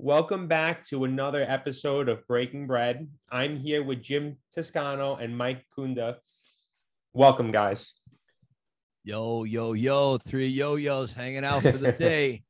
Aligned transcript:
Welcome 0.00 0.46
back 0.46 0.84
to 0.90 1.02
another 1.02 1.42
episode 1.42 2.08
of 2.08 2.24
Breaking 2.28 2.68
Bread. 2.68 3.08
I'm 3.32 3.58
here 3.58 3.82
with 3.82 4.00
Jim 4.00 4.36
Toscano 4.54 5.16
and 5.16 5.36
Mike 5.36 5.64
Kunda. 5.76 6.18
Welcome, 7.14 7.50
guys. 7.50 7.94
Yo, 9.02 9.42
yo, 9.42 9.72
yo, 9.72 10.16
three 10.18 10.46
yo-yos 10.46 11.10
hanging 11.10 11.44
out 11.44 11.62
for 11.62 11.72
the 11.72 11.90
day. 11.98 12.44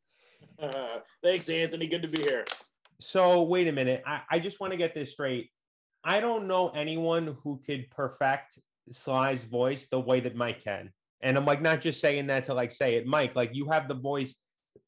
Uh, 0.58 0.98
thanks, 1.24 1.48
Anthony. 1.48 1.86
Good 1.86 2.02
to 2.02 2.08
be 2.08 2.20
here. 2.20 2.44
So, 3.00 3.40
wait 3.44 3.66
a 3.66 3.72
minute. 3.72 4.02
I, 4.06 4.20
I 4.30 4.38
just 4.40 4.60
want 4.60 4.72
to 4.74 4.76
get 4.76 4.94
this 4.94 5.12
straight. 5.12 5.48
I 6.04 6.20
don't 6.20 6.48
know 6.48 6.68
anyone 6.68 7.38
who 7.42 7.62
could 7.64 7.88
perfect 7.90 8.58
Sly's 8.90 9.44
voice 9.44 9.86
the 9.90 9.98
way 9.98 10.20
that 10.20 10.36
Mike 10.36 10.62
can. 10.62 10.92
And 11.22 11.38
I'm 11.38 11.46
like, 11.46 11.62
not 11.62 11.80
just 11.80 12.02
saying 12.02 12.26
that 12.26 12.44
to 12.44 12.54
like 12.54 12.72
say 12.72 12.96
it, 12.96 13.06
Mike, 13.06 13.34
like 13.34 13.54
you 13.54 13.70
have 13.70 13.88
the 13.88 13.94
voice 13.94 14.34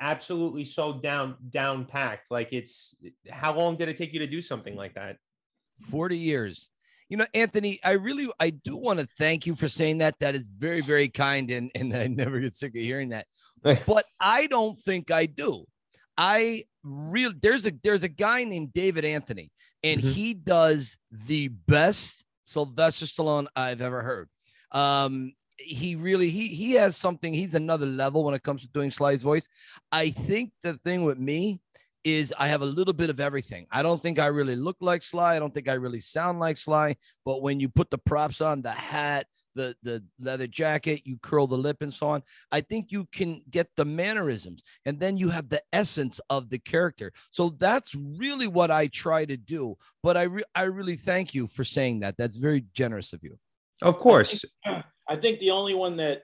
absolutely 0.01 0.64
so 0.64 0.93
down, 0.95 1.37
down 1.51 1.85
packed. 1.85 2.30
Like 2.30 2.53
it's, 2.53 2.95
how 3.29 3.55
long 3.57 3.77
did 3.77 3.89
it 3.89 3.96
take 3.96 4.13
you 4.13 4.18
to 4.21 4.26
do 4.26 4.40
something 4.40 4.75
like 4.76 4.95
that? 4.95 5.17
40 5.90 6.17
years. 6.17 6.71
You 7.09 7.17
know, 7.17 7.26
Anthony, 7.35 7.81
I 7.82 7.93
really, 7.93 8.31
I 8.39 8.50
do 8.50 8.76
want 8.76 9.00
to 9.00 9.09
thank 9.18 9.45
you 9.45 9.57
for 9.57 9.68
saying 9.68 9.99
that. 9.99 10.14
That 10.21 10.35
is 10.35 10.46
very, 10.46 10.81
very 10.81 11.09
kind. 11.09 11.50
And, 11.50 11.71
and 11.75 11.93
I 11.95 12.07
never 12.07 12.39
get 12.39 12.54
sick 12.54 12.71
of 12.71 12.81
hearing 12.82 13.09
that. 13.09 13.26
but 13.86 14.04
I 14.21 14.46
don't 14.46 14.79
think 14.79 15.11
I 15.11 15.26
do. 15.26 15.64
I 16.17 16.64
real 16.82 17.32
there's 17.43 17.67
a 17.67 17.73
there's 17.82 18.03
a 18.03 18.09
guy 18.09 18.45
named 18.45 18.73
David 18.73 19.04
Anthony, 19.04 19.51
and 19.82 20.01
Mhm. 20.01 20.12
he 20.12 20.35
does 20.35 20.96
the 21.11 21.48
best 21.48 22.25
Sylvester 22.45 23.07
Stallone 23.07 23.46
I've 23.57 23.81
ever 23.81 24.03
heard. 24.03 24.29
Um, 24.73 25.32
he 25.61 25.95
really 25.95 26.31
he 26.31 26.49
he 26.49 26.73
has 26.73 26.96
something. 26.96 27.32
He's 27.32 27.55
another 27.55 27.87
level 27.87 28.25
when 28.25 28.35
it 28.35 28.43
comes 28.43 28.63
to 28.63 28.68
doing 28.68 28.91
Sly's 28.91 29.23
voice. 29.23 29.49
I 29.93 30.11
think 30.11 30.53
the 30.63 30.75
thing 30.75 31.05
with 31.05 31.18
me 31.18 31.61
is 32.03 32.33
I 32.39 32.48
have 32.48 32.62
a 32.62 32.67
little 32.67 32.95
bit 32.95 33.11
of 33.11 33.20
everything. 33.20 33.67
I 33.70 33.83
don't 33.83 34.01
think 34.03 34.19
I 34.19 34.27
really 34.27 34.56
look 34.56 34.77
like 34.81 35.03
Sly. 35.03 35.37
I 35.37 35.39
don't 35.39 35.53
think 35.53 35.69
I 35.69 35.75
really 35.75 36.01
sound 36.01 36.41
like 36.41 36.57
Sly. 36.57 36.97
But 37.27 37.43
when 37.43 37.61
you 37.61 37.69
put 37.69 37.91
the 37.91 37.99
props 37.99 38.41
on, 38.41 38.62
the 38.62 38.71
hat, 38.71 39.27
the 39.55 39.77
the 39.83 40.03
leather 40.19 40.47
jacket, 40.47 41.03
you 41.05 41.19
curl 41.23 41.47
the 41.47 41.59
lip 41.59 41.79
and 41.83 41.93
so 41.93 42.06
on, 42.06 42.23
I 42.51 42.62
think 42.62 42.87
you 42.91 43.06
can 43.12 43.43
get 43.51 43.69
the 43.77 43.84
mannerisms, 43.84 44.62
and 44.87 44.99
then 44.99 45.17
you 45.17 45.29
have 45.29 45.49
the 45.49 45.62
essence 45.73 46.21
of 46.31 46.49
the 46.49 46.59
character. 46.59 47.12
So 47.31 47.51
that's 47.51 47.95
really 47.95 48.49
what 48.49 48.71
I 48.71 48.87
try 48.87 49.27
to 49.27 49.37
do. 49.37 49.77
But 50.03 50.17
I 50.17 50.23
re- 50.23 50.45
I 50.55 50.62
really 50.62 50.97
thank 50.97 51.34
you 51.34 51.49
for 51.49 51.65
saying 51.65 52.01
that. 52.01 52.17
That's 52.17 52.39
very 52.39 52.65
generous 52.73 53.12
of 53.12 53.23
you. 53.23 53.39
Of 53.83 53.99
course. 53.99 54.45
I 55.11 55.16
think 55.16 55.41
the 55.41 55.50
only 55.50 55.75
one 55.75 55.97
that 55.97 56.22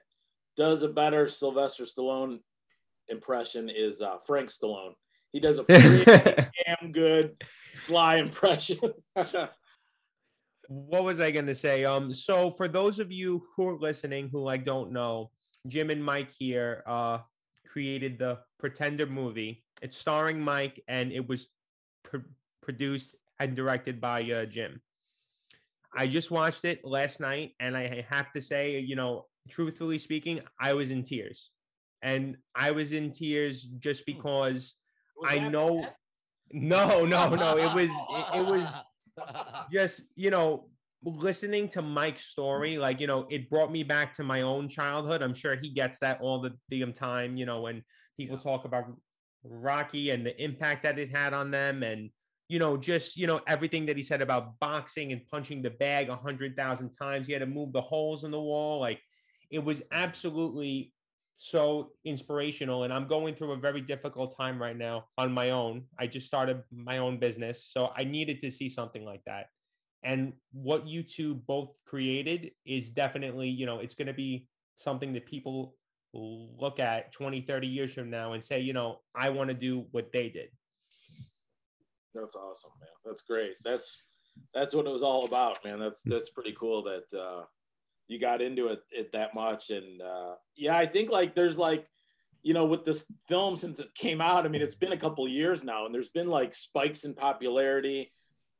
does 0.55 0.81
a 0.81 0.87
better 0.87 1.27
Sylvester 1.27 1.83
Stallone 1.83 2.39
impression 3.09 3.69
is 3.69 4.01
uh, 4.01 4.15
Frank 4.25 4.49
Stallone. 4.49 4.93
He 5.33 5.41
does 5.41 5.59
a 5.59 5.63
pretty 5.65 6.05
damn 6.05 6.93
good 6.93 7.35
Sly 7.81 8.15
impression. 8.15 8.79
what 10.69 11.03
was 11.03 11.19
I 11.19 11.31
going 11.31 11.47
to 11.47 11.53
say? 11.53 11.83
Um, 11.83 12.13
so 12.13 12.51
for 12.51 12.69
those 12.69 12.99
of 12.99 13.11
you 13.11 13.43
who 13.55 13.67
are 13.67 13.77
listening 13.77 14.29
who 14.31 14.41
like 14.41 14.63
don't 14.63 14.93
know, 14.93 15.31
Jim 15.67 15.89
and 15.89 16.03
Mike 16.03 16.29
here 16.39 16.81
uh 16.87 17.19
created 17.69 18.17
the 18.17 18.39
Pretender 18.57 19.05
movie. 19.05 19.65
It's 19.81 19.97
starring 19.97 20.39
Mike 20.39 20.81
and 20.87 21.11
it 21.11 21.27
was 21.27 21.49
pr- 22.03 22.31
produced 22.61 23.15
and 23.39 23.53
directed 23.53 23.99
by 23.99 24.23
uh, 24.23 24.45
Jim. 24.45 24.81
I 25.95 26.07
just 26.07 26.31
watched 26.31 26.65
it 26.65 26.81
last 26.83 27.19
night 27.19 27.51
and 27.59 27.75
I 27.75 28.05
have 28.09 28.31
to 28.33 28.41
say, 28.41 28.79
you 28.79 28.95
know, 28.95 29.25
truthfully 29.49 29.97
speaking, 29.97 30.41
I 30.59 30.73
was 30.73 30.91
in 30.91 31.03
tears. 31.03 31.49
And 32.01 32.37
I 32.55 32.71
was 32.71 32.93
in 32.93 33.11
tears 33.11 33.63
just 33.79 34.05
because 34.05 34.75
I 35.25 35.39
know 35.39 35.81
bad? 35.81 35.93
no, 36.51 37.05
no, 37.05 37.35
no. 37.35 37.57
It 37.57 37.73
was 37.73 37.89
it, 37.91 38.39
it 38.39 38.45
was 38.45 38.67
just 39.71 40.03
you 40.15 40.29
know 40.29 40.69
listening 41.03 41.67
to 41.69 41.81
mike's 41.81 42.25
story 42.25 42.77
like 42.77 42.99
you 42.99 43.07
know 43.07 43.25
it 43.29 43.49
brought 43.49 43.71
me 43.71 43.83
back 43.83 44.13
to 44.13 44.23
my 44.23 44.41
own 44.41 44.67
childhood 44.67 45.21
i'm 45.21 45.33
sure 45.33 45.55
he 45.55 45.69
gets 45.69 45.99
that 45.99 46.19
all 46.21 46.41
the 46.41 46.51
damn 46.69 46.91
time 46.91 47.37
you 47.37 47.45
know 47.45 47.61
when 47.61 47.83
people 48.17 48.35
Yeah. 48.35 48.43
talk 48.43 48.65
about 48.65 48.85
rocky 49.43 50.09
and 50.09 50.25
the 50.25 50.35
impact 50.43 50.83
that 50.83 50.99
it 50.99 51.15
had 51.15 51.33
on 51.33 51.51
them 51.51 51.83
and 51.83 52.09
you 52.47 52.59
know 52.59 52.77
just 52.77 53.17
you 53.17 53.27
know 53.27 53.41
everything 53.47 53.85
that 53.85 53.97
he 53.97 54.03
said 54.03 54.21
about 54.21 54.59
boxing 54.59 55.11
and 55.11 55.27
punching 55.27 55.61
the 55.61 55.69
bag 55.69 56.09
a 56.09 56.15
hundred 56.15 56.55
thousand 56.55 56.91
times. 56.91 57.27
He 57.27 57.33
had 57.33 57.39
to 57.39 57.45
move 57.45 57.73
the 57.73 57.81
holes 57.81 58.23
in 58.23 58.31
the 58.31 58.39
wall. 58.39 58.79
Like 58.79 58.99
it 59.49 59.63
was 59.63 59.81
absolutely 59.91 60.93
so 61.37 61.91
inspirational. 62.03 62.83
And 62.83 62.93
i'm 62.93 63.07
going 63.07 63.35
through 63.35 63.51
a 63.51 63.57
very 63.57 63.81
difficult 63.81 64.35
time 64.35 64.61
right 64.61 64.77
now 64.77 65.05
on 65.17 65.31
my 65.31 65.51
own. 65.51 65.83
I 65.99 66.07
just 66.07 66.27
started 66.27 66.63
my 66.71 66.97
own 66.99 67.19
business 67.19 67.67
so 67.71 67.89
i 67.95 68.03
needed 68.03 68.39
to 68.41 68.51
see 68.51 68.69
something 68.69 69.05
like 69.05 69.21
that. 69.25 69.47
And 70.03 70.33
what 70.53 70.87
you 70.87 71.03
two 71.03 71.35
both 71.35 71.69
created 71.85 72.51
is 72.65 72.91
definitely 72.91 73.49
you 73.49 73.65
know 73.65 73.79
it's 73.79 73.95
going 73.95 74.07
to 74.07 74.13
be 74.13 74.47
something 74.75 75.13
that 75.13 75.25
people 75.25 75.75
look 76.13 76.79
at 76.79 77.11
20 77.11 77.41
30 77.41 77.67
years 77.67 77.93
from 77.93 78.09
now 78.09 78.33
and 78.33 78.43
say 78.43 78.59
you 78.59 78.73
know 78.73 78.99
i 79.13 79.29
want 79.29 79.49
to 79.49 79.53
do 79.53 79.85
what 79.91 80.09
they 80.13 80.29
did 80.29 80.49
That's 82.19 82.35
awesome, 82.35 82.71
man. 82.79 82.89
That's 83.05 83.21
great. 83.21 83.55
That's 83.63 84.03
that's 84.53 84.73
what 84.73 84.85
it 84.85 84.91
was 84.91 85.03
all 85.03 85.25
about, 85.25 85.63
man. 85.63 85.79
That's 85.79 86.01
that's 86.03 86.29
pretty 86.29 86.55
cool 86.59 86.83
that 86.83 87.17
uh, 87.17 87.43
you 88.07 88.19
got 88.19 88.41
into 88.41 88.67
it, 88.67 88.79
it 88.91 89.11
that 89.11 89.33
much. 89.33 89.69
And 89.69 90.01
uh, 90.01 90.35
yeah, 90.55 90.77
I 90.77 90.85
think 90.85 91.09
like 91.09 91.35
there's 91.35 91.57
like 91.57 91.87
you 92.43 92.53
know 92.53 92.65
with 92.65 92.85
this 92.85 93.05
film 93.27 93.55
since 93.55 93.79
it 93.79 93.93
came 93.95 94.21
out. 94.21 94.45
I 94.45 94.49
mean, 94.49 94.61
it's 94.61 94.75
been 94.75 94.93
a 94.93 94.97
couple 94.97 95.27
years 95.27 95.63
now, 95.63 95.85
and 95.85 95.93
there's 95.93 96.09
been 96.09 96.27
like 96.27 96.55
spikes 96.55 97.03
in 97.03 97.13
popularity 97.13 98.11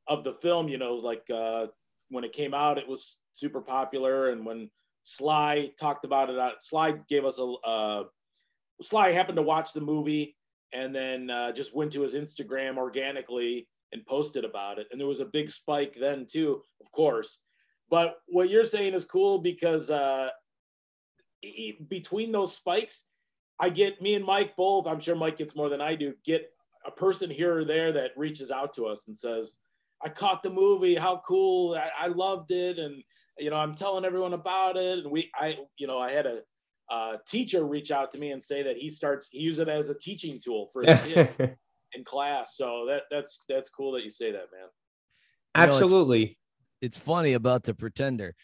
of 0.06 0.24
the 0.24 0.34
film. 0.34 0.68
You 0.68 0.78
know, 0.78 0.94
like 0.94 1.28
uh, 1.30 1.66
when 2.10 2.24
it 2.24 2.32
came 2.32 2.54
out, 2.54 2.78
it 2.78 2.88
was 2.88 3.18
super 3.34 3.60
popular, 3.60 4.30
and 4.30 4.46
when 4.46 4.70
Sly 5.02 5.72
talked 5.80 6.04
about 6.04 6.30
it, 6.30 6.38
uh, 6.38 6.52
Sly 6.58 6.94
gave 7.08 7.24
us 7.24 7.38
a 7.38 7.44
uh, 7.44 8.04
Sly 8.82 9.12
happened 9.12 9.36
to 9.36 9.42
watch 9.42 9.72
the 9.72 9.80
movie 9.80 10.36
and 10.72 10.94
then 10.94 11.30
uh, 11.30 11.52
just 11.52 11.74
went 11.74 11.92
to 11.92 12.02
his 12.02 12.14
Instagram 12.14 12.76
organically 12.76 13.68
and 13.92 14.04
posted 14.06 14.44
about 14.44 14.78
it. 14.78 14.86
And 14.90 15.00
there 15.00 15.08
was 15.08 15.20
a 15.20 15.26
big 15.26 15.50
spike 15.50 15.96
then 15.98 16.26
too, 16.30 16.62
of 16.80 16.90
course. 16.92 17.40
But 17.90 18.16
what 18.26 18.50
you're 18.50 18.64
saying 18.64 18.94
is 18.94 19.04
cool 19.04 19.38
because 19.38 19.90
uh, 19.90 20.28
between 21.88 22.32
those 22.32 22.54
spikes, 22.54 23.04
I 23.60 23.70
get 23.70 24.00
me 24.00 24.14
and 24.14 24.24
Mike 24.24 24.54
both. 24.56 24.86
I'm 24.86 25.00
sure 25.00 25.16
Mike 25.16 25.38
gets 25.38 25.56
more 25.56 25.68
than 25.68 25.80
I 25.80 25.94
do. 25.94 26.14
Get 26.24 26.50
a 26.86 26.90
person 26.90 27.30
here 27.30 27.58
or 27.58 27.64
there 27.64 27.92
that 27.92 28.12
reaches 28.16 28.50
out 28.50 28.72
to 28.74 28.86
us 28.86 29.08
and 29.08 29.16
says, 29.16 29.56
"I 30.04 30.10
caught 30.10 30.42
the 30.42 30.50
movie. 30.50 30.94
How 30.94 31.22
cool! 31.26 31.74
I, 31.74 31.90
I 32.04 32.06
loved 32.08 32.52
it." 32.52 32.78
And 32.78 33.02
you 33.38 33.50
know, 33.50 33.56
I'm 33.56 33.74
telling 33.74 34.04
everyone 34.04 34.34
about 34.34 34.76
it. 34.76 35.00
And 35.00 35.10
we, 35.10 35.30
I, 35.34 35.58
you 35.76 35.86
know, 35.86 35.98
I 35.98 36.12
had 36.12 36.26
a 36.26 36.42
uh, 36.90 37.16
teacher 37.26 37.64
reach 37.64 37.90
out 37.90 38.10
to 38.12 38.18
me 38.18 38.30
and 38.32 38.42
say 38.42 38.62
that 38.62 38.76
he 38.76 38.90
starts 38.90 39.28
he 39.30 39.40
uses 39.40 39.60
it 39.60 39.68
as 39.68 39.90
a 39.90 39.94
teaching 39.94 40.40
tool 40.42 40.68
for 40.72 40.82
his 40.82 40.98
kids 41.06 41.36
in 41.92 42.04
class. 42.04 42.56
So 42.56 42.86
that 42.88 43.02
that's 43.10 43.40
that's 43.48 43.70
cool 43.70 43.92
that 43.92 44.04
you 44.04 44.10
say 44.10 44.32
that, 44.32 44.46
man. 44.52 44.68
You 45.54 45.66
know, 45.66 45.76
it's- 45.76 45.82
absolutely 45.82 46.38
it's 46.80 46.96
funny 46.96 47.32
about 47.32 47.64
the 47.64 47.74
pretender. 47.74 48.34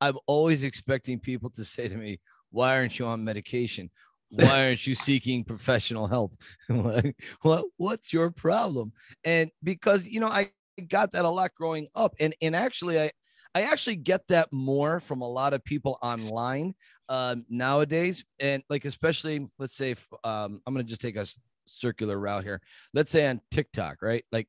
I'm 0.00 0.18
always 0.26 0.64
expecting 0.64 1.20
people 1.20 1.50
to 1.50 1.64
say 1.64 1.86
to 1.88 1.94
me, 1.96 2.20
"Why 2.50 2.76
aren't 2.76 2.98
you 2.98 3.06
on 3.06 3.24
medication? 3.24 3.90
Why 4.28 4.66
aren't 4.66 4.86
you 4.86 4.94
seeking 4.96 5.44
professional 5.44 6.08
help? 6.08 6.34
Like, 6.68 7.16
what 7.42 7.66
what's 7.76 8.12
your 8.12 8.30
problem?" 8.30 8.92
And 9.24 9.50
because 9.62 10.04
you 10.06 10.18
know, 10.20 10.26
I 10.26 10.50
got 10.88 11.12
that 11.12 11.24
a 11.24 11.30
lot 11.30 11.54
growing 11.54 11.86
up, 11.94 12.14
and 12.18 12.34
and 12.42 12.56
actually, 12.56 13.00
I 13.00 13.10
I 13.54 13.62
actually 13.62 13.96
get 13.96 14.26
that 14.28 14.52
more 14.52 15.00
from 15.00 15.22
a 15.22 15.28
lot 15.28 15.54
of 15.54 15.64
people 15.64 15.98
online 16.02 16.74
um, 17.08 17.44
nowadays, 17.48 18.24
and 18.38 18.62
like 18.68 18.84
especially, 18.84 19.48
let's 19.58 19.74
say, 19.74 19.92
if, 19.92 20.06
um, 20.24 20.60
I'm 20.66 20.74
gonna 20.74 20.84
just 20.84 21.00
take 21.00 21.16
a 21.16 21.26
circular 21.66 22.18
route 22.18 22.44
here. 22.44 22.60
Let's 22.92 23.10
say 23.10 23.26
on 23.26 23.40
TikTok, 23.50 24.02
right? 24.02 24.24
Like, 24.32 24.48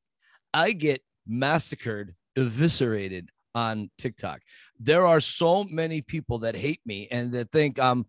I 0.52 0.72
get 0.72 1.02
massacred, 1.26 2.14
eviscerated 2.36 3.28
on 3.54 3.90
TikTok. 3.98 4.40
There 4.78 5.06
are 5.06 5.20
so 5.20 5.64
many 5.64 6.00
people 6.02 6.38
that 6.40 6.54
hate 6.54 6.80
me 6.84 7.08
and 7.10 7.32
that 7.32 7.50
think 7.50 7.78
um 7.78 8.06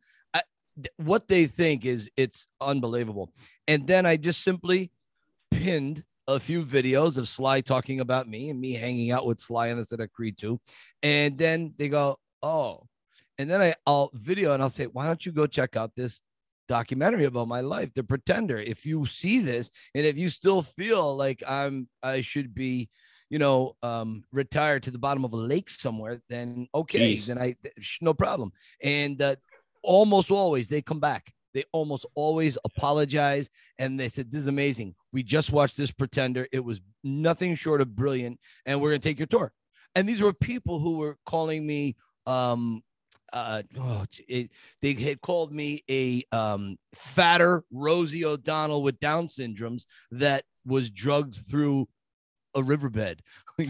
what 0.98 1.28
they 1.28 1.46
think 1.46 1.86
is 1.86 2.10
it's 2.16 2.48
unbelievable. 2.62 3.34
And 3.68 3.86
then 3.88 4.06
I 4.06 4.18
just 4.18 4.42
simply 4.42 4.92
pinned 5.52 6.04
a 6.36 6.40
few 6.40 6.64
videos 6.64 7.18
of 7.18 7.28
Sly 7.28 7.62
talking 7.62 8.00
about 8.00 8.28
me 8.28 8.50
and 8.50 8.60
me 8.60 8.74
hanging 8.74 9.12
out 9.12 9.26
with 9.26 9.40
Sly 9.40 9.68
and 9.68 9.80
this 9.80 9.92
at 9.92 10.12
Creed 10.12 10.38
2. 10.38 10.60
And 11.04 11.38
then 11.38 11.74
they 11.78 11.90
go, 11.90 12.18
oh. 12.44 12.84
And 13.38 13.50
then 13.50 13.62
I, 13.62 13.74
I'll 13.88 14.12
video 14.14 14.54
and 14.54 14.62
I'll 14.62 14.70
say, 14.70 14.86
why 14.86 15.08
don't 15.08 15.26
you 15.26 15.32
go 15.32 15.48
check 15.48 15.76
out 15.76 15.96
this 15.96 16.22
documentary 16.68 17.26
about 17.26 17.48
my 17.48 17.62
life, 17.62 17.94
The 17.94 18.04
Pretender? 18.04 18.58
If 18.58 18.86
you 18.86 19.06
see 19.06 19.40
this 19.40 19.72
and 19.96 20.06
if 20.06 20.18
you 20.18 20.30
still 20.30 20.62
feel 20.62 21.16
like 21.16 21.42
I'm 21.48 21.88
I 22.04 22.22
should 22.22 22.54
be 22.54 22.90
you 23.30 23.38
know, 23.38 23.76
um, 23.84 24.24
retired 24.32 24.84
to 24.84 24.92
the 24.92 24.98
bottom 24.98 25.24
of 25.24 25.34
a 25.34 25.38
lake 25.38 25.70
somewhere, 25.70 26.20
then 26.30 26.68
okay, 26.74 27.16
Jeez. 27.16 27.28
then 27.28 27.38
I 27.38 27.56
sh- 27.80 28.00
no 28.02 28.14
problem. 28.14 28.52
And 28.82 29.22
uh, 29.22 29.36
almost 29.84 30.32
always 30.32 30.68
they 30.68 30.82
come 30.82 31.00
back. 31.00 31.32
They 31.54 31.64
almost 31.72 32.06
always 32.16 32.58
apologize 32.64 33.50
and 33.78 34.00
they 34.00 34.10
said, 34.10 34.32
This 34.32 34.42
is 34.42 34.48
amazing. 34.48 34.96
We 35.12 35.24
just 35.24 35.52
watched 35.52 35.78
this 35.78 35.92
pretender. 35.92 36.48
It 36.52 36.64
was 36.64 36.82
nothing 37.04 37.56
short 37.56 37.82
of 37.82 37.96
brilliant, 37.96 38.40
and 38.66 38.82
we're 38.82 38.92
gonna 38.92 39.00
take 39.00 39.20
your 39.20 39.28
tour. 39.28 39.52
And 39.96 40.08
these 40.08 40.22
were 40.22 40.34
people 40.34 40.80
who 40.80 40.98
were 40.98 41.18
calling 41.26 41.66
me 41.66 41.96
um 42.28 42.82
uh 43.32 43.62
oh, 43.78 44.06
it, 44.28 44.52
they 44.82 44.94
had 44.94 45.22
called 45.22 45.54
me 45.54 45.84
a 45.90 46.24
um 46.32 46.78
fatter 46.96 47.64
Rosie 47.72 48.26
O'Donnell 48.26 48.84
with 48.84 49.00
Down 49.00 49.28
syndromes 49.28 49.86
that 50.12 50.46
was 50.66 50.90
drugged 50.90 51.36
through 51.36 51.88
a 52.56 52.64
riverbed. 52.64 53.22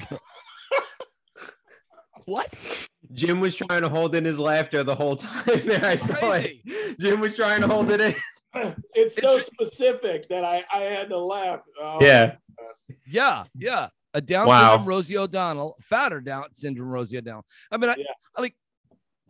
what? 2.30 2.54
Jim 3.14 3.40
was 3.40 3.56
trying 3.56 3.82
to 3.82 3.90
hold 3.90 4.14
in 4.16 4.24
his 4.26 4.38
laughter 4.40 4.84
the 4.84 4.96
whole 4.96 5.16
time 5.16 5.62
there. 5.66 5.84
I 5.86 5.96
saw 5.96 6.14
Crazy. 6.16 6.62
it. 6.66 7.00
Jim 7.00 7.20
was 7.20 7.36
trying 7.36 7.62
to 7.62 7.68
hold 7.68 7.90
it 7.92 8.00
in. 8.02 8.16
it's 8.94 9.20
so 9.22 9.40
specific 9.40 10.28
that 10.30 10.44
I, 10.44 10.64
I 10.74 10.80
had 10.80 11.10
to 11.10 11.18
laugh. 11.18 11.62
Oh, 11.82 12.04
Yeah. 12.04 12.36
Yeah, 13.08 13.44
yeah. 13.56 13.90
A 14.14 14.22
Down 14.22 14.48
Wow. 14.48 14.72
syndrome 14.72 14.88
Rosie 14.88 15.18
O'Donnell, 15.18 15.76
fatter 15.82 16.20
Down 16.22 16.46
syndrome 16.54 16.90
Rosie 16.90 17.18
O'Donnell. 17.18 17.46
I 17.72 17.78
mean, 17.78 17.90
I, 17.90 17.96
Yeah. 17.98 18.06
I 18.36 18.42
like, 18.42 18.56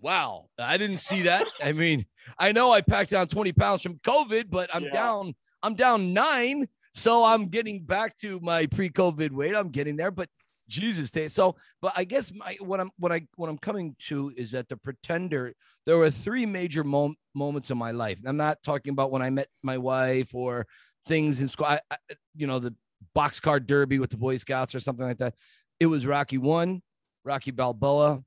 wow, 0.02 0.46
I 0.58 0.78
didn't 0.78 1.00
see 1.00 1.24
that. 1.24 1.46
I 1.62 1.74
mean, 1.74 2.06
I 2.38 2.52
know 2.54 2.72
I 2.72 2.82
packed 2.82 3.12
down 3.12 3.28
20 3.28 3.52
pounds 3.54 3.82
from 3.82 3.96
COVID, 4.00 4.46
but 4.50 4.70
I'm 4.74 4.84
Yeah. 4.86 4.92
down, 4.92 5.36
I'm 5.64 5.76
down 5.76 6.14
nine. 6.14 6.68
So 6.94 7.24
I'm 7.24 7.48
getting 7.48 7.84
back 7.84 8.18
to 8.18 8.40
my 8.42 8.66
pre-COVID 8.66 9.32
weight. 9.32 9.56
I'm 9.56 9.70
getting 9.70 9.96
there, 9.96 10.12
but 10.12 10.28
Jesus, 10.70 11.10
they 11.10 11.28
so 11.28 11.56
but 11.82 11.94
I 11.96 12.04
guess 12.04 12.32
my 12.34 12.56
what 12.62 12.80
I'm 12.80 12.92
what 12.98 13.12
I 13.12 13.28
what 13.36 13.50
I'm 13.50 13.58
coming 13.58 13.96
to 14.08 14.32
is 14.38 14.52
that 14.52 14.70
the 14.70 14.78
pretender, 14.78 15.54
there 15.86 15.98
were 15.98 16.12
three 16.12 16.46
major 16.46 16.84
mom- 16.84 17.18
moments 17.36 17.72
in 17.72 17.78
my 17.78 17.92
life. 17.92 18.20
I'm 18.26 18.38
not 18.38 18.64
talking 18.64 18.94
about 18.94 19.12
when 19.12 19.22
I 19.22 19.30
met 19.30 19.48
my 19.64 19.78
wife 19.78 20.34
or 20.34 20.68
things 21.08 21.40
in 21.42 21.50
school. 21.50 21.66
I, 21.66 21.80
I, 21.92 21.98
you 22.36 22.48
know, 22.48 22.60
the 22.60 22.74
boxcar 23.16 23.66
derby 23.66 24.00
with 24.00 24.12
the 24.12 24.18
Boy 24.18 24.38
Scouts 24.38 24.76
or 24.76 24.80
something 24.80 25.06
like 25.06 25.18
that. 25.18 25.36
It 25.80 25.88
was 25.88 26.06
Rocky 26.06 26.38
One, 26.38 26.82
Rocky 27.26 27.52
Balboa, 27.52 28.24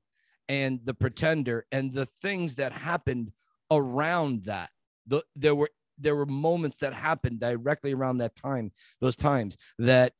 and 0.49 0.79
the 0.83 0.93
Pretender, 0.93 1.65
and 1.71 1.93
the 1.93 2.05
things 2.05 2.55
that 2.55 2.71
happened 2.73 3.31
around 3.71 4.45
that. 4.45 4.69
The, 5.07 5.23
there 5.35 5.55
were 5.55 5.69
there 5.97 6.15
were 6.15 6.25
moments 6.25 6.77
that 6.77 6.93
happened 6.93 7.39
directly 7.39 7.93
around 7.93 8.17
that 8.17 8.35
time, 8.35 8.71
those 8.99 9.15
times 9.15 9.57
that 9.79 10.13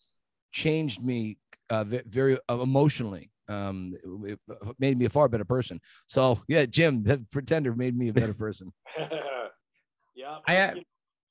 changed 0.51 1.03
me 1.03 1.37
uh, 1.69 1.83
very 1.83 2.37
uh, 2.49 2.59
emotionally. 2.61 3.29
Um, 3.49 3.93
it, 4.25 4.39
it 4.47 4.75
made 4.79 4.97
me 4.97 5.05
a 5.05 5.09
far 5.09 5.27
better 5.27 5.43
person. 5.45 5.81
So 6.05 6.41
yeah, 6.47 6.65
Jim, 6.65 7.03
the 7.03 7.25
Pretender 7.31 7.75
made 7.75 7.97
me 7.97 8.09
a 8.09 8.13
better 8.13 8.33
person. 8.33 8.71
yeah. 10.15 10.37
I 10.47 10.53
have- 10.53 10.77
you 10.77 10.83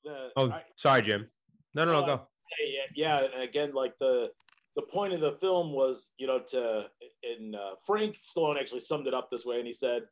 know, 0.05 0.13
the- 0.13 0.31
Oh, 0.35 0.49
I- 0.51 0.63
sorry, 0.75 1.01
Jim. 1.01 1.27
No, 1.75 1.85
no, 1.85 1.93
no, 1.93 1.99
Uh, 1.99 2.05
go. 2.05 2.27
yeah, 2.67 2.81
yeah, 2.95 3.23
and 3.33 3.43
again, 3.43 3.73
like 3.73 3.93
the 3.99 4.31
the 4.75 4.81
point 4.83 5.13
of 5.13 5.21
the 5.21 5.33
film 5.39 5.71
was, 5.71 6.11
you 6.17 6.25
know, 6.27 6.39
to 6.39 6.89
and 7.23 7.55
uh, 7.55 7.75
Frank 7.85 8.17
Stallone 8.23 8.59
actually 8.59 8.79
summed 8.81 9.07
it 9.07 9.13
up 9.13 9.29
this 9.31 9.45
way, 9.45 9.57
and 9.57 9.67
he 9.67 9.73
said 9.73 10.03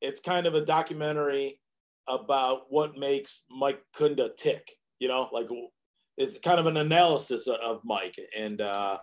it's 0.00 0.20
kind 0.20 0.46
of 0.46 0.54
a 0.54 0.64
documentary 0.64 1.60
about 2.08 2.66
what 2.68 2.96
makes 2.96 3.44
Mike 3.50 3.82
Kunda 3.96 4.34
tick. 4.36 4.70
You 4.98 5.08
know, 5.08 5.28
like 5.32 5.46
it's 6.16 6.38
kind 6.38 6.58
of 6.58 6.66
an 6.66 6.76
analysis 6.76 7.46
of- 7.46 7.60
of 7.60 7.80
Mike, 7.84 8.18
and 8.36 8.60
uh, 8.60 8.98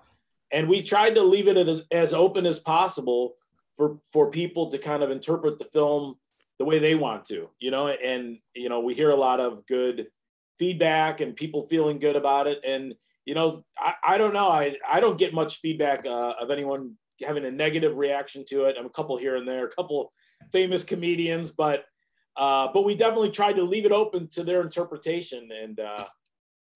and 0.51 0.67
we 0.67 0.81
tried 0.81 1.15
to 1.15 1.23
leave 1.23 1.47
it 1.47 1.57
as 1.57 1.83
as 1.91 2.13
open 2.13 2.45
as 2.45 2.59
possible 2.59 3.35
for 3.75 3.99
for 4.11 4.29
people 4.29 4.69
to 4.71 4.77
kind 4.77 5.03
of 5.03 5.11
interpret 5.11 5.59
the 5.59 5.65
film 5.65 6.15
the 6.59 6.65
way 6.65 6.79
they 6.79 6.95
want 6.95 7.25
to. 7.25 7.49
You 7.59 7.71
know, 7.71 7.87
and 7.87 8.37
you 8.55 8.69
know, 8.69 8.81
we 8.81 8.93
hear 8.93 9.09
a 9.09 9.15
lot 9.15 9.39
of 9.39 9.65
good 9.65 10.07
feedback 10.59 11.21
and 11.21 11.35
people 11.35 11.63
feeling 11.63 11.99
good 11.99 12.15
about 12.15 12.47
it. 12.47 12.59
And 12.63 12.93
you 13.25 13.33
know, 13.33 13.63
I, 13.77 13.95
I 14.03 14.17
don't 14.17 14.33
know. 14.33 14.49
I 14.49 14.77
I 14.89 14.99
don't 14.99 15.17
get 15.17 15.33
much 15.33 15.59
feedback 15.59 16.05
uh, 16.05 16.33
of 16.39 16.51
anyone 16.51 16.95
having 17.23 17.45
a 17.45 17.51
negative 17.51 17.95
reaction 17.95 18.43
to 18.49 18.65
it. 18.65 18.75
I'm 18.77 18.85
a 18.85 18.91
couple 18.91 19.17
here 19.17 19.35
and 19.35 19.47
there, 19.47 19.65
a 19.65 19.71
couple 19.71 20.11
famous 20.51 20.83
comedians, 20.83 21.51
but 21.51 21.85
uh, 22.35 22.69
but 22.73 22.85
we 22.85 22.95
definitely 22.95 23.31
tried 23.31 23.57
to 23.57 23.63
leave 23.63 23.85
it 23.85 23.91
open 23.91 24.27
to 24.29 24.43
their 24.43 24.61
interpretation. 24.61 25.49
And 25.51 25.79
uh, 25.79 26.05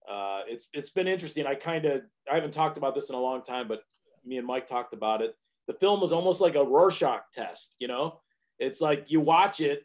uh, 0.08 0.42
it's 0.46 0.68
it's 0.72 0.90
been 0.90 1.08
interesting. 1.08 1.46
I 1.46 1.54
kind 1.54 1.84
of 1.84 2.02
I 2.30 2.34
haven't 2.34 2.54
talked 2.54 2.78
about 2.78 2.94
this 2.94 3.08
in 3.08 3.14
a 3.14 3.20
long 3.20 3.42
time, 3.42 3.68
but 3.68 3.82
me 4.24 4.38
and 4.38 4.46
Mike 4.46 4.66
talked 4.66 4.92
about 4.92 5.22
it. 5.22 5.34
The 5.66 5.74
film 5.74 6.00
was 6.00 6.12
almost 6.12 6.40
like 6.40 6.54
a 6.54 6.64
Rorschach 6.64 7.22
test. 7.32 7.74
You 7.78 7.88
know, 7.88 8.20
it's 8.58 8.80
like 8.80 9.06
you 9.08 9.20
watch 9.20 9.60
it 9.60 9.82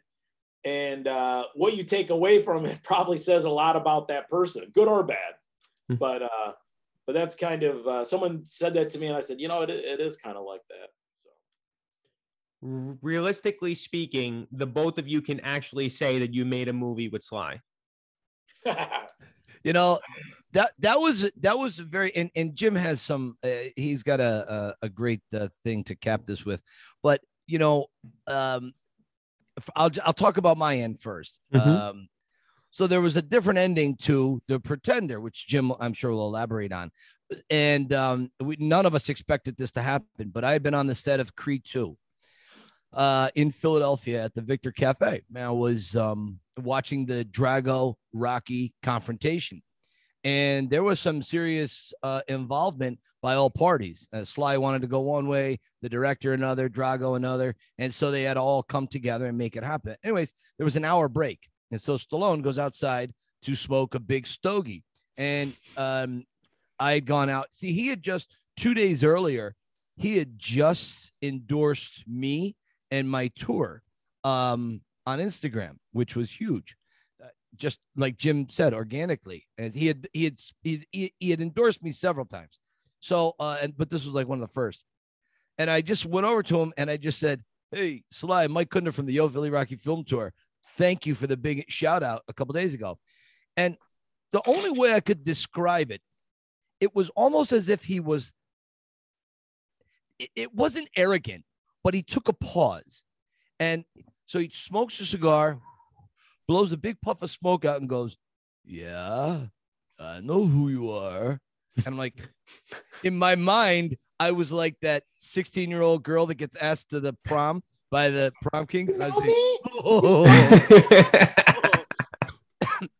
and 0.64 1.08
uh, 1.08 1.46
what 1.54 1.76
you 1.76 1.84
take 1.84 2.10
away 2.10 2.40
from 2.40 2.64
it 2.66 2.82
probably 2.84 3.18
says 3.18 3.44
a 3.44 3.50
lot 3.50 3.76
about 3.76 4.08
that 4.08 4.28
person, 4.28 4.70
good 4.74 4.88
or 4.88 5.02
bad. 5.02 5.34
Hmm. 5.88 5.96
but 5.96 6.22
uh, 6.22 6.52
but 7.06 7.14
that's 7.14 7.34
kind 7.34 7.62
of 7.64 7.86
uh, 7.86 8.04
someone 8.04 8.42
said 8.44 8.74
that 8.74 8.90
to 8.90 8.98
me, 8.98 9.08
and 9.08 9.16
I 9.16 9.20
said, 9.20 9.40
you 9.40 9.48
know, 9.48 9.62
it, 9.62 9.70
it 9.70 10.00
is 10.00 10.16
kind 10.16 10.36
of 10.36 10.44
like 10.44 10.60
that. 10.70 10.88
R- 12.68 12.96
Realistically 13.02 13.74
speaking, 13.74 14.46
the 14.52 14.66
both 14.66 14.98
of 14.98 15.08
you 15.08 15.20
can 15.20 15.40
actually 15.40 15.88
say 15.88 16.20
that 16.20 16.32
you 16.32 16.44
made 16.44 16.68
a 16.68 16.72
movie 16.72 17.08
with 17.08 17.22
Sly. 17.22 17.60
You 19.64 19.72
know 19.72 20.00
that 20.52 20.72
that 20.78 21.00
was 21.00 21.30
that 21.40 21.58
was 21.58 21.78
very 21.78 22.14
and, 22.14 22.30
and 22.36 22.54
jim 22.54 22.74
has 22.74 23.00
some 23.00 23.36
uh, 23.42 23.48
he's 23.76 24.02
got 24.02 24.20
a 24.20 24.74
a, 24.82 24.86
a 24.86 24.88
great 24.88 25.22
uh, 25.34 25.48
thing 25.64 25.82
to 25.84 25.94
cap 25.94 26.24
this 26.24 26.44
with 26.44 26.62
but 27.02 27.20
you 27.46 27.58
know 27.58 27.86
um 28.26 28.72
i'll 29.76 29.90
i'll 30.04 30.12
talk 30.12 30.36
about 30.36 30.56
my 30.56 30.76
end 30.76 30.98
1st 30.98 31.38
Mhm. 31.54 31.66
um 31.66 32.08
so 32.70 32.86
there 32.86 33.00
was 33.02 33.16
a 33.16 33.22
different 33.22 33.58
ending 33.58 33.96
to 33.96 34.40
the 34.48 34.60
pretender 34.60 35.20
which 35.20 35.46
jim 35.46 35.72
i'm 35.80 35.92
sure 35.92 36.10
will 36.10 36.26
elaborate 36.26 36.72
on 36.72 36.90
and 37.50 37.92
um 37.92 38.30
we, 38.40 38.56
none 38.58 38.86
of 38.86 38.94
us 38.94 39.08
expected 39.08 39.56
this 39.56 39.70
to 39.72 39.82
happen 39.82 40.30
but 40.30 40.44
i 40.44 40.52
had 40.52 40.62
been 40.62 40.74
on 40.74 40.86
the 40.86 40.94
set 40.94 41.20
of 41.20 41.34
creed 41.34 41.62
2 41.64 41.96
uh, 42.94 43.30
in 43.34 43.50
Philadelphia 43.50 44.22
at 44.22 44.34
the 44.34 44.42
Victor 44.42 44.70
Cafe. 44.70 45.22
Man, 45.30 45.46
I 45.46 45.50
was 45.50 45.96
um, 45.96 46.38
watching 46.60 47.06
the 47.06 47.24
Drago 47.24 47.94
Rocky 48.12 48.74
confrontation, 48.82 49.62
and 50.24 50.70
there 50.70 50.82
was 50.82 51.00
some 51.00 51.22
serious 51.22 51.92
uh, 52.02 52.22
involvement 52.28 52.98
by 53.20 53.34
all 53.34 53.50
parties. 53.50 54.08
Uh, 54.12 54.24
Sly 54.24 54.56
wanted 54.56 54.82
to 54.82 54.88
go 54.88 55.00
one 55.00 55.26
way, 55.26 55.58
the 55.80 55.88
director 55.88 56.32
another, 56.32 56.68
Drago 56.68 57.16
another, 57.16 57.56
and 57.78 57.92
so 57.92 58.10
they 58.10 58.22
had 58.22 58.36
all 58.36 58.62
come 58.62 58.86
together 58.86 59.26
and 59.26 59.36
make 59.36 59.56
it 59.56 59.64
happen. 59.64 59.96
Anyways, 60.04 60.32
there 60.58 60.64
was 60.64 60.76
an 60.76 60.84
hour 60.84 61.08
break, 61.08 61.40
and 61.70 61.80
so 61.80 61.96
Stallone 61.96 62.42
goes 62.42 62.58
outside 62.58 63.12
to 63.42 63.54
smoke 63.56 63.94
a 63.94 64.00
big 64.00 64.26
stogie, 64.26 64.84
and 65.16 65.52
um, 65.76 66.24
I 66.78 66.92
had 66.92 67.06
gone 67.06 67.30
out. 67.30 67.48
See, 67.52 67.72
he 67.72 67.88
had 67.88 68.02
just 68.02 68.28
two 68.56 68.74
days 68.74 69.02
earlier, 69.02 69.54
he 69.96 70.18
had 70.18 70.38
just 70.38 71.12
endorsed 71.20 72.04
me 72.06 72.56
and 72.90 73.08
my 73.08 73.28
tour 73.36 73.82
um, 74.24 74.80
on 75.06 75.18
Instagram, 75.18 75.76
which 75.92 76.16
was 76.16 76.30
huge. 76.30 76.76
Uh, 77.22 77.28
just 77.56 77.80
like 77.96 78.16
Jim 78.16 78.48
said, 78.48 78.74
organically, 78.74 79.46
and 79.58 79.74
he 79.74 79.86
had 79.86 80.08
he 80.12 80.24
had 80.24 80.38
he, 80.62 81.12
he, 81.18 81.30
had 81.30 81.40
endorsed 81.40 81.82
me 81.82 81.92
several 81.92 82.26
times. 82.26 82.58
So, 83.00 83.34
uh, 83.38 83.58
and 83.62 83.76
but 83.76 83.90
this 83.90 84.04
was 84.04 84.14
like 84.14 84.28
one 84.28 84.38
of 84.40 84.46
the 84.46 84.52
first, 84.52 84.84
and 85.58 85.70
I 85.70 85.80
just 85.80 86.06
went 86.06 86.26
over 86.26 86.42
to 86.44 86.60
him 86.60 86.72
and 86.76 86.90
I 86.90 86.96
just 86.96 87.18
said, 87.18 87.42
"Hey, 87.70 88.02
Sly, 88.10 88.46
Mike 88.46 88.70
Kunda 88.70 88.92
from 88.92 89.06
the 89.06 89.12
Yo 89.12 89.28
Philly 89.28 89.50
Rocky 89.50 89.76
Film 89.76 90.04
Tour, 90.04 90.32
thank 90.76 91.06
you 91.06 91.14
for 91.14 91.26
the 91.26 91.36
big 91.36 91.64
shout 91.68 92.02
out 92.02 92.22
a 92.28 92.32
couple 92.32 92.52
days 92.52 92.74
ago," 92.74 92.98
and 93.56 93.76
the 94.32 94.42
only 94.46 94.70
way 94.70 94.94
I 94.94 95.00
could 95.00 95.24
describe 95.24 95.90
it, 95.90 96.00
it 96.80 96.94
was 96.94 97.10
almost 97.10 97.52
as 97.52 97.68
if 97.68 97.84
he 97.84 98.00
was. 98.00 98.32
It, 100.18 100.30
it 100.36 100.54
wasn't 100.54 100.88
arrogant 100.96 101.44
but 101.82 101.94
he 101.94 102.02
took 102.02 102.28
a 102.28 102.32
pause. 102.32 103.04
And 103.58 103.84
so 104.32 104.38
he 104.38 104.50
smokes 104.54 104.98
a 104.98 105.04
cigar, 105.04 105.58
blows 106.48 106.72
a 106.72 106.76
big 106.78 106.98
puff 107.02 107.20
of 107.20 107.30
smoke 107.30 107.66
out, 107.66 107.80
and 107.82 107.86
goes, 107.88 108.16
Yeah, 108.64 109.40
I 110.00 110.20
know 110.20 110.46
who 110.46 110.70
you 110.70 110.90
are. 110.90 111.38
And 111.76 111.86
I'm 111.86 111.98
like, 111.98 112.14
in 113.04 113.18
my 113.18 113.34
mind, 113.34 113.98
I 114.18 114.30
was 114.30 114.50
like 114.50 114.76
that 114.80 115.02
16 115.18 115.68
year 115.68 115.82
old 115.82 116.02
girl 116.02 116.24
that 116.26 116.36
gets 116.36 116.56
asked 116.56 116.88
to 116.90 117.00
the 117.00 117.12
prom 117.26 117.62
by 117.90 118.08
the 118.08 118.32
prom 118.40 118.66
king. 118.66 118.88
I 119.02 119.10
was 119.10 119.16
like, 119.20 119.34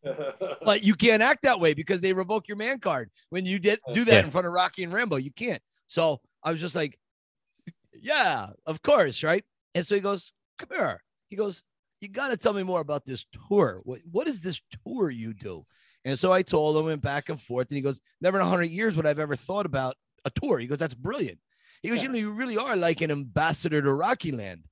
but 0.63 0.83
you 0.83 0.95
can't 0.95 1.23
act 1.23 1.45
that 1.45 1.59
way 1.61 1.73
because 1.73 2.03
they 2.03 2.13
revoke 2.13 2.47
your 2.49 2.59
man 2.59 2.79
card 2.79 3.11
when 3.31 3.47
you 3.47 3.59
did 3.59 3.79
do 3.95 4.05
that 4.05 4.13
Yeah. 4.13 4.25
in 4.25 4.31
front 4.31 4.47
of 4.47 4.53
Rocky 4.53 4.85
and 4.85 4.93
Rambo. 4.93 5.17
You 5.17 5.33
can't. 5.33 5.63
So 5.87 6.21
I 6.45 6.51
was 6.51 6.61
just 6.61 6.75
like, 6.75 6.99
yeah, 7.95 8.49
of 8.67 8.83
course, 8.83 9.23
right? 9.23 9.45
And 9.75 9.87
so 9.87 9.95
he 9.95 10.03
goes, 10.03 10.31
come 10.59 10.69
here. 10.77 11.01
He 11.33 11.37
goes, 11.37 11.63
you 12.03 12.09
got 12.09 12.29
to 12.29 12.37
tell 12.37 12.53
me 12.53 12.63
more 12.63 12.83
about 12.83 13.07
this 13.07 13.25
tour. 13.49 13.81
What, 13.85 14.01
what 14.11 14.29
is 14.29 14.43
this 14.43 14.61
tour 14.87 15.09
you 15.09 15.33
do? 15.33 15.65
And 16.05 16.19
so 16.19 16.31
I 16.31 16.43
told 16.43 16.77
him, 16.77 16.85
went 16.85 17.01
back 17.01 17.31
and 17.31 17.41
forth, 17.41 17.71
and 17.71 17.77
he 17.77 17.83
goes, 17.83 18.03
never 18.21 18.39
in 18.39 18.47
a 18.47 18.51
hundred 18.51 18.69
years 18.69 18.97
would 18.97 19.07
I've 19.07 19.19
ever 19.19 19.35
thought 19.35 19.65
about 19.65 19.95
a 20.27 20.31
tour. 20.31 20.59
He 20.59 20.67
goes, 20.67 20.79
that's 20.79 20.93
brilliant. 20.93 21.39
He 21.83 21.89
goes, 21.89 22.03
you 22.03 22.11
know, 22.11 22.19
you 22.19 22.33
really 22.33 22.59
are 22.59 22.77
like 22.77 23.01
an 23.01 23.11
ambassador 23.11 23.81
to 23.81 23.95
Rocky 23.95 24.31
Land. 24.31 24.65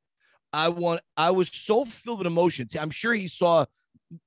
I 0.53 0.69
want. 0.69 1.01
I 1.17 1.31
was 1.31 1.49
so 1.51 1.87
filled 1.87 2.19
with 2.19 2.27
emotion. 2.27 2.69
I'm 2.79 2.91
sure 2.91 3.15
he 3.15 3.29
saw 3.29 3.65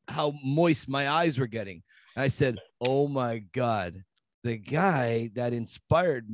how 0.08 0.34
moist 0.44 0.90
my 0.90 1.08
eyes 1.08 1.38
were 1.38 1.48
getting. 1.48 1.84
I 2.16 2.30
said, 2.30 2.60
"Oh 2.80 3.10
my 3.10 3.40
god, 3.54 4.04
the 4.44 4.58
guy 4.58 5.30
that 5.36 5.52
inspired 5.52 6.25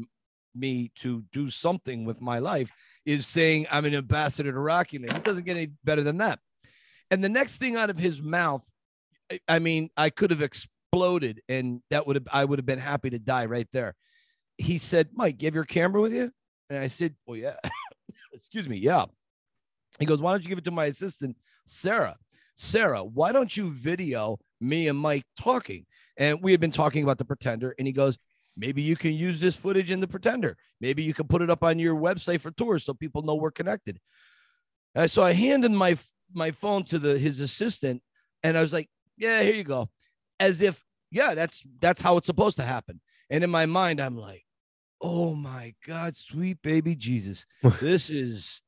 me 0.56 0.92
to 0.96 1.24
do 1.32 1.50
something 1.50 2.06
with 2.06 2.22
my 2.22 2.40
life 2.40 2.72
is 3.06 3.26
saying 3.28 3.68
I'm 3.72 3.86
an 3.86 3.96
ambassador 3.96 4.52
to 4.52 4.60
Rocky 4.60 5.00
Land. 5.00 5.18
It 5.18 5.24
doesn't 5.24 5.46
get 5.46 5.58
any 5.58 5.72
better 5.84 6.04
than 6.04 6.18
that." 6.18 6.40
And 7.12 7.24
the 7.24 7.30
next 7.30 7.58
thing 7.58 7.76
out 7.76 7.90
of 7.90 7.98
his 7.98 8.22
mouth, 8.22 8.70
I- 9.32 9.40
I 9.48 9.60
mean, 9.60 9.90
I 9.98 10.10
could 10.10 10.32
have 10.32 10.42
exploded, 10.42 11.42
and 11.50 11.82
that 11.90 12.06
would 12.08 12.16
have 12.16 12.28
I 12.32 12.46
would 12.46 12.60
have 12.60 12.66
been 12.66 12.80
happy 12.80 13.10
to 13.10 13.20
die 13.20 13.46
right 13.46 13.70
there. 13.72 13.96
He 14.58 14.78
said, 14.78 15.10
"Mike, 15.14 15.42
you 15.42 15.48
have 15.48 15.56
your 15.56 15.66
camera 15.66 16.02
with 16.02 16.14
you?" 16.14 16.32
And 16.70 16.80
I 16.80 16.88
said, 16.88 17.16
"Well, 17.26 17.38
yeah." 17.38 17.58
Excuse 18.34 18.68
me, 18.70 18.78
yeah. 18.78 19.06
He 20.00 20.06
goes, 20.06 20.22
"Why 20.22 20.32
don't 20.32 20.44
you 20.44 20.50
give 20.50 20.58
it 20.58 20.66
to 20.66 20.72
my 20.72 20.86
assistant, 20.86 21.38
Sarah?" 21.66 22.18
Sarah, 22.56 23.04
why 23.06 23.32
don't 23.32 23.56
you 23.56 23.72
video 23.74 24.38
me 24.60 24.90
and 24.90 24.98
Mike 24.98 25.24
talking? 25.40 25.86
And 26.18 26.44
we 26.44 26.52
had 26.52 26.60
been 26.60 26.72
talking 26.72 27.04
about 27.04 27.18
the 27.18 27.24
Pretender, 27.24 27.74
and 27.78 27.88
he 27.88 27.94
goes, 27.94 28.20
maybe 28.56 28.82
you 28.82 28.96
can 28.96 29.14
use 29.14 29.40
this 29.40 29.56
footage 29.56 29.92
in 29.92 30.00
the 30.00 30.08
Pretender. 30.08 30.58
Maybe 30.82 31.04
you 31.04 31.14
can 31.14 31.28
put 31.28 31.42
it 31.42 31.50
up 31.50 31.64
on 31.64 31.80
your 31.80 31.96
website 31.96 32.42
for 32.42 32.52
tours 32.52 32.84
so 32.84 32.94
people 32.94 33.22
know 33.22 33.36
we're 33.36 33.52
connected. 33.52 34.00
And 34.96 35.10
so 35.10 35.22
I 35.24 35.34
handed 35.34 35.72
my 35.72 35.98
my 36.34 36.52
phone 36.52 36.84
to 36.86 37.00
the 37.00 37.18
his 37.18 37.40
assistant, 37.40 38.02
and 38.44 38.58
I 38.58 38.62
was 38.62 38.74
like, 38.74 38.90
"Yeah, 39.18 39.42
here 39.42 39.54
you 39.54 39.64
go," 39.64 39.90
as 40.40 40.62
if, 40.62 40.84
yeah, 41.12 41.34
that's 41.36 41.64
that's 41.80 42.02
how 42.02 42.18
it's 42.18 42.28
supposed 42.28 42.58
to 42.58 42.64
happen. 42.64 43.02
And 43.30 43.44
in 43.44 43.50
my 43.50 43.66
mind, 43.66 44.00
I'm 44.00 44.18
like, 44.18 44.46
"Oh 45.02 45.36
my 45.36 45.74
God, 45.86 46.16
sweet 46.16 46.62
baby 46.62 46.96
Jesus, 46.96 47.46
this 47.80 48.10
is." 48.10 48.62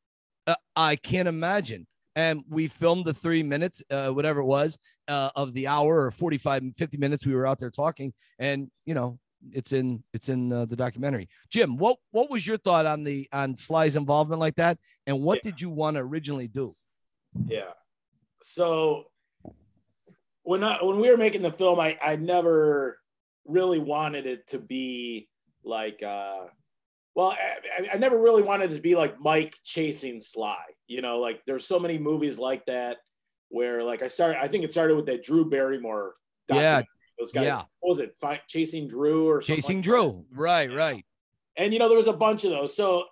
Uh, 0.47 0.55
I 0.75 0.95
can't 0.95 1.27
imagine 1.27 1.85
and 2.15 2.43
we 2.49 2.67
filmed 2.67 3.05
the 3.05 3.13
three 3.13 3.43
minutes 3.43 3.81
uh, 3.89 4.09
whatever 4.09 4.41
it 4.41 4.45
was 4.45 4.77
uh, 5.07 5.29
of 5.35 5.53
the 5.53 5.67
hour 5.67 6.05
or 6.05 6.11
45 6.11 6.61
and 6.61 6.77
50 6.77 6.97
minutes 6.97 7.25
we 7.25 7.33
were 7.33 7.47
out 7.47 7.59
there 7.59 7.71
talking 7.71 8.13
and 8.39 8.69
you 8.85 8.93
know 8.93 9.19
it's 9.51 9.71
in 9.71 10.03
it's 10.13 10.29
in 10.29 10.53
uh, 10.53 10.65
the 10.65 10.75
documentary 10.75 11.27
jim 11.49 11.75
what 11.77 11.97
what 12.11 12.29
was 12.29 12.45
your 12.45 12.57
thought 12.57 12.85
on 12.85 13.03
the 13.03 13.27
on 13.33 13.55
sly's 13.55 13.95
involvement 13.95 14.39
like 14.39 14.55
that 14.55 14.77
and 15.07 15.19
what 15.21 15.39
Yeah. 15.43 15.51
did 15.51 15.61
you 15.61 15.69
want 15.69 15.95
to 15.97 16.01
originally 16.01 16.47
do 16.47 16.75
Yeah. 17.47 17.71
So 18.41 19.05
when 20.43 20.63
I 20.63 20.77
when 20.83 20.99
we 20.99 21.09
were 21.09 21.17
making 21.17 21.41
the 21.43 21.51
film, 21.51 21.79
I 21.79 21.97
I 22.03 22.15
never 22.15 22.99
really 23.45 23.79
wanted 23.79 24.25
it 24.25 24.47
to 24.47 24.59
be 24.59 25.27
like 25.63 26.01
uh 26.03 26.45
well 27.15 27.31
I, 27.31 27.89
I- 27.93 27.97
never 27.97 28.17
really 28.19 28.41
wanted 28.43 28.71
it 28.71 28.75
to 28.75 28.81
be 28.81 28.95
like 28.95 29.19
Mike 29.19 29.55
chasing 29.63 30.19
Sly. 30.19 30.63
You 30.87 31.01
know, 31.01 31.19
like 31.19 31.41
there's 31.45 31.65
so 31.65 31.79
many 31.79 31.97
movies 31.97 32.37
like 32.37 32.65
that 32.65 32.97
where 33.49 33.83
like 33.83 34.01
I 34.01 34.07
started 34.07 34.37
I 34.43 34.47
think 34.47 34.63
it 34.63 34.71
started 34.71 34.95
with 34.95 35.05
that 35.05 35.23
Drew 35.23 35.49
Barrymore 35.49 36.15
Yeah. 36.49 36.81
Those 37.21 37.31
guys, 37.31 37.45
Yeah. 37.45 37.63
what 37.81 37.89
was 37.89 37.99
it? 37.99 38.15
Fi- 38.19 38.41
chasing 38.47 38.87
Drew 38.87 39.29
or 39.29 39.41
something 39.43 39.55
chasing 39.61 39.77
like 39.77 39.85
drew. 39.85 40.25
right 40.31 40.69
Yeah. 40.71 40.75
right. 40.75 41.05
And 41.55 41.71
you 41.71 41.77
know 41.79 41.87
there 41.87 41.97
was 41.97 42.07
a 42.07 42.13
bunch 42.13 42.43
of 42.45 42.49
those. 42.51 42.75
So 42.75 43.05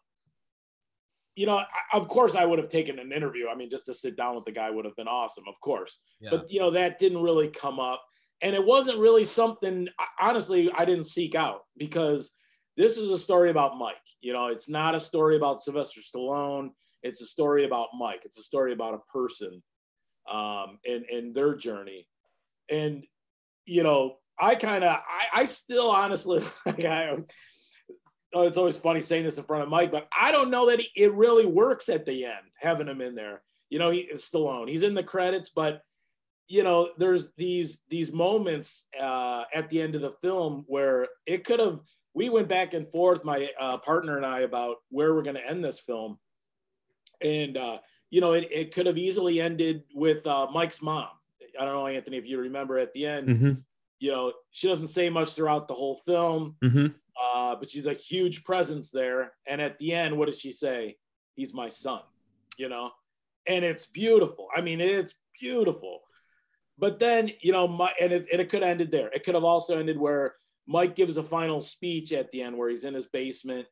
you 1.35 1.45
know 1.45 1.57
I, 1.57 1.67
of 1.93 2.07
course 2.09 2.35
i 2.35 2.43
would 2.43 2.59
have 2.59 2.69
taken 2.69 2.97
an 2.99 3.11
interview. 3.11 3.47
I 3.47 3.55
mean 3.55 3.69
just 3.69 3.85
to 3.85 3.93
sit 3.93 4.17
down 4.17 4.35
with 4.35 4.45
the 4.45 4.51
guy 4.51 4.69
would 4.71 4.85
have 4.85 4.95
been 4.95 5.07
awesome 5.07 5.43
of 5.47 5.59
course. 5.61 5.99
Yeah. 6.19 6.31
but 6.31 6.51
you 6.51 6.59
know 6.59 6.71
that 6.71 6.97
didn't 6.99 7.21
really 7.21 7.49
come 7.49 7.79
up. 7.79 8.03
And 8.41 8.55
it 8.55 8.65
wasn't 8.65 8.97
really 8.99 9.25
something 9.25 9.87
honestly 10.19 10.71
i 10.75 10.85
didn't 10.85 11.05
seek 11.05 11.35
out 11.35 11.61
because 11.77 12.31
this 12.77 12.97
is 12.97 13.11
a 13.11 13.19
story 13.19 13.49
about 13.51 13.77
mike. 13.77 14.01
You 14.21 14.33
know 14.33 14.47
it's 14.47 14.69
not 14.69 14.95
a 14.95 14.99
story 14.99 15.35
about 15.35 15.61
sylvester 15.61 16.01
stallone. 16.01 16.69
It's 17.03 17.21
a 17.21 17.25
story 17.25 17.63
about 17.65 17.89
mike. 17.97 18.21
It's 18.25 18.39
a 18.39 18.43
story 18.43 18.73
about 18.73 18.95
a 18.95 19.11
person 19.11 19.61
um 20.31 20.79
and 20.85 21.05
and 21.05 21.35
their 21.35 21.55
journey. 21.55 22.07
And 22.69 23.05
you 23.69 23.83
know 23.83 24.17
i 24.39 24.55
kind 24.55 24.83
of 24.83 24.89
I, 24.89 25.41
I 25.41 25.45
still 25.45 25.89
honestly 25.89 26.43
like 26.65 26.85
i 26.85 27.15
oh, 28.33 28.43
it's 28.43 28.57
always 28.57 28.77
funny 28.77 29.01
saying 29.01 29.23
this 29.23 29.37
in 29.37 29.43
front 29.43 29.63
of 29.63 29.69
Mike, 29.69 29.91
but 29.91 30.07
I 30.17 30.31
don't 30.31 30.51
know 30.51 30.69
that 30.69 30.79
he, 30.79 30.89
it 30.95 31.13
really 31.13 31.45
works 31.45 31.89
at 31.89 32.05
the 32.05 32.25
end 32.25 32.45
having 32.55 32.87
him 32.87 33.01
in 33.01 33.15
there. 33.15 33.41
You 33.69 33.79
know, 33.79 33.89
he 33.89 33.99
is 33.99 34.21
Stallone. 34.21 34.69
He's 34.69 34.83
in 34.83 34.93
the 34.93 35.03
credits, 35.03 35.49
but 35.49 35.81
you 36.47 36.63
know, 36.63 36.89
there's 36.97 37.27
these 37.37 37.79
these 37.89 38.11
moments 38.11 38.85
uh, 38.99 39.43
at 39.53 39.69
the 39.69 39.81
end 39.81 39.95
of 39.95 40.01
the 40.01 40.13
film 40.21 40.65
where 40.67 41.07
it 41.25 41.43
could 41.43 41.59
have. 41.59 41.79
We 42.15 42.29
went 42.29 42.49
back 42.49 42.73
and 42.73 42.87
forth, 42.87 43.23
my 43.23 43.49
uh, 43.59 43.77
partner 43.77 44.17
and 44.17 44.25
I, 44.25 44.39
about 44.39 44.77
where 44.89 45.13
we're 45.13 45.21
going 45.21 45.35
to 45.35 45.47
end 45.47 45.63
this 45.63 45.79
film, 45.79 46.17
and 47.21 47.55
uh, 47.55 47.77
you 48.09 48.19
know, 48.19 48.33
it, 48.33 48.47
it 48.51 48.73
could 48.73 48.87
have 48.87 48.97
easily 48.97 49.39
ended 49.39 49.83
with 49.93 50.25
uh, 50.25 50.47
Mike's 50.51 50.81
mom. 50.81 51.09
I 51.59 51.65
don't 51.65 51.73
know, 51.73 51.87
Anthony, 51.87 52.17
if 52.17 52.25
you 52.25 52.39
remember 52.39 52.79
at 52.79 52.93
the 52.93 53.05
end, 53.05 53.27
Mm-hmm. 53.27 53.51
you 53.99 54.11
know, 54.11 54.33
she 54.51 54.67
doesn't 54.67 54.87
say 54.87 55.09
much 55.09 55.33
throughout 55.33 55.67
the 55.67 55.73
whole 55.73 55.97
film 55.97 56.55
Mm-hmm. 56.63 56.87
uh, 57.21 57.55
but 57.55 57.69
she's 57.69 57.85
a 57.87 57.93
huge 57.93 58.43
presence 58.43 58.91
there. 58.91 59.33
And 59.45 59.59
at 59.61 59.77
the 59.77 59.93
end, 59.93 60.17
what 60.17 60.27
does 60.27 60.39
she 60.39 60.51
say? 60.53 60.95
He's 61.35 61.53
my 61.53 61.67
son, 61.69 62.01
you 62.57 62.69
know, 62.69 62.91
and 63.47 63.65
it's 63.65 63.85
beautiful. 63.85 64.47
I 64.55 64.61
mean, 64.61 64.79
it's 64.81 65.15
beautiful. 65.39 66.01
But 66.77 66.97
then, 66.99 67.31
you 67.41 67.51
know, 67.51 67.67
my, 67.67 67.91
and 67.99 68.13
it, 68.13 68.27
and 68.31 68.41
it 68.41 68.49
could 68.49 68.61
have 68.63 68.71
ended 68.71 68.89
there. 68.91 69.09
It 69.09 69.25
could 69.25 69.35
have 69.35 69.43
also 69.43 69.77
ended 69.77 69.97
where 69.97 70.35
Mike 70.65 70.95
gives 70.95 71.17
a 71.17 71.23
final 71.23 71.61
speech 71.61 72.13
at 72.13 72.31
the 72.31 72.41
end 72.41 72.57
where 72.57 72.69
he's 72.69 72.85
in 72.85 72.93
his 72.93 73.07
basement 73.07 73.67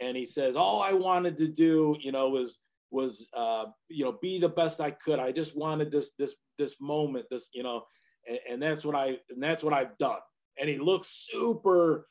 and 0.00 0.16
he 0.16 0.26
says, 0.26 0.54
all 0.56 0.82
I 0.82 0.92
wanted 0.92 1.36
to 1.38 1.48
do, 1.48 1.96
you 1.98 2.12
know, 2.12 2.28
was, 2.30 2.58
was, 2.92 3.26
uh, 3.34 3.66
you 3.88 4.04
know, 4.04 4.18
be 4.20 4.38
the 4.38 4.48
best 4.48 4.80
I 4.80 4.92
could. 4.92 5.18
I 5.18 5.32
just 5.32 5.56
wanted 5.56 5.90
this, 5.90 6.12
this, 6.18 6.34
this 6.58 6.76
moment, 6.80 7.26
this, 7.30 7.48
you 7.52 7.62
know, 7.62 7.84
and, 8.28 8.38
and 8.48 8.62
that's 8.62 8.84
what 8.84 8.94
I, 8.94 9.18
and 9.30 9.42
that's 9.42 9.64
what 9.64 9.74
I've 9.74 9.96
done. 9.98 10.20
And 10.60 10.68
he 10.68 10.78
looks 10.78 11.28
super, 11.30 12.06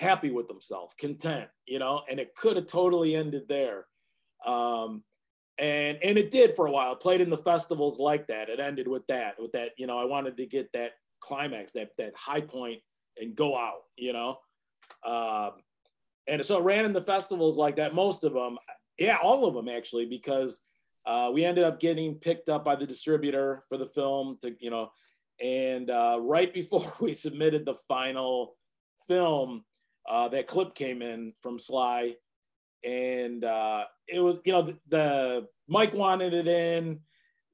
happy 0.00 0.30
with 0.30 0.48
himself, 0.48 0.96
content, 0.96 1.46
you 1.66 1.78
know, 1.78 2.02
and 2.10 2.18
it 2.18 2.34
could 2.34 2.56
have 2.56 2.66
totally 2.66 3.14
ended 3.14 3.42
there. 3.48 3.86
Um, 4.46 5.04
and 5.58 5.98
and 6.02 6.16
it 6.16 6.30
did 6.30 6.56
for 6.56 6.66
a 6.66 6.70
while. 6.70 6.96
Played 6.96 7.20
in 7.20 7.28
the 7.28 7.36
festivals 7.36 7.98
like 7.98 8.26
that. 8.28 8.48
It 8.48 8.60
ended 8.60 8.88
with 8.88 9.06
that, 9.08 9.34
with 9.38 9.52
that, 9.52 9.72
you 9.76 9.86
know, 9.86 9.98
I 9.98 10.06
wanted 10.06 10.38
to 10.38 10.46
get 10.46 10.72
that 10.72 10.92
climax, 11.20 11.72
that 11.72 11.90
that 11.98 12.14
high 12.16 12.40
point 12.40 12.80
and 13.18 13.36
go 13.36 13.54
out, 13.54 13.82
you 13.96 14.14
know. 14.14 14.38
Um, 15.04 15.50
and 16.26 16.44
so 16.46 16.58
it 16.58 16.64
ran 16.64 16.86
in 16.86 16.94
the 16.94 17.02
festivals 17.02 17.58
like 17.58 17.76
that, 17.76 17.94
most 17.94 18.24
of 18.24 18.32
them, 18.32 18.56
yeah, 19.00 19.16
all 19.20 19.46
of 19.46 19.54
them 19.54 19.68
actually, 19.68 20.06
because 20.06 20.60
uh, 21.06 21.30
we 21.32 21.44
ended 21.44 21.64
up 21.64 21.80
getting 21.80 22.14
picked 22.14 22.48
up 22.48 22.64
by 22.64 22.76
the 22.76 22.86
distributor 22.86 23.64
for 23.68 23.78
the 23.78 23.86
film 23.86 24.38
to, 24.42 24.54
you 24.60 24.70
know, 24.70 24.90
and 25.42 25.90
uh, 25.90 26.18
right 26.20 26.52
before 26.60 26.92
we 27.00 27.14
submitted 27.14 27.64
the 27.64 27.74
final 27.88 28.56
film, 29.08 29.64
uh, 30.08 30.28
that 30.28 30.46
clip 30.46 30.74
came 30.74 31.02
in 31.02 31.32
from 31.40 31.58
Sly, 31.58 32.14
and 32.84 33.44
uh, 33.44 33.84
it 34.08 34.20
was 34.20 34.38
you 34.44 34.52
know 34.52 34.62
the, 34.62 34.78
the 34.88 35.46
Mike 35.68 35.94
wanted 35.94 36.32
it 36.34 36.48
in, 36.48 37.00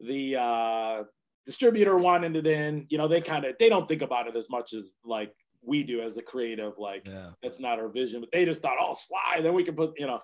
the 0.00 0.36
uh, 0.36 1.02
distributor 1.44 1.96
wanted 1.96 2.36
it 2.36 2.46
in. 2.46 2.86
You 2.88 2.98
know 2.98 3.08
they 3.08 3.20
kind 3.20 3.44
of 3.44 3.56
they 3.58 3.68
don't 3.68 3.88
think 3.88 4.02
about 4.02 4.26
it 4.26 4.36
as 4.36 4.48
much 4.48 4.72
as 4.72 4.94
like 5.04 5.34
we 5.62 5.82
do 5.82 6.00
as 6.00 6.14
the 6.14 6.22
creative. 6.22 6.78
Like 6.78 7.06
yeah 7.06 7.30
that's 7.42 7.60
not 7.60 7.78
our 7.78 7.88
vision, 7.88 8.20
but 8.20 8.30
they 8.32 8.44
just 8.44 8.62
thought, 8.62 8.78
oh 8.80 8.94
Sly, 8.94 9.42
then 9.42 9.54
we 9.54 9.64
can 9.64 9.74
put 9.74 9.98
you 9.98 10.06
know. 10.06 10.20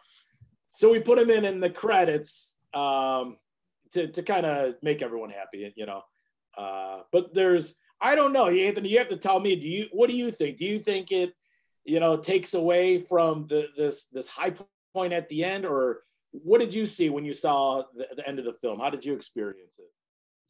So 0.75 0.91
we 0.91 1.00
put 1.00 1.19
him 1.19 1.31
in 1.31 1.45
in 1.45 1.61
the 1.61 1.71
credits 1.71 2.57
um, 2.73 3.37
to 3.93 4.09
to 4.09 4.23
kind 4.23 4.47
of 4.47 4.75
make 4.83 5.02
everyone 5.02 5.31
happy, 5.31 5.73
you 5.76 5.87
know. 5.87 6.02
Uh, 6.57 7.00
but 7.12 7.33
there's 7.35 7.75
I 8.00 8.17
don't 8.17 8.33
know, 8.33 8.49
Anthony. 8.49 8.88
You 8.88 8.99
have 8.99 9.09
to 9.09 9.17
tell 9.17 9.38
me. 9.38 9.55
Do 9.55 9.69
you 9.69 9.87
what 9.93 10.09
do 10.09 10.17
you 10.17 10.31
think? 10.31 10.57
Do 10.57 10.64
you 10.64 10.79
think 10.79 11.12
it, 11.12 11.35
you 11.85 12.00
know, 12.00 12.17
takes 12.17 12.55
away 12.55 13.00
from 13.00 13.47
the 13.49 13.69
this 13.76 14.07
this 14.07 14.29
high 14.29 14.55
point 14.95 15.12
at 15.12 15.29
the 15.29 15.45
end, 15.45 15.67
or 15.67 16.02
what 16.33 16.61
did 16.61 16.73
you 16.73 16.87
see 16.87 17.11
when 17.11 17.25
you 17.25 17.35
saw 17.35 17.83
the, 17.95 18.07
the 18.17 18.26
end 18.26 18.38
of 18.38 18.47
the 18.47 18.55
film? 18.55 18.81
How 18.81 18.88
did 18.88 19.05
you 19.05 19.14
experience 19.14 19.75
it? 19.79 19.91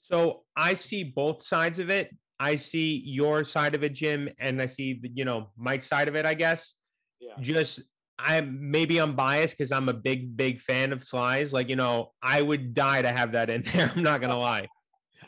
So 0.02 0.44
I 0.56 0.74
see 0.74 1.02
both 1.02 1.42
sides 1.42 1.80
of 1.80 1.90
it. 1.90 2.14
I 2.38 2.56
see 2.56 3.02
your 3.04 3.44
side 3.44 3.74
of 3.74 3.82
it, 3.82 3.92
Jim, 3.92 4.28
and 4.38 4.62
I 4.62 4.66
see 4.66 5.00
the, 5.02 5.10
you 5.12 5.24
know 5.24 5.50
Mike's 5.56 5.88
side 5.88 6.06
of 6.06 6.14
it. 6.14 6.24
I 6.24 6.34
guess 6.34 6.74
Yeah, 7.18 7.34
just 7.40 7.80
I 8.24 8.40
maybe 8.40 8.98
I'm 8.98 9.14
biased 9.16 9.56
because 9.56 9.72
I'm 9.72 9.88
a 9.88 9.94
big 9.94 10.36
big 10.36 10.60
fan 10.60 10.92
of 10.92 11.02
Sly's. 11.04 11.52
Like 11.52 11.68
you 11.68 11.76
know, 11.76 12.12
I 12.22 12.40
would 12.42 12.74
die 12.74 13.02
to 13.02 13.08
have 13.10 13.32
that 13.32 13.50
in 13.50 13.62
there. 13.72 13.92
I'm 13.94 14.02
not 14.02 14.20
gonna 14.20 14.38
lie. 14.52 14.68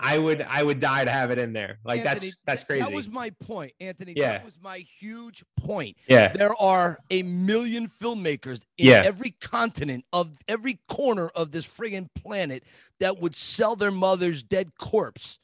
I 0.01 0.19
would 0.19 0.43
I 0.43 0.61
would 0.61 0.81
die 0.81 1.05
to 1.05 1.11
have 1.11 1.31
it 1.31 1.39
in 1.39 1.53
there. 1.53 1.79
Like 1.85 2.05
Anthony, 2.05 2.27
that's 2.31 2.39
that's 2.45 2.65
crazy. 2.65 2.83
that 2.83 2.93
was 2.93 3.09
my 3.09 3.31
point 3.31 3.73
anthony 3.79 4.15
Yeah. 4.17 4.33
that 4.33 4.45
was 4.45 4.59
my 4.61 4.85
huge 4.99 5.45
point 5.57 5.97
yeah. 6.09 6.33
there 6.33 6.53
are 6.61 6.99
a 7.13 7.23
million 7.23 7.89
filmmakers 8.03 8.61
in 8.77 8.89
Yeah. 8.89 9.03
every 9.05 9.37
continent 9.41 10.05
of 10.13 10.37
every 10.49 10.81
corner 10.89 11.29
of 11.29 11.53
this 11.53 11.65
friggin' 11.65 12.09
planet 12.13 12.65
that 12.99 13.21
would 13.21 13.37
sell 13.37 13.77
their 13.77 13.93
mother's 13.93 14.43
dead 14.43 14.73
corpse 14.81 15.39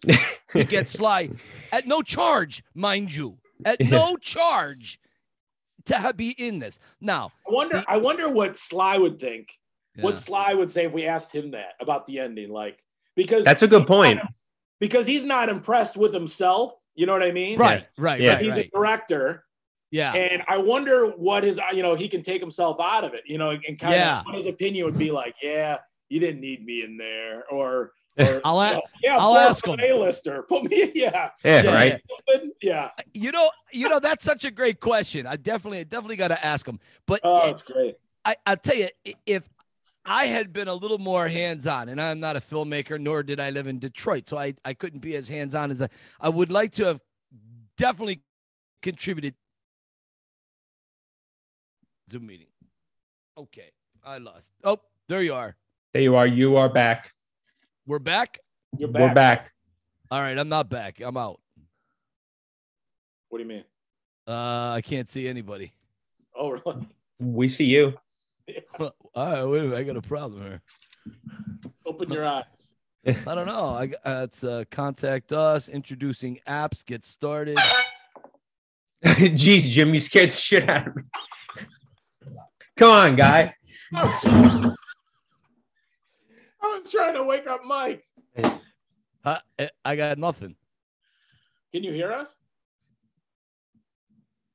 to 0.49 0.65
get 0.65 0.89
Sly 0.99 1.31
at 1.71 1.87
no 1.87 2.03
charge, 2.03 2.65
mind 2.75 3.15
you, 3.15 3.39
at 3.65 3.79
no 3.81 4.17
charge 4.17 4.99
to 5.87 5.97
ha- 5.97 6.13
be 6.13 6.31
in 6.31 6.59
this. 6.59 6.79
Now, 7.01 7.33
I 7.49 7.53
wonder. 7.53 7.79
The- 7.79 7.85
I 7.91 7.97
wonder 7.97 8.29
what 8.31 8.57
Sly 8.57 8.99
would 8.99 9.19
think. 9.19 9.57
yeah, 9.97 10.05
What 10.05 10.19
Sly 10.19 10.55
would 10.55 10.71
say 10.71 10.85
if 10.87 10.93
we 10.93 11.07
asked 11.07 11.35
him 11.35 11.51
that 11.53 11.75
about 11.81 12.07
the 12.07 12.19
ending, 12.21 12.51
like 12.51 12.79
because 13.17 13.45
That's 13.45 13.63
a 13.63 13.69
good 13.69 13.83
he 13.89 13.93
wanted- 13.95 14.19
point. 14.21 14.33
because 14.81 15.07
he's 15.07 15.25
not 15.25 15.49
impressed 15.49 15.97
with 15.97 16.13
himself. 16.15 16.75
You 16.95 17.07
know 17.07 17.13
what 17.13 17.23
I 17.23 17.33
mean? 17.33 17.59
Right, 17.59 17.87
right, 17.99 18.21
Yeah. 18.21 18.35
right, 18.35 18.43
He's 18.43 18.51
right. 18.53 18.67
a 18.67 18.71
director, 18.77 19.45
Yeah. 19.91 20.13
and 20.15 20.43
I 20.49 20.59
wonder 20.59 21.07
what 21.11 21.45
his 21.45 21.59
you 21.73 21.83
know 21.83 21.95
he 21.95 22.09
can 22.09 22.23
take 22.23 22.41
himself 22.41 22.77
out 22.81 23.05
of 23.05 23.15
it. 23.15 23.23
You 23.27 23.39
know, 23.39 23.51
and 23.51 23.79
kind 23.79 23.95
Yeah. 23.95 24.21
of 24.21 24.27
what 24.27 24.35
his 24.37 24.47
opinion 24.47 24.85
would 24.87 24.99
be 24.99 25.11
like. 25.11 25.35
Yeah, 25.43 25.79
you 26.09 26.21
didn't 26.21 26.41
need 26.41 26.65
me 26.65 26.83
in 26.83 26.97
there, 26.97 27.45
or. 27.51 27.93
Or 28.19 28.41
I'll 28.45 28.61
a- 28.61 28.81
yeah, 29.03 29.17
I'll 29.19 29.37
ask 29.37 29.67
him. 29.67 29.79
A-lister. 29.81 30.43
Put 30.49 30.65
me, 30.65 30.91
yeah, 30.95 31.31
Yeah, 31.45 31.63
Yeah, 31.63 31.75
right. 31.75 32.01
yeah. 32.61 32.91
You 33.15 33.33
know, 33.33 33.51
you 33.73 33.89
know, 33.89 33.99
that's 33.99 34.25
such 34.25 34.45
a 34.45 34.51
great 34.51 34.81
question. 34.81 35.27
I 35.27 35.37
definitely, 35.37 35.79
I 35.81 35.85
definitely 35.85 36.17
got 36.17 36.29
to 36.29 36.45
ask 36.45 36.67
him. 36.67 36.81
But 37.07 37.21
Oh, 37.25 37.49
it's 37.49 37.63
great. 37.63 37.97
I, 38.25 38.37
I'll 38.47 38.57
tell 38.57 38.77
you, 38.77 38.89
if 39.27 39.43
I 40.05 40.25
had 40.27 40.53
been 40.53 40.69
a 40.69 40.75
little 40.75 40.99
more 40.99 41.29
hands-on, 41.29 41.89
and 41.89 42.01
I'm 42.01 42.21
not 42.21 42.37
a 42.37 42.41
filmmaker, 42.41 42.99
nor 43.01 43.23
did 43.23 43.39
I 43.41 43.51
live 43.51 43.67
in 43.67 43.79
Detroit, 43.79 44.29
so 44.29 44.37
I, 44.39 44.55
I 44.65 44.75
couldn't 44.75 45.01
be 45.01 45.15
as 45.17 45.29
hands-on 45.29 45.71
as 45.71 45.81
I, 45.83 45.89
I 46.21 46.29
would 46.29 46.51
like 46.51 46.73
to 46.73 46.85
have 46.87 47.01
definitely 47.77 48.23
contributed. 48.83 49.35
Zoom 52.11 52.27
meeting. 52.27 52.47
Okay, 53.39 53.71
I 54.05 54.19
lost. 54.19 54.51
Oh, 54.65 54.81
there 55.09 55.23
you 55.23 55.33
are. 55.35 55.57
There 55.93 56.03
you 56.03 56.17
are. 56.17 56.27
You 56.27 56.57
are 56.57 56.69
back. 56.69 57.13
We're 57.87 57.99
back. 57.99 58.39
You're 58.77 58.89
We're 58.89 59.09
back. 59.09 59.15
back. 59.15 59.53
All 60.11 60.21
right, 60.21 60.37
I'm 60.39 60.49
not 60.49 60.69
back. 60.69 61.01
I'm 61.01 61.17
out. 61.17 61.41
What 63.29 63.39
do 63.39 63.45
you 63.45 63.49
mean? 63.49 63.65
Uh, 64.27 64.73
I 64.77 64.83
can't 64.85 65.09
see 65.09 65.29
anybody. 65.29 65.73
Oh, 66.37 66.51
really? 66.51 66.87
We 67.19 67.49
see 67.49 67.65
you. 67.65 67.95
All 68.79 68.93
right, 69.15 69.45
wait 69.45 69.61
a 69.61 69.63
minute. 69.65 69.79
I 69.79 69.83
got 69.85 69.97
a 69.97 70.03
problem 70.03 70.43
here. 70.43 70.63
Open 71.87 72.11
your 72.11 72.25
eyes. 72.27 72.45
I 73.07 73.35
don't 73.35 73.47
know. 73.47 73.71
I 73.71 73.87
got- 73.87 74.01
uh, 74.05 74.21
it's 74.25 74.45
uh, 74.45 74.65
contact 74.71 75.33
us, 75.33 75.69
introducing 75.69 76.39
apps, 76.47 76.85
get 76.85 77.03
started. 77.03 77.59
Jeez, 79.05 79.63
Jim, 79.71 79.95
you 79.95 80.01
scared 80.01 80.31
the 80.31 80.37
shit 80.37 80.69
out 80.69 80.89
of 80.89 80.97
me. 80.97 81.03
Come 82.77 82.91
on, 82.91 83.17
guy. 83.17 83.55
I 86.63 86.79
was, 86.83 86.91
trying 86.91 87.15
to 87.15 87.23
wake 87.23 87.47
up 87.47 87.65
Mike. 87.65 88.05
Uh, 89.25 89.39
I- 89.59 89.71
I 89.85 89.97
got 89.97 90.19
nothing. 90.19 90.57
Can 91.73 91.85
you 91.85 91.93
hear 91.93 92.13
us? 92.13 92.37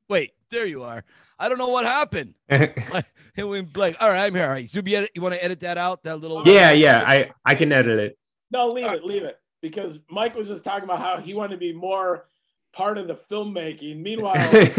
Wait, 0.09 0.33
there 0.51 0.65
you 0.65 0.83
are. 0.83 1.03
I 1.39 1.49
don't 1.49 1.57
know 1.57 1.69
what 1.69 1.85
happened. 1.85 2.35
It 3.37 3.43
went 3.43 3.73
blank. 3.73 3.97
All 3.99 4.07
right, 4.07 4.23
I'm 4.23 4.33
here. 4.33 4.43
All 4.45 4.49
right. 4.49 4.69
So 4.69 4.81
you, 4.85 5.07
want 5.21 5.33
to 5.35 5.43
edit 5.43 5.59
that 5.59 5.77
out? 5.77 6.03
That 6.03 6.21
little. 6.21 6.41
yeah, 6.47 6.71
yeah. 6.71 7.03
I 7.05 7.31
I 7.43 7.53
can 7.53 7.71
edit 7.73 7.99
it. 7.99 8.17
No, 8.49 8.69
leave 8.69 8.89
it, 8.89 9.03
leave 9.03 9.23
it. 9.23 9.37
Because 9.61 9.99
Mike 10.09 10.35
was 10.35 10.47
just 10.47 10.63
talking 10.63 10.85
about 10.85 10.99
how 10.99 11.17
he 11.17 11.33
wanted 11.33 11.55
to 11.55 11.57
be 11.57 11.73
more 11.73 12.27
part 12.71 12.97
of 12.97 13.07
the 13.07 13.15
filmmaking. 13.15 14.01
Meanwhile, 14.01 14.35
him 14.51 14.69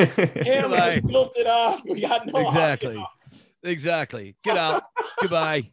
Goodbye. 0.62 0.90
has 0.90 1.00
built 1.02 1.36
it 1.36 1.46
up. 1.46 1.82
We 1.84 2.00
got 2.00 2.26
no 2.32 2.48
Exactly. 2.48 3.04
Exactly. 3.62 4.36
Get 4.42 4.56
out. 4.56 4.84
Goodbye. 5.20 5.70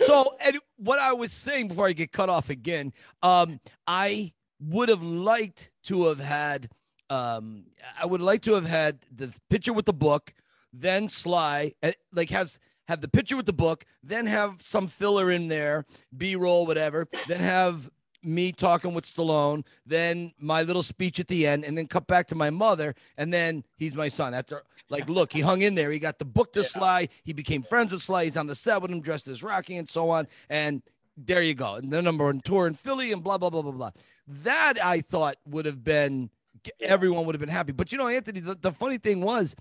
So, 0.00 0.36
and 0.40 0.58
what 0.76 0.98
I 0.98 1.12
was 1.12 1.32
saying 1.32 1.68
before 1.68 1.86
I 1.86 1.92
get 1.92 2.12
cut 2.12 2.28
off 2.28 2.50
again, 2.50 2.92
um, 3.22 3.60
I 3.86 4.32
would 4.60 4.88
have 4.88 5.02
liked 5.02 5.70
to 5.84 6.06
have 6.06 6.20
had, 6.20 6.70
um, 7.10 7.66
I 8.00 8.06
would 8.06 8.20
like 8.20 8.42
to 8.42 8.54
have 8.54 8.66
had 8.66 8.98
the 9.14 9.32
picture 9.50 9.72
with 9.72 9.86
the 9.86 9.92
book, 9.92 10.34
then 10.72 11.08
Sly, 11.08 11.72
eh, 11.82 11.92
like 12.12 12.30
have 12.30 12.58
have 12.88 13.00
the 13.00 13.08
picture 13.08 13.36
with 13.36 13.46
the 13.46 13.52
book, 13.52 13.84
then 14.02 14.26
have 14.26 14.62
some 14.62 14.86
filler 14.86 15.30
in 15.30 15.48
there, 15.48 15.84
B 16.16 16.36
roll, 16.36 16.66
whatever, 16.66 17.08
then 17.26 17.40
have 17.40 17.90
me 18.26 18.52
talking 18.52 18.92
with 18.92 19.04
Stallone, 19.04 19.64
then 19.86 20.32
my 20.38 20.62
little 20.62 20.82
speech 20.82 21.20
at 21.20 21.28
the 21.28 21.46
end, 21.46 21.64
and 21.64 21.76
then 21.78 21.86
cut 21.86 22.06
back 22.06 22.26
to 22.28 22.34
my 22.34 22.50
mother, 22.50 22.94
and 23.16 23.32
then 23.32 23.64
he's 23.76 23.94
my 23.94 24.08
son. 24.08 24.32
That's 24.32 24.52
our, 24.52 24.62
like, 24.88 25.08
look, 25.08 25.32
he 25.32 25.40
hung 25.40 25.62
in 25.62 25.74
there. 25.74 25.90
He 25.90 25.98
got 25.98 26.18
the 26.18 26.24
book 26.24 26.52
to 26.52 26.62
Sly. 26.62 27.08
He 27.24 27.32
became 27.32 27.62
friends 27.62 27.92
with 27.92 28.02
Sly. 28.02 28.24
He's 28.24 28.36
on 28.36 28.46
the 28.46 28.54
set 28.54 28.82
with 28.82 28.90
him, 28.90 29.00
dressed 29.00 29.28
as 29.28 29.42
Rocky, 29.42 29.76
and 29.76 29.88
so 29.88 30.10
on. 30.10 30.28
And 30.48 30.82
there 31.16 31.42
you 31.42 31.54
go. 31.54 31.74
And 31.76 31.90
the 31.90 32.02
number 32.02 32.24
one 32.24 32.40
tour 32.40 32.66
in 32.66 32.74
Philly, 32.74 33.12
and 33.12 33.22
blah 33.22 33.38
blah 33.38 33.50
blah 33.50 33.62
blah 33.62 33.72
blah. 33.72 33.90
That 34.28 34.74
I 34.82 35.00
thought 35.00 35.36
would 35.46 35.66
have 35.66 35.82
been 35.82 36.30
everyone 36.80 37.26
would 37.26 37.34
have 37.34 37.40
been 37.40 37.48
happy. 37.48 37.72
But 37.72 37.92
you 37.92 37.98
know, 37.98 38.08
Anthony, 38.08 38.40
the, 38.40 38.54
the 38.54 38.72
funny 38.72 38.98
thing 38.98 39.20
was. 39.20 39.54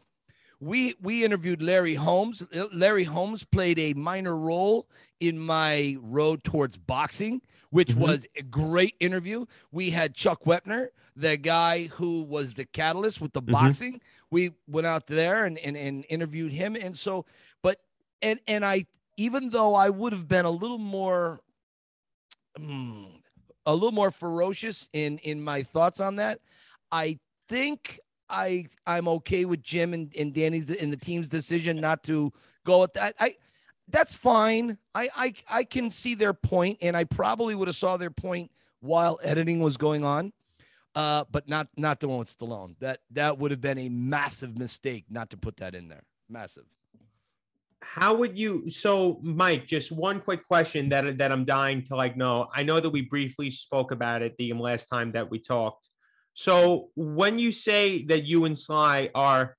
We 0.65 0.95
we 0.99 1.23
interviewed 1.23 1.61
Larry 1.61 1.93
Holmes. 1.93 2.41
Larry 2.73 3.03
Holmes 3.03 3.43
played 3.43 3.77
a 3.77 3.93
minor 3.93 4.35
role 4.35 4.89
in 5.19 5.37
my 5.37 5.95
road 6.01 6.43
towards 6.43 6.75
boxing, 6.75 7.43
which 7.69 7.89
Mhm. 7.89 7.97
was 7.97 8.25
a 8.35 8.41
great 8.41 8.95
interview. 8.99 9.45
We 9.71 9.91
had 9.91 10.15
Chuck 10.15 10.43
Wepner, 10.45 10.89
the 11.15 11.37
guy 11.37 11.83
who 11.85 12.23
was 12.23 12.55
the 12.55 12.65
catalyst 12.65 13.21
with 13.21 13.33
the 13.33 13.43
Mhm. 13.43 13.51
boxing. 13.51 14.01
We 14.31 14.53
went 14.67 14.87
out 14.87 15.05
there 15.05 15.45
and, 15.45 15.59
and 15.59 15.77
and 15.77 16.03
interviewed 16.09 16.51
him. 16.51 16.75
And 16.75 16.97
so, 16.97 17.25
but 17.61 17.81
and 18.23 18.39
and 18.47 18.65
I 18.65 18.87
even 19.17 19.49
though 19.51 19.75
I 19.75 19.89
would 19.91 20.13
have 20.13 20.27
been 20.27 20.45
a 20.45 20.49
little 20.51 20.79
more 20.79 21.41
mm, 22.57 23.21
a 23.67 23.73
little 23.73 23.91
more 23.91 24.09
ferocious 24.11 24.89
in 24.93 25.19
in 25.19 25.41
my 25.41 25.61
thoughts 25.61 25.99
on 25.99 26.15
that, 26.15 26.39
I 26.91 27.19
think 27.49 27.99
I 28.29 28.67
I'm 28.85 29.07
okay 29.07 29.45
with 29.45 29.61
Jim 29.61 29.93
and, 29.93 30.13
and 30.17 30.33
Danny's 30.33 30.69
in 30.69 30.91
the 30.91 30.97
team's 30.97 31.29
decision 31.29 31.77
not 31.77 32.03
to 32.03 32.31
go 32.65 32.83
at 32.83 32.93
that. 32.93 33.15
I 33.19 33.35
that's 33.87 34.15
fine. 34.15 34.77
I, 34.93 35.09
I 35.15 35.33
I 35.49 35.63
can 35.63 35.89
see 35.89 36.15
their 36.15 36.33
point, 36.33 36.79
and 36.81 36.97
I 36.97 37.03
probably 37.03 37.55
would 37.55 37.67
have 37.67 37.75
saw 37.75 37.97
their 37.97 38.09
point 38.09 38.51
while 38.79 39.19
editing 39.23 39.59
was 39.59 39.77
going 39.77 40.03
on. 40.03 40.33
Uh, 40.95 41.25
but 41.29 41.47
not 41.49 41.67
not 41.75 41.99
the 41.99 42.07
one 42.07 42.19
with 42.19 42.35
Stallone. 42.37 42.75
That 42.79 42.99
that 43.11 43.37
would 43.37 43.51
have 43.51 43.61
been 43.61 43.77
a 43.77 43.89
massive 43.89 44.57
mistake 44.57 45.05
not 45.09 45.29
to 45.31 45.37
put 45.37 45.57
that 45.57 45.75
in 45.75 45.89
there. 45.89 46.03
Massive. 46.29 46.63
How 47.81 48.13
would 48.15 48.37
you? 48.37 48.69
So, 48.69 49.19
Mike, 49.21 49.67
just 49.67 49.91
one 49.91 50.19
quick 50.21 50.47
question 50.47 50.89
that 50.89 51.17
that 51.17 51.31
I'm 51.31 51.45
dying 51.45 51.83
to 51.83 51.95
like 51.95 52.17
know. 52.17 52.47
I 52.53 52.63
know 52.63 52.79
that 52.79 52.89
we 52.89 53.01
briefly 53.01 53.49
spoke 53.49 53.91
about 53.91 54.21
it 54.21 54.35
the 54.37 54.53
last 54.53 54.87
time 54.87 55.11
that 55.11 55.29
we 55.29 55.37
talked. 55.37 55.89
So, 56.35 56.91
when 56.95 57.39
you 57.39 57.53
say 57.53 58.03
that 58.03 58.25
you 58.25 58.43
and 58.43 58.57
Sly 58.57 59.09
are 59.15 59.55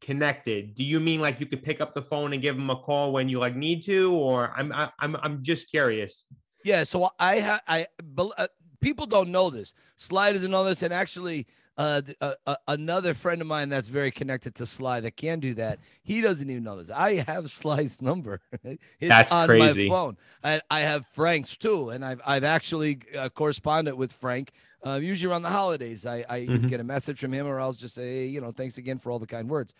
connected, 0.00 0.76
do 0.76 0.84
you 0.84 1.00
mean 1.00 1.20
like 1.20 1.40
you 1.40 1.46
could 1.46 1.62
pick 1.62 1.80
up 1.80 1.92
the 1.92 2.02
phone 2.02 2.32
and 2.32 2.40
give 2.40 2.56
him 2.56 2.70
a 2.70 2.76
call 2.76 3.12
when 3.12 3.28
you 3.28 3.40
like 3.40 3.56
need 3.56 3.82
to, 3.84 4.14
or 4.14 4.52
I'm 4.56 4.72
I'm 4.72 5.16
I'm 5.16 5.42
just 5.42 5.68
curious. 5.68 6.24
Yeah, 6.64 6.84
so 6.84 7.10
I 7.18 7.40
ha- 7.40 7.60
I 7.66 7.88
uh, 8.16 8.46
people 8.80 9.06
don't 9.06 9.30
know 9.30 9.50
this. 9.50 9.74
Sly 9.96 10.32
doesn't 10.32 10.52
know 10.52 10.62
this, 10.62 10.82
and 10.82 10.94
actually, 10.94 11.48
uh, 11.80 12.02
uh, 12.20 12.34
uh, 12.46 12.56
another 12.68 13.14
friend 13.14 13.40
of 13.40 13.46
mine 13.46 13.70
that's 13.70 13.88
very 13.88 14.10
connected 14.10 14.54
to 14.56 14.66
Sly 14.66 15.00
that 15.00 15.16
can 15.16 15.40
do 15.40 15.54
that. 15.54 15.78
He 16.02 16.20
doesn't 16.20 16.48
even 16.50 16.62
know 16.62 16.76
this. 16.76 16.90
I 16.90 17.14
have 17.26 17.50
Sly's 17.52 18.02
number. 18.02 18.40
it's 18.62 18.82
That's 19.00 19.32
on 19.32 19.48
crazy. 19.48 19.88
my 19.88 19.94
phone. 19.94 20.16
I, 20.44 20.60
I 20.70 20.80
have 20.80 21.06
Frank's 21.06 21.56
too, 21.56 21.88
and 21.88 22.04
I've 22.04 22.20
I've 22.26 22.44
actually 22.44 23.00
uh, 23.16 23.30
corresponded 23.30 23.94
with 23.94 24.12
Frank. 24.12 24.52
Uh, 24.84 25.00
usually 25.02 25.30
around 25.30 25.42
the 25.42 25.48
holidays, 25.50 26.04
I 26.04 26.24
I 26.28 26.40
Mhm. 26.40 26.68
get 26.68 26.80
a 26.80 26.84
message 26.84 27.18
from 27.18 27.32
him, 27.32 27.46
or 27.46 27.58
I'll 27.58 27.72
just 27.72 27.94
say, 27.94 28.02
hey, 28.02 28.26
you 28.26 28.40
know, 28.42 28.52
thanks 28.52 28.76
again 28.76 28.98
for 28.98 29.10
all 29.10 29.18
the 29.18 29.26
kind 29.26 29.48
words. 29.48 29.72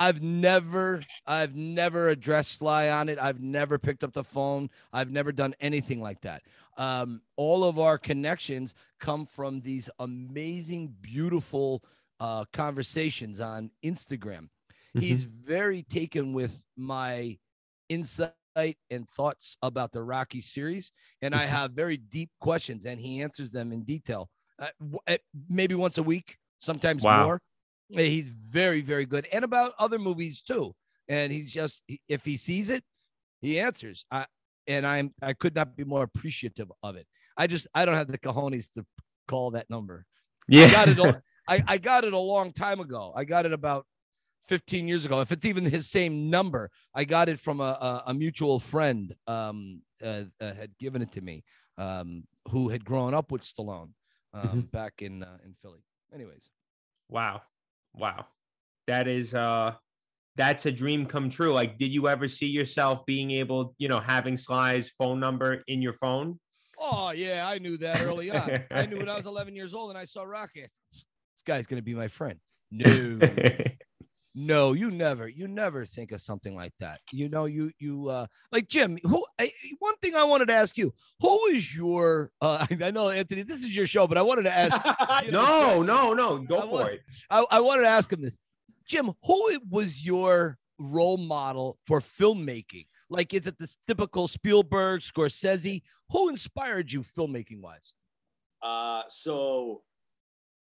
I've 0.00 0.22
never, 0.22 1.02
I've 1.26 1.56
never 1.56 2.08
addressed 2.08 2.52
Sly 2.52 2.88
on 2.88 3.08
it. 3.08 3.18
I've 3.18 3.40
never 3.40 3.78
picked 3.78 4.04
up 4.04 4.12
the 4.12 4.22
phone. 4.22 4.70
I've 4.92 5.10
never 5.10 5.32
done 5.32 5.54
anything 5.60 6.00
like 6.00 6.20
that. 6.20 6.42
Um, 6.78 7.22
all 7.36 7.64
of 7.64 7.78
our 7.78 7.98
connections 7.98 8.74
come 9.00 9.26
from 9.26 9.60
these 9.60 9.90
amazing, 9.98 10.96
beautiful 11.00 11.84
uh, 12.20 12.44
conversations 12.52 13.40
on 13.40 13.70
Instagram. 13.84 14.48
He's 14.96 15.24
very 15.24 15.82
taken 15.84 16.32
with 16.32 16.64
my 16.76 17.38
insight 17.88 18.34
and 18.90 19.08
thoughts 19.10 19.56
about 19.62 19.92
the 19.92 20.02
Rocky 20.02 20.40
series, 20.40 20.92
and 21.22 21.34
I 21.34 21.46
Mhm. 21.46 21.50
have 21.50 21.72
very 21.72 21.96
deep 21.96 22.30
questions, 22.40 22.86
and 22.86 23.00
he 23.00 23.22
answers 23.22 23.50
them 23.52 23.72
in 23.72 23.84
detail. 23.84 24.30
Uh, 24.58 24.68
w- 24.80 24.98
uh, 25.06 25.18
maybe 25.48 25.74
once 25.76 25.98
a 25.98 26.02
week, 26.02 26.38
sometimes 26.58 27.06
Wow. 27.06 27.08
more. 27.08 27.40
He's 27.90 28.28
very, 28.28 28.82
very 28.82 29.06
good, 29.06 29.26
and 29.32 29.44
about 29.44 29.74
other 29.78 29.98
movies 29.98 30.42
too. 30.42 30.74
And 31.08 31.32
he's 31.32 31.52
just 31.52 31.82
if 32.08 32.24
he 32.24 32.36
sees 32.36 32.70
it, 32.70 32.84
he 33.42 33.60
answers. 33.60 34.04
I 34.10 34.26
and 34.68 34.86
I'm 34.86 35.12
I 35.22 35.32
could 35.32 35.54
not 35.54 35.76
be 35.76 35.84
more 35.84 36.02
appreciative 36.04 36.70
of 36.82 36.96
it. 36.96 37.06
I 37.36 37.46
just 37.46 37.66
I 37.74 37.84
don't 37.84 37.94
have 37.94 38.08
the 38.08 38.18
cojones 38.18 38.70
to 38.74 38.86
call 39.26 39.50
that 39.52 39.68
number. 39.70 40.04
Yeah, 40.46 40.66
I 40.66 40.70
got 40.70 40.88
it. 40.88 40.98
a- 40.98 41.22
I, 41.48 41.62
I 41.66 41.78
got 41.78 42.04
it 42.04 42.12
a 42.12 42.18
long 42.18 42.52
time 42.52 42.78
ago. 42.78 43.12
I 43.16 43.24
got 43.24 43.46
it 43.46 43.54
about 43.54 43.86
15 44.48 44.86
years 44.86 45.06
ago. 45.06 45.20
If 45.22 45.32
it's 45.32 45.46
even 45.46 45.64
his 45.64 45.88
same 45.90 46.28
number, 46.28 46.70
I 46.94 47.04
got 47.04 47.30
it 47.30 47.40
from 47.40 47.60
a, 47.60 47.64
a, 47.80 48.02
a 48.08 48.14
mutual 48.14 48.60
friend 48.60 49.14
um, 49.26 49.80
uh, 50.04 50.24
uh, 50.42 50.52
had 50.52 50.76
given 50.78 51.00
it 51.00 51.10
to 51.12 51.22
me, 51.22 51.44
um, 51.78 52.24
who 52.50 52.68
had 52.68 52.84
grown 52.84 53.14
up 53.14 53.32
with 53.32 53.40
Stallone 53.42 53.92
um, 54.34 54.68
back 54.72 55.00
in 55.00 55.22
uh, 55.22 55.38
in 55.42 55.54
Philly. 55.62 55.82
Anyways, 56.14 56.42
Wow. 57.08 57.40
Wow. 57.94 58.26
That 58.86 59.08
is 59.08 59.32
uh 59.34 59.72
that's 60.38 60.64
a 60.66 60.72
dream 60.72 61.04
come 61.04 61.28
true. 61.28 61.52
Like, 61.52 61.78
did 61.78 61.92
you 61.92 62.08
ever 62.08 62.28
see 62.28 62.46
yourself 62.46 63.04
being 63.04 63.32
able, 63.32 63.74
you 63.76 63.88
know, 63.88 64.00
having 64.00 64.36
Sly's 64.38 64.88
phone 64.96 65.20
number 65.20 65.62
in 65.66 65.82
your 65.82 65.92
phone? 65.94 66.38
Oh 66.80 67.10
yeah, 67.10 67.44
I 67.46 67.58
knew 67.58 67.76
that 67.78 68.00
early 68.02 68.30
on. 68.30 68.60
I 68.70 68.86
knew 68.86 68.98
when 68.98 69.08
I 69.08 69.16
was 69.16 69.26
11 69.34 69.54
years 69.56 69.74
old 69.74 69.90
and 69.90 69.98
I 69.98 70.04
saw 70.04 70.22
Rocky. 70.22 70.60
I 70.62 70.66
said, 70.66 70.80
this 70.92 71.42
guy's 71.44 71.66
gonna 71.66 71.82
be 71.82 71.94
my 71.94 72.06
friend. 72.08 72.38
No, 72.70 73.18
no, 74.34 74.72
you 74.74 74.90
never, 74.90 75.26
you 75.26 75.48
never 75.48 75.84
think 75.84 76.12
of 76.12 76.20
something 76.20 76.54
like 76.54 76.72
that. 76.78 77.00
You 77.10 77.28
know, 77.28 77.46
you 77.46 77.72
you 77.80 78.08
uh 78.08 78.26
like 78.52 78.68
Jim. 78.68 78.98
Who? 79.02 79.24
I, 79.40 79.50
one 79.80 79.96
thing 80.02 80.14
I 80.14 80.22
wanted 80.24 80.48
to 80.48 80.54
ask 80.54 80.78
you: 80.78 80.92
Who 81.20 81.46
is 81.46 81.74
your? 81.74 82.30
uh 82.40 82.64
I 82.82 82.90
know 82.92 83.08
Anthony, 83.08 83.42
this 83.42 83.58
is 83.64 83.74
your 83.74 83.86
show, 83.86 84.06
but 84.06 84.18
I 84.18 84.22
wanted 84.22 84.42
to 84.44 84.56
ask. 84.56 85.24
you 85.24 85.32
know, 85.32 85.82
no, 85.82 86.12
no, 86.12 86.14
no. 86.14 86.38
Go 86.38 86.58
I 86.58 86.60
for 86.60 86.68
want- 86.68 86.92
it. 86.92 87.00
I, 87.30 87.44
I 87.50 87.60
wanted 87.60 87.82
to 87.82 87.88
ask 87.88 88.12
him 88.12 88.22
this. 88.22 88.38
Jim, 88.88 89.12
who 89.22 89.60
was 89.68 90.04
your 90.04 90.58
role 90.78 91.18
model 91.18 91.78
for 91.86 92.00
filmmaking? 92.00 92.86
Like, 93.10 93.34
is 93.34 93.46
it 93.46 93.58
the 93.58 93.72
typical 93.86 94.28
Spielberg, 94.28 95.02
Scorsese? 95.02 95.82
Who 96.10 96.28
inspired 96.30 96.90
you 96.90 97.02
filmmaking 97.02 97.60
wise? 97.60 97.92
Uh, 98.62 99.02
so 99.08 99.82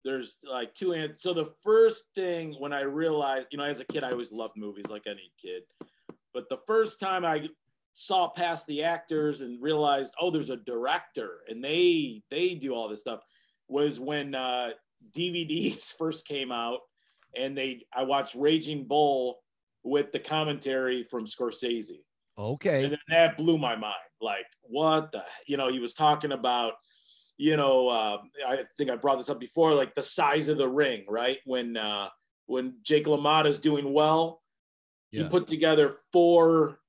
there's 0.03 0.38
like 0.49 0.73
two 0.73 0.93
and 0.93 1.13
so 1.17 1.33
the 1.33 1.53
first 1.63 2.05
thing 2.15 2.55
when 2.59 2.73
I 2.73 2.81
realized, 2.81 3.49
you 3.51 3.57
know, 3.57 3.65
as 3.65 3.79
a 3.79 3.86
kid, 3.86 4.03
I 4.03 4.12
always 4.12 4.31
loved 4.31 4.57
movies 4.57 4.88
like 4.89 5.03
any 5.05 5.31
kid. 5.41 5.63
But 6.33 6.49
the 6.49 6.59
first 6.65 6.99
time 6.99 7.23
I 7.23 7.49
saw 7.93 8.29
past 8.29 8.65
the 8.67 8.83
actors 8.83 9.41
and 9.41 9.62
realized, 9.62 10.13
oh, 10.19 10.31
there's 10.31 10.49
a 10.49 10.57
director 10.57 11.41
and 11.47 11.63
they 11.63 12.23
they 12.31 12.55
do 12.55 12.73
all 12.73 12.88
this 12.88 13.01
stuff 13.01 13.21
was 13.67 13.99
when 13.99 14.33
uh 14.33 14.71
DVDs 15.15 15.93
first 15.97 16.27
came 16.27 16.51
out 16.51 16.79
and 17.36 17.58
they 17.58 17.86
I 17.93 18.04
watched 18.04 18.36
Raging 18.36 18.86
Bull 18.86 19.39
with 19.84 20.12
the 20.12 20.19
commentary 20.19 21.04
from 21.04 21.26
Scorsese. 21.26 22.04
Okay. 22.38 22.84
And 22.84 22.91
then 22.93 23.00
that 23.10 23.38
blew 23.38 23.58
my 23.58 23.76
mind. 23.76 23.96
Like, 24.22 24.46
what 24.62 25.12
the, 25.12 25.24
you 25.46 25.58
know, 25.58 25.69
he 25.69 25.80
was 25.80 25.93
talking 25.93 26.32
about, 26.32 26.74
you 27.38 27.58
know, 27.58 27.89
uh, 27.89 28.17
I 28.48 28.63
think 28.78 28.89
I 28.89 28.96
brought 28.96 29.17
this 29.17 29.30
up 29.30 29.39
before, 29.39 29.74
like 29.74 29.93
the 29.93 30.02
size 30.02 30.48
of 30.48 30.58
the 30.58 30.67
ring, 30.67 31.04
right? 31.10 31.39
When, 31.46 31.78
uh, 31.78 32.10
when 32.46 32.78
Jake 32.82 33.06
LaMotta 33.06 33.48
is 33.48 33.60
doing 33.60 33.91
well, 33.93 34.41
he 35.12 35.24
put 35.24 35.48
together 35.48 35.96
four 36.12 36.80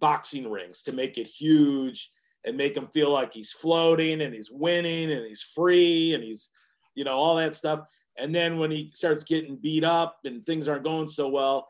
boxing 0.00 0.50
rings 0.50 0.80
to 0.82 0.92
make 0.92 1.18
it 1.18 1.26
huge 1.26 2.10
and 2.46 2.56
make 2.56 2.74
him 2.74 2.86
feel 2.86 3.10
like 3.10 3.34
he's 3.34 3.52
floating 3.52 4.22
and 4.22 4.34
he's 4.34 4.50
winning 4.50 5.12
and 5.12 5.26
he's 5.26 5.42
free 5.42 6.14
and 6.14 6.24
he's, 6.24 6.48
you 6.94 7.04
know, 7.04 7.12
all 7.12 7.36
that 7.36 7.54
stuff. 7.54 7.80
And 8.16 8.34
then 8.34 8.58
when 8.58 8.70
he 8.70 8.90
starts 8.90 9.24
getting 9.24 9.56
beat 9.56 9.84
up 9.84 10.18
and 10.24 10.44
things 10.44 10.68
aren't 10.68 10.84
going 10.84 11.08
so 11.08 11.28
well, 11.28 11.68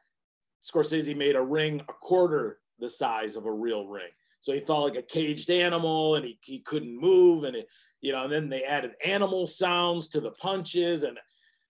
Scorsese 0.63 1.17
made 1.17 1.37
a 1.37 1.43
ring 1.43 1.81
a 1.89 1.93
quarter 1.93 2.59
the 2.79 2.89
size 2.89 3.37
of 3.37 3.47
a 3.47 3.53
real 3.53 3.87
ring. 3.87 4.11
So 4.41 4.53
he 4.53 4.61
felt 4.61 4.85
like 4.85 5.03
a 5.03 5.07
caged 5.07 5.51
animal 5.51 6.17
and 6.17 6.25
he, 6.25 6.39
he 6.43 6.61
couldn't 6.61 7.01
move. 7.01 7.45
And 7.45 7.57
it, 7.57 7.69
you 8.01 8.13
know, 8.13 8.25
and 8.25 8.33
then 8.33 8.49
they 8.49 8.65
added 8.65 8.93
animal 9.05 9.47
sounds 9.47 10.09
to 10.09 10.21
the 10.21 10.33
punches 10.33 11.03
and 11.03 11.19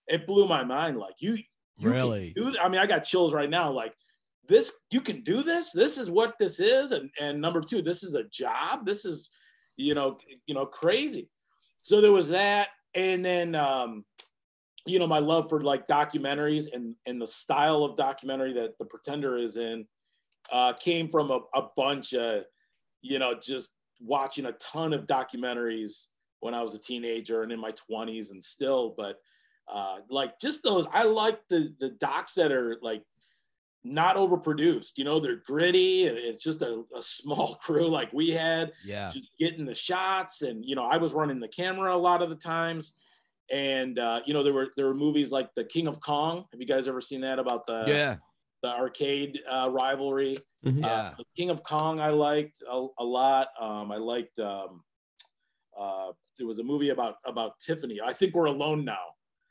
it 0.09 0.27
blew 0.27 0.49
my 0.49 0.65
mind. 0.65 0.99
Like 0.99 1.15
you, 1.19 1.39
you 1.79 1.91
Really? 1.91 2.35
I 2.61 2.69
mean, 2.69 2.81
I 2.81 2.87
got 2.87 3.05
chills 3.05 3.33
right 3.33 3.51
now. 3.51 3.71
Like 3.71 3.95
this, 4.49 4.73
you 4.91 5.01
can 5.01 5.23
do 5.23 5.43
this. 5.43 5.71
This 5.73 5.99
is 5.99 6.11
what 6.11 6.35
this 6.39 6.59
is. 6.59 6.93
And, 6.93 7.11
and 7.21 7.41
number 7.41 7.61
two, 7.61 7.83
this 7.83 8.03
is 8.03 8.15
a 8.15 8.25
job. 8.25 8.85
This 8.85 9.05
is, 9.05 9.31
you 9.77 9.95
know, 9.95 10.19
you 10.47 10.55
know, 10.55 10.67
crazy. 10.67 11.31
So 11.83 12.01
there 12.01 12.13
was 12.13 12.29
that. 12.31 12.69
And 12.95 13.25
then, 13.25 13.55
um, 13.55 14.05
you 14.87 14.99
know, 14.99 15.07
my 15.07 15.19
love 15.19 15.49
for 15.49 15.63
like 15.63 15.89
documentaries 15.89 16.67
and, 16.73 16.97
and 17.07 17.21
the 17.21 17.27
style 17.27 17.85
of 17.85 17.97
documentary 17.97 18.53
that 18.55 18.79
the 18.79 18.85
pretender 18.85 19.37
is 19.37 19.57
in 19.57 19.87
uh, 20.53 20.73
came 20.75 21.11
from 21.11 21.31
a, 21.31 21.41
a 21.55 21.69
bunch 21.77 22.15
of, 22.15 22.45
you 23.03 23.19
know, 23.19 23.35
just 23.39 23.75
watching 24.01 24.47
a 24.47 24.53
ton 24.55 24.93
of 24.93 25.07
documentaries 25.07 26.09
when 26.41 26.55
I 26.55 26.63
was 26.63 26.75
a 26.75 26.81
teenager 26.81 27.43
and 27.43 27.53
in 27.53 27.61
my 27.61 27.73
20s 27.73 28.31
and 28.31 28.43
still, 28.43 28.95
but 28.97 29.19
uh, 29.69 30.01
like 30.11 30.41
just 30.41 30.63
those, 30.63 30.87
I 30.93 31.05
like 31.05 31.41
the 31.49 31.75
the 31.81 31.91
docs 31.91 32.35
that 32.35 32.53
are 32.53 32.79
like 32.83 33.05
not 33.83 34.17
overproduced. 34.17 34.93
You 34.97 35.05
know, 35.05 35.21
they're 35.21 35.37
gritty 35.37 36.07
and 36.07 36.17
it's 36.17 36.43
just 36.43 36.63
a, 36.63 36.85
a 36.95 37.03
small 37.03 37.55
crew 37.63 37.89
like 37.89 38.13
we 38.13 38.31
had 38.31 38.73
Yeah. 38.81 39.15
just 39.15 39.31
getting 39.39 39.65
the 39.67 39.75
shots 39.75 40.41
and 40.43 40.65
you 40.65 40.75
know 40.75 40.85
i 40.85 40.97
was 40.97 41.13
running 41.13 41.39
the 41.39 41.47
camera 41.49 41.95
a 41.95 41.97
lot 41.97 42.23
of 42.23 42.31
the 42.31 42.37
times 42.37 42.95
and 43.53 43.99
uh, 43.99 44.21
you 44.27 44.33
know 44.35 44.43
there 44.43 44.53
were 44.53 44.69
there 44.77 44.87
were 44.87 44.95
movies 44.95 45.31
like 45.31 45.51
the 45.55 45.65
king 45.65 45.87
of 45.87 46.01
kong 46.01 46.45
have 46.53 46.61
you 46.61 46.67
guys 46.67 46.89
ever 46.89 47.01
seen 47.01 47.21
that 47.21 47.39
about 47.39 47.67
the 47.67 47.85
Yeah. 47.89 48.17
the 48.63 48.69
arcade 48.71 49.41
uh, 49.51 49.69
rivalry 49.71 50.39
Mhm. 50.65 50.83
Yeah. 50.83 50.93
uh, 50.93 51.15
the 51.19 51.25
king 51.37 51.51
of 51.51 51.63
kong 51.63 52.01
i 52.01 52.09
liked 52.09 52.63
a, 52.69 52.87
a 52.99 53.05
lot 53.05 53.49
um, 53.59 53.93
i 53.93 53.97
liked 53.97 54.39
um, 54.39 54.83
uh, 55.77 56.13
there 56.39 56.47
was 56.47 56.59
a 56.59 56.65
movie 56.65 56.91
about 56.91 57.17
about 57.27 57.59
tiffany 57.61 58.01
i 58.05 58.13
think 58.13 58.35
we're 58.35 58.47
alone 58.47 58.85
now 58.85 59.05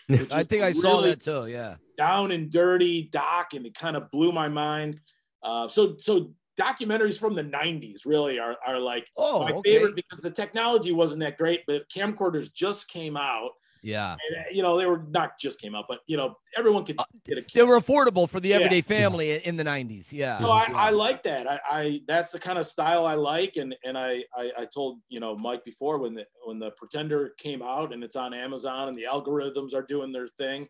I 0.31 0.43
think 0.43 0.63
I 0.63 0.73
saw 0.73 0.99
that 1.01 1.21
too. 1.21 1.47
Yeah. 1.47 1.77
down 1.97 2.31
and 2.31 2.51
dirty 2.51 3.03
doc 3.03 3.53
and 3.53 3.65
it 3.65 3.73
kind 3.73 3.95
of 3.95 4.11
blew 4.11 4.31
my 4.33 4.49
mind 4.49 4.99
uh, 5.43 5.67
so 5.67 5.95
so 5.97 6.33
documentaries 6.59 7.17
from 7.19 7.35
the 7.35 7.43
90s 7.43 8.05
really 8.05 8.37
are, 8.39 8.57
are 8.65 8.79
like 8.79 9.07
Oh, 9.17 9.39
my 9.39 9.51
okay. 9.53 9.73
favorite 9.73 9.95
because 9.95 10.21
the 10.21 10.29
technology 10.31 10.91
wasn't 10.91 11.21
that 11.21 11.37
great, 11.37 11.61
but 11.67 11.89
camcorders 11.89 12.53
just 12.53 12.87
came 12.89 13.17
out. 13.17 13.51
Yeah. 13.83 14.13
And, 14.29 14.37
uh, 14.37 14.49
you 14.51 14.63
know, 14.63 14.77
they 14.77 14.85
were 14.85 15.03
not 15.09 15.37
just 15.37 15.59
came 15.59 15.75
out, 15.75 15.85
but 15.89 15.99
you 16.07 16.15
know, 16.17 16.37
everyone 16.57 16.85
could 16.85 16.99
Uh, 16.99 17.03
get 17.25 17.37
a 17.37 17.45
They 17.53 17.63
were 17.63 17.77
affordable 17.79 18.29
for 18.29 18.39
the 18.39 18.49
Yeah. 18.49 18.55
everyday 18.55 18.81
family 18.81 19.31
in- 19.31 19.41
in 19.41 19.57
the 19.57 19.63
90s. 19.63 20.11
Yeah. 20.13 20.39
So 20.39 20.49
I, 20.51 20.65
I 20.73 20.89
like 20.91 21.21
that. 21.23 21.47
I, 21.51 21.59
I 21.69 22.01
that's 22.07 22.31
the 22.31 22.39
kind 22.39 22.57
of 22.57 22.65
style 22.65 23.05
I 23.05 23.15
like, 23.15 23.57
and 23.57 23.75
and 23.83 23.97
I, 23.97 24.23
I 24.35 24.51
I 24.59 24.65
told 24.65 24.99
you 25.09 25.19
know 25.19 25.35
Mike 25.35 25.63
before 25.65 25.97
when 25.99 26.13
the 26.13 26.25
when 26.45 26.59
the 26.59 26.71
Pretender 26.71 27.33
came 27.37 27.61
out 27.61 27.93
and 27.93 28.03
it's 28.03 28.15
on 28.15 28.33
Amazon 28.33 28.87
and 28.87 28.97
the 28.97 29.03
algorithms 29.03 29.73
are 29.73 29.83
doing 29.83 30.11
their 30.13 30.27
thing. 30.29 30.67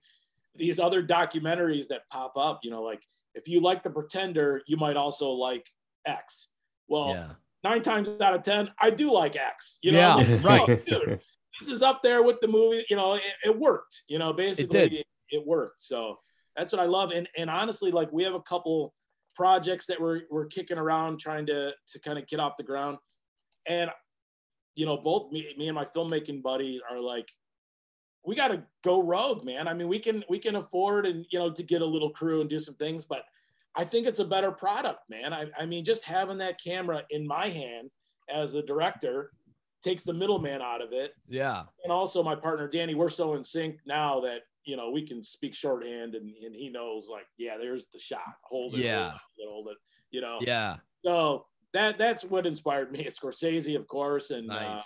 These 0.56 0.80
other 0.80 1.02
documentaries 1.06 1.88
that 1.88 2.02
pop 2.10 2.34
up, 2.36 2.60
you 2.64 2.72
know, 2.72 2.82
like 2.84 3.04
if 3.36 3.48
you 3.48 3.60
like 3.62 3.84
the 3.84 3.90
Pretender, 3.90 4.62
you 4.68 4.78
might 4.78 4.98
also 4.98 5.30
like 5.30 5.70
X. 6.06 6.50
Well, 6.88 7.10
yeah. 7.10 7.34
nine 7.64 7.82
times 7.82 8.10
out 8.22 8.34
of 8.34 8.44
ten, 8.44 8.72
I 8.80 8.90
do 8.90 9.12
like 9.12 9.36
X. 9.36 9.78
You 9.84 9.92
know, 9.94 10.00
Yeah, 10.00 10.16
like, 10.16 10.44
right. 10.44 10.62
"Oh, 10.62 10.76
dude, 10.76 11.22
this 11.64 11.74
is 11.74 11.82
up 11.82 12.02
there 12.04 12.24
with 12.24 12.40
the 12.42 12.48
movie. 12.48 12.86
You 12.90 12.96
know, 12.96 13.16
it, 13.16 13.22
it 13.46 13.58
worked. 13.58 14.04
You 14.08 14.20
know, 14.20 14.34
basically, 14.34 14.80
did. 14.80 14.94
it, 14.94 15.08
it 15.30 15.46
worked. 15.46 15.84
So 15.84 16.18
that's 16.56 16.74
what 16.74 16.82
I 16.82 16.86
love. 16.86 17.12
And 17.12 17.28
and 17.38 17.50
honestly, 17.50 17.92
like 17.92 18.12
we 18.12 18.24
have 18.24 18.34
a 18.34 18.42
couple 18.42 18.94
projects 19.36 19.86
that 19.88 20.00
we're 20.00 20.22
we're 20.30 20.46
kicking 20.46 20.78
around 20.78 21.20
trying 21.20 21.46
to 21.48 21.72
to 21.92 22.00
kind 22.00 22.18
of 22.18 22.28
get 22.28 22.40
off 22.40 22.58
the 22.58 22.64
ground. 22.64 22.98
And 23.68 23.90
you 24.76 24.86
know, 24.86 24.98
both 24.98 25.32
me 25.32 25.54
me 25.58 25.68
and 25.68 25.76
my 25.76 25.86
filmmaking 25.86 26.42
buddy 26.42 26.82
are 26.90 27.00
like, 27.00 27.30
we 28.26 28.36
got 28.36 28.50
to 28.50 28.64
go 28.84 29.02
rogue, 29.02 29.44
man. 29.44 29.68
I 29.68 29.74
mean, 29.74 29.88
we 29.88 30.00
can 30.00 30.24
we 30.30 30.40
can 30.40 30.56
afford 30.56 31.06
and 31.06 31.26
you 31.32 31.40
know 31.40 31.52
to 31.52 31.64
get 31.64 31.82
a 31.82 31.86
little 31.86 32.10
crew 32.10 32.42
and 32.42 32.50
do 32.50 32.60
some 32.60 32.76
things, 32.76 33.06
but 33.06 33.24
I 33.76 33.84
think 33.84 34.06
it's 34.06 34.20
a 34.20 34.26
better 34.26 34.52
product, 34.52 35.00
man. 35.10 35.34
I, 35.34 35.48
I 35.58 35.66
mean, 35.66 35.84
just 35.84 36.04
having 36.04 36.38
that 36.38 36.62
camera 36.64 37.02
in 37.10 37.26
my 37.26 37.50
hand 37.50 37.90
as 38.34 38.54
the 38.54 38.62
director 38.62 39.32
takes 39.84 40.04
the 40.04 40.14
middleman 40.14 40.62
out 40.62 40.82
of 40.82 40.94
it. 40.94 41.14
Yeah. 41.28 41.64
And 41.84 41.92
also 41.92 42.24
my 42.24 42.36
partner 42.36 42.68
Danny, 42.68 42.96
we're 42.96 43.10
so 43.10 43.34
in 43.36 43.44
sync 43.44 43.80
now 43.86 44.20
that 44.22 44.42
you 44.66 44.78
know 44.78 44.90
we 44.92 45.06
can 45.06 45.24
speak 45.24 45.54
shorthand 45.54 46.16
and, 46.16 46.32
and 46.44 46.56
he 46.56 46.70
knows 46.70 47.08
like, 47.12 47.26
yeah, 47.38 47.58
there's 47.58 47.88
the 47.94 48.00
shot. 48.00 48.22
Hold 48.44 48.76
it, 48.76 48.80
Yeah. 48.80 49.10
hold 49.10 49.20
it, 49.38 49.50
hold 49.50 49.68
it, 49.70 49.78
you 50.12 50.22
know. 50.22 50.38
Yeah. 50.42 50.78
So 51.06 51.46
that 51.74 51.98
that's 51.98 52.24
what 52.24 52.46
inspired 52.48 52.92
me. 52.92 53.02
It's 53.06 53.20
Scorsese, 53.20 53.76
of 53.76 53.88
course, 53.88 54.32
and 54.32 54.48
Nice. 54.48 54.80
uh, 54.80 54.84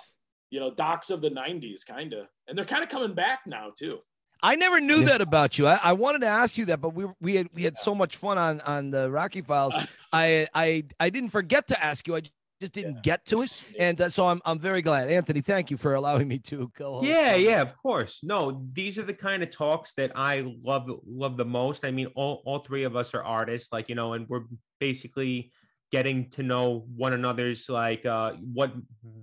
you 0.50 0.60
know, 0.60 0.74
docs 0.74 1.10
of 1.10 1.22
the 1.22 1.30
'90s, 1.30 1.86
kind 1.86 2.14
of, 2.14 2.28
and 2.48 2.58
they're 2.58 2.66
kind 2.66 2.82
of 2.84 2.90
coming 2.90 3.14
back 3.14 3.42
now 3.46 3.72
too. 3.78 4.00
I 4.42 4.56
never 4.56 4.80
knew 4.80 5.00
Yeah. 5.00 5.06
that 5.06 5.22
about 5.22 5.58
you. 5.58 5.68
I, 5.68 5.80
I 5.84 5.94
wanted 5.94 6.22
to 6.22 6.28
ask 6.28 6.58
you 6.58 6.66
that, 6.66 6.80
but 6.80 6.94
we 6.94 7.06
we 7.20 7.36
had 7.36 7.50
we 7.54 7.64
had 7.64 7.78
so 7.78 7.94
much 7.94 8.16
fun 8.18 8.38
on 8.38 8.62
on 8.62 8.90
the 8.92 9.12
Rocky 9.12 9.42
Files. 9.42 9.74
I 10.14 10.48
I 10.54 10.86
I 11.00 11.10
didn't 11.10 11.30
forget 11.32 11.68
to 11.68 11.84
ask 11.84 12.08
you. 12.08 12.16
I 12.16 12.22
just 12.60 12.74
didn't 12.74 13.04
get 13.04 13.26
to 13.26 13.44
it, 13.44 13.52
and 13.80 14.00
uh, 14.02 14.10
so 14.10 14.26
I'm 14.26 14.42
I'm 14.46 14.60
very 14.60 14.82
glad. 14.82 15.10
Anthony, 15.10 15.42
thank 15.42 15.70
you 15.70 15.78
for 15.78 15.94
allowing 15.94 16.28
me 16.28 16.40
to 16.40 16.72
go. 16.76 17.04
Yeah, 17.04 17.36
yeah, 17.36 17.62
of 17.62 17.78
course. 17.78 18.20
No, 18.24 18.66
these 18.74 18.98
are 18.98 19.04
the 19.04 19.14
kind 19.14 19.44
of 19.44 19.52
talks 19.52 19.94
that 19.96 20.12
I 20.16 20.54
love 20.64 20.90
love 21.06 21.38
the 21.38 21.46
most. 21.46 21.86
I 21.86 21.92
mean, 21.92 22.08
all, 22.16 22.42
all 22.46 22.60
three 22.60 22.84
of 22.84 22.96
us 22.96 23.14
are 23.14 23.24
artists, 23.24 23.72
like, 23.72 23.90
you 23.90 23.96
know, 23.96 24.14
and 24.14 24.28
we're 24.28 24.46
basically 24.80 25.52
getting 25.92 26.30
to 26.32 26.44
know 26.44 26.86
one 26.96 27.14
another's 27.14 27.70
like 27.70 28.06
uh 28.06 28.34
what 28.34 28.74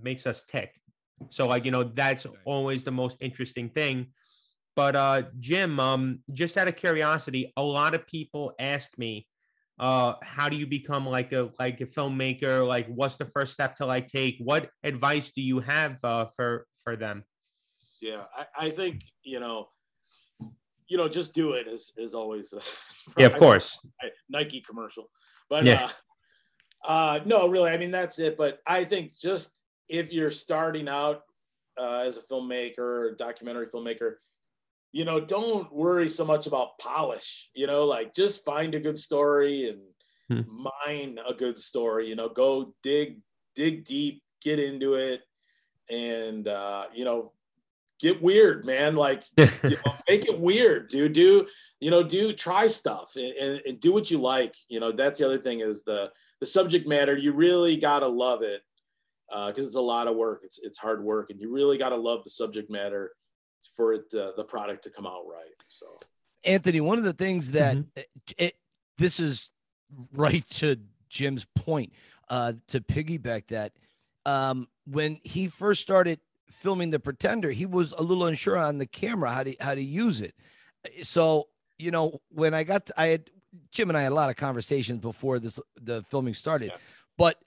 makes 0.02 0.26
us 0.26 0.44
tick. 0.44 0.70
So 1.30 1.46
like, 1.46 1.64
you 1.64 1.70
know, 1.70 1.84
that's 1.84 2.26
always 2.44 2.84
the 2.84 2.90
most 2.90 3.16
interesting 3.20 3.68
thing. 3.68 4.06
But 4.76 4.96
uh 4.96 5.22
Jim, 5.40 5.78
um, 5.80 6.20
just 6.32 6.56
out 6.56 6.68
of 6.68 6.76
curiosity, 6.76 7.52
a 7.56 7.62
lot 7.62 7.94
of 7.94 8.06
people 8.06 8.52
ask 8.58 8.96
me 8.98 9.26
uh 9.78 10.14
how 10.22 10.48
do 10.48 10.56
you 10.56 10.66
become 10.66 11.04
like 11.06 11.32
a 11.32 11.50
like 11.58 11.80
a 11.80 11.86
filmmaker 11.86 12.66
like 12.66 12.86
what's 12.86 13.16
the 13.16 13.24
first 13.24 13.52
step 13.52 13.74
to 13.74 13.84
like 13.84 14.06
take 14.06 14.36
what 14.38 14.70
advice 14.84 15.32
do 15.32 15.42
you 15.42 15.58
have 15.58 15.98
uh 16.04 16.26
for 16.36 16.66
for 16.84 16.96
them 16.96 17.24
Yeah, 18.00 18.24
I, 18.36 18.66
I 18.66 18.70
think 18.70 19.02
you 19.24 19.40
know, 19.40 19.68
you 20.86 20.96
know, 20.98 21.08
just 21.08 21.32
do 21.34 21.54
it 21.54 21.66
is 21.66 21.92
is 21.96 22.14
always. 22.14 22.52
uh, 22.52 22.60
yeah 23.18 23.26
of 23.26 23.36
course 23.36 23.80
I- 24.02 24.12
Nike 24.28 24.60
commercial. 24.60 25.10
But 25.48 25.66
Yeah. 25.66 25.88
uh, 25.88 25.88
uh, 26.86 27.20
no, 27.24 27.48
really, 27.48 27.70
I 27.70 27.78
mean 27.78 27.90
that's 27.90 28.18
it. 28.18 28.36
But 28.36 28.60
I 28.66 28.84
think 28.84 29.18
just 29.18 29.58
if 29.88 30.12
you're 30.12 30.30
starting 30.30 30.88
out 30.88 31.22
uh, 31.78 32.04
as 32.06 32.16
a 32.18 32.22
filmmaker 32.22 32.78
or 32.78 33.14
documentary 33.16 33.66
filmmaker, 33.66 34.16
you 34.94 35.04
know, 35.04 35.18
don't 35.18 35.74
worry 35.74 36.08
so 36.08 36.24
much 36.24 36.46
about 36.46 36.78
polish, 36.78 37.50
you 37.52 37.66
know, 37.66 37.84
like 37.84 38.14
just 38.14 38.44
find 38.44 38.76
a 38.76 38.80
good 38.80 38.96
story 38.96 39.68
and 39.68 39.80
hmm. 40.28 40.68
mine 40.86 41.18
a 41.28 41.34
good 41.34 41.58
story, 41.58 42.08
you 42.08 42.14
know, 42.14 42.28
go 42.28 42.72
dig, 42.80 43.18
dig 43.56 43.84
deep, 43.84 44.22
get 44.40 44.60
into 44.60 44.94
it 44.94 45.22
and, 45.90 46.46
uh, 46.46 46.84
you 46.94 47.04
know, 47.04 47.32
get 47.98 48.22
weird, 48.22 48.64
man. 48.64 48.94
Like, 48.94 49.24
you 49.36 49.48
know, 49.64 49.94
make 50.08 50.26
it 50.26 50.38
weird, 50.38 50.90
dude. 50.90 51.12
Do, 51.12 51.48
you 51.80 51.90
know, 51.90 52.04
do 52.04 52.32
try 52.32 52.68
stuff 52.68 53.16
and, 53.16 53.34
and, 53.34 53.60
and 53.66 53.80
do 53.80 53.92
what 53.92 54.12
you 54.12 54.20
like. 54.20 54.54
You 54.68 54.78
know, 54.78 54.92
that's 54.92 55.18
the 55.18 55.24
other 55.24 55.38
thing 55.38 55.58
is 55.58 55.82
the, 55.82 56.12
the 56.38 56.46
subject 56.46 56.86
matter. 56.86 57.16
You 57.16 57.32
really 57.32 57.76
got 57.78 57.98
to 58.00 58.08
love 58.08 58.42
it 58.42 58.60
uh, 59.32 59.48
because 59.48 59.64
uh, 59.64 59.66
it's 59.66 59.76
a 59.76 59.80
lot 59.80 60.06
of 60.06 60.14
work. 60.14 60.42
It's, 60.44 60.60
it's 60.62 60.78
hard 60.78 61.02
work 61.02 61.30
and 61.30 61.40
you 61.40 61.52
really 61.52 61.78
got 61.78 61.88
to 61.88 61.96
love 61.96 62.22
the 62.22 62.30
subject 62.30 62.70
matter 62.70 63.10
for 63.66 63.94
it 63.94 64.12
uh, 64.14 64.32
the 64.36 64.44
product 64.44 64.84
to 64.84 64.90
come 64.90 65.06
out 65.06 65.22
right. 65.28 65.54
So, 65.68 65.86
Anthony, 66.44 66.80
one 66.80 66.98
of 66.98 67.04
the 67.04 67.12
things 67.12 67.52
that 67.52 67.76
mm-hmm. 67.76 67.88
it, 67.96 68.08
it, 68.38 68.56
this 68.98 69.20
is 69.20 69.50
right 70.14 70.48
to 70.50 70.76
Jim's 71.08 71.46
point 71.54 71.92
uh, 72.28 72.54
to 72.68 72.80
piggyback 72.80 73.48
that 73.48 73.72
um, 74.26 74.68
when 74.86 75.18
he 75.22 75.48
first 75.48 75.80
started 75.80 76.20
filming 76.50 76.90
The 76.90 76.98
Pretender, 76.98 77.50
he 77.50 77.66
was 77.66 77.92
a 77.92 78.02
little 78.02 78.24
unsure 78.26 78.56
on 78.56 78.78
the 78.78 78.86
camera 78.86 79.30
how 79.30 79.42
to 79.42 79.54
how 79.60 79.74
to 79.74 79.82
use 79.82 80.20
it. 80.20 80.34
So 81.02 81.48
you 81.78 81.90
know 81.90 82.20
when 82.30 82.54
I 82.54 82.64
got 82.64 82.86
to, 82.86 83.00
I 83.00 83.08
had 83.08 83.30
Jim 83.70 83.88
and 83.88 83.96
I 83.96 84.02
had 84.02 84.12
a 84.12 84.14
lot 84.14 84.30
of 84.30 84.36
conversations 84.36 84.98
before 84.98 85.38
this 85.38 85.58
the 85.80 86.02
filming 86.04 86.34
started, 86.34 86.70
yeah. 86.70 86.76
but 87.16 87.38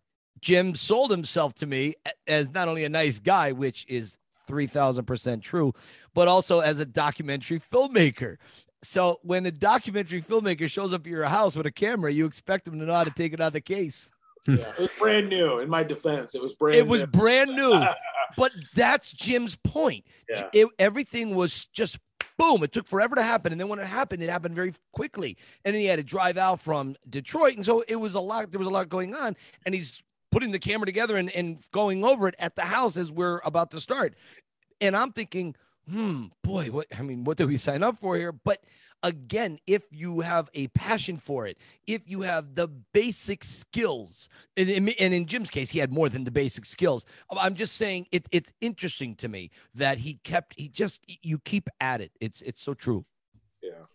Jim 0.41 0.75
sold 0.75 1.11
himself 1.11 1.53
to 1.55 1.65
me 1.65 1.95
as 2.27 2.51
not 2.51 2.67
only 2.67 2.85
a 2.85 2.89
nice 2.89 3.19
guy, 3.19 3.51
which 3.51 3.85
is 3.87 4.17
3000% 4.47 5.41
true, 5.41 5.73
but 6.13 6.27
also 6.27 6.59
as 6.59 6.79
a 6.79 6.85
documentary 6.85 7.59
filmmaker. 7.59 8.37
So 8.81 9.19
when 9.23 9.45
a 9.45 9.51
documentary 9.51 10.21
filmmaker 10.21 10.69
shows 10.69 10.93
up 10.93 11.01
at 11.01 11.07
your 11.07 11.25
house 11.25 11.55
with 11.55 11.65
a 11.65 11.71
camera, 11.71 12.11
you 12.11 12.25
expect 12.25 12.65
them 12.65 12.79
to 12.79 12.85
know 12.85 12.93
how 12.93 13.03
to 13.03 13.11
take 13.11 13.33
it 13.33 13.41
out 13.41 13.47
of 13.47 13.53
the 13.53 13.61
case. 13.61 14.09
Yeah, 14.49 14.69
it 14.69 14.79
was 14.79 14.89
brand 14.97 15.27
new. 15.27 15.59
In 15.59 15.69
my 15.69 15.83
defense, 15.83 16.33
it 16.33 16.41
was 16.41 16.53
brand. 16.53 16.77
It 16.77 16.85
new. 16.85 16.89
was 16.91 17.03
brand 17.05 17.49
new, 17.53 17.85
but 18.37 18.53
that's 18.75 19.11
Jim's 19.11 19.57
point. 19.57 20.05
Yeah. 20.29 20.47
It, 20.53 20.69
everything 20.79 21.35
was 21.35 21.65
just 21.65 21.99
boom. 22.37 22.63
It 22.63 22.71
took 22.71 22.87
forever 22.87 23.15
to 23.15 23.23
happen, 23.23 23.51
and 23.51 23.59
then 23.59 23.67
when 23.67 23.79
it 23.79 23.87
happened, 23.87 24.23
it 24.23 24.29
happened 24.29 24.55
very 24.55 24.73
quickly. 24.93 25.35
And 25.65 25.73
then 25.73 25.81
he 25.81 25.87
had 25.87 25.97
to 25.97 26.03
drive 26.03 26.37
out 26.37 26.61
from 26.61 26.95
Detroit, 27.09 27.57
and 27.57 27.65
so 27.65 27.83
it 27.89 27.97
was 27.97 28.15
a 28.15 28.21
lot. 28.21 28.49
There 28.51 28.59
was 28.59 28.69
a 28.69 28.71
lot 28.71 28.87
going 28.87 29.13
on, 29.13 29.35
and 29.65 29.75
he's 29.75 30.01
putting 30.37 30.51
the 30.51 30.59
camera 30.59 30.85
together 30.85 31.17
and, 31.17 31.31
and 31.31 31.57
going 31.71 32.05
over 32.05 32.27
it 32.27 32.35
at 32.37 32.55
the 32.55 32.61
house 32.61 32.95
as 32.95 33.11
we're 33.11 33.41
about 33.43 33.71
to 33.71 33.81
start. 33.81 34.13
And 34.79 34.95
I'm 34.95 35.11
thinking, 35.11 35.55
hmm, 35.89 36.25
boy, 36.43 36.67
what 36.67 36.85
I 36.95 37.01
mean, 37.01 37.23
what 37.23 37.37
did 37.37 37.47
we 37.47 37.57
sign 37.57 37.81
up 37.81 37.97
for 37.97 38.15
here? 38.15 38.31
But 38.31 38.63
again, 39.01 39.57
if 39.65 39.81
you 39.89 40.19
have 40.19 40.47
a 40.53 40.67
passion 40.67 41.17
for 41.17 41.47
it, 41.47 41.57
if 41.87 42.03
you 42.05 42.21
have 42.21 42.53
the 42.53 42.67
basic 42.93 43.43
skills, 43.43 44.29
and, 44.55 44.69
and 44.69 45.11
in 45.11 45.25
Jim's 45.25 45.49
case, 45.49 45.71
he 45.71 45.79
had 45.79 45.91
more 45.91 46.07
than 46.07 46.23
the 46.23 46.29
basic 46.29 46.65
skills. 46.65 47.03
I'm 47.31 47.55
just 47.55 47.75
saying 47.75 48.05
it, 48.11 48.27
it's 48.31 48.53
interesting 48.61 49.15
to 49.15 49.27
me 49.27 49.49
that 49.73 49.97
he 49.97 50.19
kept, 50.23 50.53
he 50.55 50.69
just, 50.69 51.01
you 51.23 51.39
keep 51.39 51.67
at 51.81 51.99
it. 51.99 52.11
It's, 52.21 52.43
it's 52.43 52.61
so 52.61 52.75
true. 52.75 53.07
Yeah. 53.63 53.71
yeah. 53.71 53.85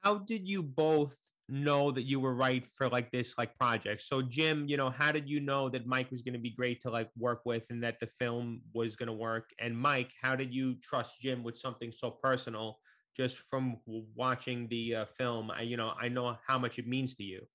How 0.00 0.16
did 0.16 0.48
you 0.48 0.62
both 0.62 1.18
know 1.50 1.90
that 1.90 2.02
you 2.02 2.20
were 2.20 2.34
right 2.34 2.64
for 2.74 2.88
like 2.88 3.10
this 3.10 3.34
like 3.38 3.56
project. 3.58 4.02
So 4.02 4.22
jim 4.22 4.66
you 4.68 4.76
know 4.76 4.90
how 4.90 5.12
did 5.12 5.28
you 5.28 5.40
know 5.40 5.68
that 5.68 5.86
mike 5.86 6.10
was 6.10 6.22
going 6.22 6.34
to 6.34 6.40
be 6.40 6.50
great 6.50 6.80
to 6.82 6.90
like 6.90 7.10
work 7.18 7.42
with 7.44 7.64
and 7.70 7.82
that 7.82 8.00
the 8.00 8.08
film 8.18 8.62
was 8.72 8.96
going 8.96 9.08
to 9.08 9.12
work? 9.12 9.50
And 9.58 9.76
mike 9.76 10.10
how 10.22 10.36
did 10.36 10.54
you 10.54 10.76
trust 10.82 11.20
jim 11.20 11.42
with 11.42 11.56
something 11.56 11.92
so 11.92 12.10
personal 12.10 12.78
just 13.16 13.38
from 13.38 13.76
watching 14.14 14.68
the 14.68 14.94
uh, 14.94 15.04
film? 15.18 15.50
I 15.50 15.62
you 15.62 15.76
know 15.76 15.92
i 16.00 16.08
know 16.08 16.36
how 16.46 16.58
much 16.58 16.78
it 16.78 16.86
means 16.86 17.14
to 17.16 17.22
you. 17.22 17.46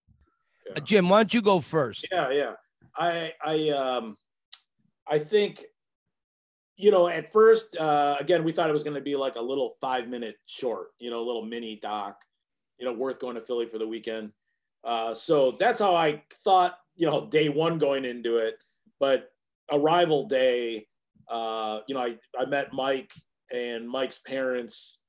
Yeah. 0.67 0.77
uh, 0.77 0.79
jim 0.81 1.09
why 1.09 1.19
don't 1.19 1.33
you 1.33 1.41
go 1.41 1.59
first? 1.59 2.07
Yeah 2.11 2.31
yeah. 2.31 2.53
I 2.95 3.33
i 3.43 3.69
um 3.69 4.17
i 5.07 5.19
think 5.19 5.63
you 6.77 6.91
know 6.91 7.07
at 7.07 7.31
first 7.31 7.75
uh 7.77 8.17
again 8.19 8.43
we 8.43 8.51
thought 8.51 8.69
it 8.69 8.73
was 8.73 8.83
going 8.83 8.95
to 8.95 9.01
be 9.01 9.15
like 9.15 9.35
a 9.35 9.41
little 9.41 9.73
five 9.79 10.07
minute 10.07 10.35
short 10.45 10.87
you 10.99 11.09
know 11.09 11.19
a 11.19 11.25
little 11.25 11.45
mini 11.45 11.79
doc 11.81 12.17
you 12.79 12.85
know, 12.85 12.93
worth 12.93 13.19
going 13.19 13.35
to 13.35 13.41
Philly 13.41 13.67
for 13.67 13.77
the 13.77 13.87
weekend. 13.87 14.31
Uh, 14.83 15.13
so 15.13 15.51
that's 15.51 15.79
how 15.79 15.95
I 15.95 16.23
thought, 16.43 16.77
you 16.95 17.07
know, 17.07 17.27
day 17.27 17.49
one 17.49 17.77
going 17.77 18.05
into 18.05 18.37
it. 18.37 18.55
But 18.99 19.31
arrival 19.71 20.27
day, 20.27 20.87
uh, 21.27 21.79
you 21.87 21.95
know, 21.95 22.01
I, 22.01 22.17
I 22.39 22.45
met 22.45 22.73
Mike 22.73 23.11
and 23.51 23.89
Mike's 23.89 24.19
parents. 24.19 24.99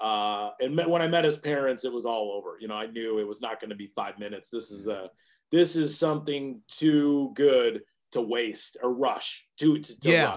Uh, 0.00 0.50
and 0.60 0.76
met, 0.76 0.90
when 0.90 1.02
I 1.02 1.08
met 1.08 1.24
his 1.24 1.38
parents, 1.38 1.84
it 1.84 1.92
was 1.92 2.04
all 2.04 2.32
over. 2.32 2.56
You 2.60 2.68
know, 2.68 2.76
I 2.76 2.86
knew 2.86 3.18
it 3.18 3.26
was 3.26 3.40
not 3.40 3.60
going 3.60 3.70
to 3.70 3.76
be 3.76 3.86
five 3.86 4.18
minutes. 4.18 4.50
This 4.50 4.70
is 4.70 4.86
a, 4.86 5.10
this 5.50 5.76
is 5.76 5.98
something 5.98 6.60
too 6.68 7.32
good 7.34 7.82
to 8.12 8.20
waste 8.20 8.76
or 8.82 8.92
rush 8.92 9.46
to, 9.58 9.78
to, 9.78 10.00
to 10.00 10.10
yeah. 10.10 10.36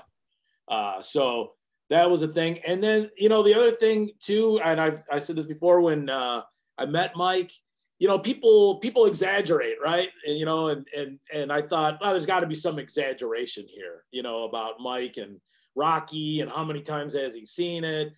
Uh, 0.67 1.01
so 1.01 1.53
that 1.89 2.09
was 2.09 2.21
a 2.21 2.27
thing. 2.27 2.59
And 2.65 2.83
then, 2.83 3.09
you 3.17 3.27
know, 3.27 3.43
the 3.43 3.55
other 3.55 3.71
thing 3.71 4.11
too, 4.19 4.59
and 4.63 4.79
I've, 4.79 5.03
I 5.11 5.19
said 5.19 5.35
this 5.35 5.45
before 5.45 5.81
when, 5.81 6.09
uh, 6.09 6.41
I 6.79 6.85
met 6.85 7.15
Mike. 7.15 7.51
You 7.99 8.07
know, 8.07 8.17
people 8.17 8.77
people 8.77 9.05
exaggerate, 9.05 9.75
right? 9.83 10.09
And, 10.25 10.37
you 10.37 10.45
know, 10.45 10.69
and 10.69 10.87
and 10.97 11.19
and 11.33 11.51
I 11.51 11.61
thought, 11.61 11.99
well, 11.99 12.11
there's 12.11 12.25
got 12.25 12.39
to 12.39 12.47
be 12.47 12.55
some 12.55 12.79
exaggeration 12.79 13.65
here, 13.67 14.05
you 14.11 14.23
know, 14.23 14.45
about 14.45 14.79
Mike 14.79 15.17
and 15.17 15.39
Rocky 15.75 16.39
and 16.41 16.49
how 16.49 16.63
many 16.63 16.81
times 16.81 17.13
has 17.13 17.35
he 17.35 17.45
seen 17.45 17.83
it. 17.83 18.13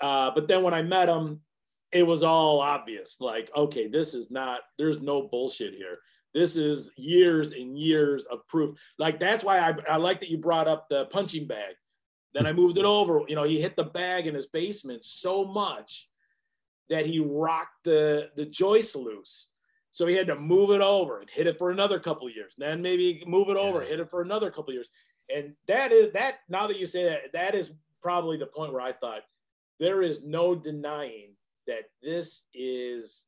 Uh, 0.00 0.30
but 0.34 0.46
then 0.46 0.62
when 0.62 0.74
I 0.74 0.82
met 0.82 1.08
him, 1.08 1.40
it 1.92 2.06
was 2.06 2.22
all 2.22 2.60
obvious. 2.60 3.20
Like, 3.20 3.50
okay, 3.56 3.88
this 3.88 4.14
is 4.14 4.30
not. 4.30 4.60
There's 4.78 5.00
no 5.00 5.28
bullshit 5.28 5.74
here. 5.74 5.98
This 6.32 6.56
is 6.56 6.90
years 6.96 7.52
and 7.52 7.78
years 7.78 8.26
of 8.26 8.46
proof. 8.46 8.78
Like 8.98 9.18
that's 9.18 9.42
why 9.42 9.58
I, 9.58 9.74
I 9.88 9.96
like 9.96 10.20
that 10.20 10.30
you 10.30 10.38
brought 10.38 10.68
up 10.68 10.88
the 10.88 11.06
punching 11.06 11.46
bag. 11.46 11.74
Then 12.34 12.46
I 12.46 12.52
moved 12.52 12.76
it 12.76 12.84
over. 12.84 13.22
You 13.26 13.34
know, 13.34 13.44
he 13.44 13.60
hit 13.60 13.74
the 13.74 13.84
bag 13.84 14.26
in 14.26 14.34
his 14.34 14.46
basement 14.46 15.02
so 15.02 15.44
much 15.46 16.08
that 16.88 17.06
he 17.06 17.20
rocked 17.20 17.84
the 17.84 18.30
the 18.36 18.46
joist 18.46 18.96
loose. 18.96 19.48
So 19.90 20.06
he 20.06 20.14
had 20.14 20.26
to 20.26 20.38
move 20.38 20.70
it 20.72 20.82
over 20.82 21.20
and 21.20 21.30
hit 21.30 21.46
it 21.46 21.56
for 21.56 21.70
another 21.70 21.98
couple 21.98 22.28
years. 22.28 22.54
Then 22.58 22.82
maybe 22.82 23.22
move 23.26 23.48
it 23.48 23.56
over, 23.56 23.82
yeah. 23.82 23.88
hit 23.88 24.00
it 24.00 24.10
for 24.10 24.20
another 24.20 24.50
couple 24.50 24.74
years. 24.74 24.90
And 25.34 25.54
that 25.68 25.90
is 25.90 26.12
that 26.12 26.40
now 26.48 26.66
that 26.66 26.78
you 26.78 26.86
say 26.86 27.04
that, 27.04 27.32
that 27.32 27.54
is 27.54 27.72
probably 28.02 28.36
the 28.36 28.46
point 28.46 28.72
where 28.72 28.82
I 28.82 28.92
thought 28.92 29.22
there 29.80 30.02
is 30.02 30.22
no 30.22 30.54
denying 30.54 31.30
that 31.66 31.84
this 32.02 32.44
is 32.54 33.24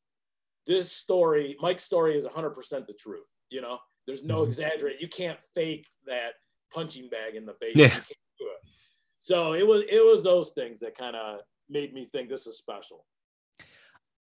this 0.66 0.92
story, 0.92 1.56
Mike's 1.60 1.84
story 1.84 2.18
is 2.18 2.26
100% 2.26 2.54
the 2.86 2.92
truth. 2.92 3.24
You 3.48 3.62
know, 3.62 3.78
there's 4.06 4.22
no 4.22 4.40
mm-hmm. 4.40 4.48
exaggerate. 4.48 5.00
You 5.00 5.08
can't 5.08 5.38
fake 5.54 5.86
that 6.06 6.34
punching 6.72 7.08
bag 7.08 7.34
in 7.34 7.46
the 7.46 7.54
basement. 7.60 7.92
Yeah. 7.94 8.00
So 9.20 9.52
it 9.52 9.66
was 9.66 9.84
it 9.90 10.04
was 10.04 10.22
those 10.22 10.52
things 10.52 10.80
that 10.80 10.96
kind 10.96 11.16
of 11.16 11.40
made 11.68 11.92
me 11.92 12.06
think 12.06 12.28
this 12.28 12.46
is 12.46 12.56
special. 12.56 13.04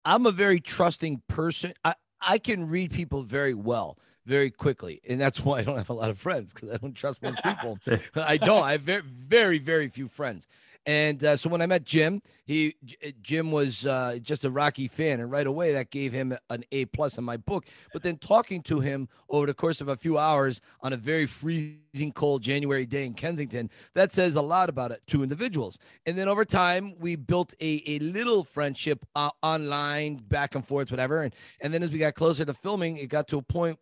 I'm 0.06 0.24
a 0.24 0.30
very 0.30 0.60
trusting 0.60 1.22
person. 1.28 1.74
I, 1.84 1.94
I 2.20 2.38
can 2.38 2.68
read 2.68 2.92
people 2.92 3.24
very 3.24 3.54
well, 3.54 3.98
very 4.26 4.50
quickly, 4.50 5.00
and 5.08 5.20
that's 5.20 5.40
why 5.40 5.60
I 5.60 5.62
don't 5.62 5.78
have 5.78 5.88
a 5.88 5.94
lot 5.94 6.10
of 6.10 6.18
friends 6.18 6.52
because 6.52 6.70
I 6.70 6.76
don't 6.76 6.94
trust 6.94 7.22
most 7.22 7.42
people. 7.42 7.78
I 8.14 8.36
don't. 8.36 8.62
I 8.62 8.72
have 8.72 8.82
very, 8.82 9.02
very, 9.02 9.58
very 9.58 9.88
few 9.88 10.08
friends. 10.08 10.46
And 10.86 11.22
uh, 11.24 11.36
so 11.36 11.48
when 11.50 11.60
I 11.60 11.66
met 11.66 11.84
Jim, 11.84 12.22
he 12.44 12.76
Jim 13.20 13.50
was 13.50 13.84
uh, 13.84 14.18
just 14.22 14.44
a 14.44 14.50
Rocky 14.50 14.86
fan, 14.86 15.18
and 15.18 15.30
right 15.30 15.46
away 15.46 15.72
that 15.72 15.90
gave 15.90 16.12
him 16.12 16.36
an 16.48 16.64
A 16.70 16.84
plus 16.86 17.18
in 17.18 17.24
my 17.24 17.36
book. 17.36 17.66
But 17.92 18.04
then 18.04 18.18
talking 18.18 18.62
to 18.62 18.80
him 18.80 19.08
over 19.28 19.46
the 19.46 19.54
course 19.54 19.80
of 19.80 19.88
a 19.88 19.96
few 19.96 20.16
hours 20.16 20.60
on 20.80 20.92
a 20.92 20.96
very 20.96 21.26
freezing 21.26 22.12
cold 22.14 22.42
January 22.42 22.86
day 22.86 23.04
in 23.04 23.14
Kensington, 23.14 23.68
that 23.94 24.12
says 24.12 24.36
a 24.36 24.42
lot 24.42 24.68
about 24.68 24.92
it 24.92 25.02
two 25.08 25.24
individuals. 25.24 25.78
And 26.06 26.16
then 26.16 26.28
over 26.28 26.44
time, 26.44 26.94
we 27.00 27.16
built 27.16 27.52
a, 27.60 27.82
a 27.86 27.98
little 27.98 28.44
friendship 28.44 29.04
uh, 29.16 29.30
online, 29.42 30.16
back 30.16 30.54
and 30.54 30.64
forth, 30.64 30.92
whatever. 30.92 31.22
And 31.22 31.34
and 31.60 31.74
then 31.74 31.82
as 31.82 31.90
we 31.90 31.98
got 31.98 32.14
closer 32.14 32.44
to 32.44 32.54
filming, 32.54 32.96
it 32.96 33.08
got 33.08 33.26
to 33.28 33.38
a 33.38 33.42
point 33.42 33.76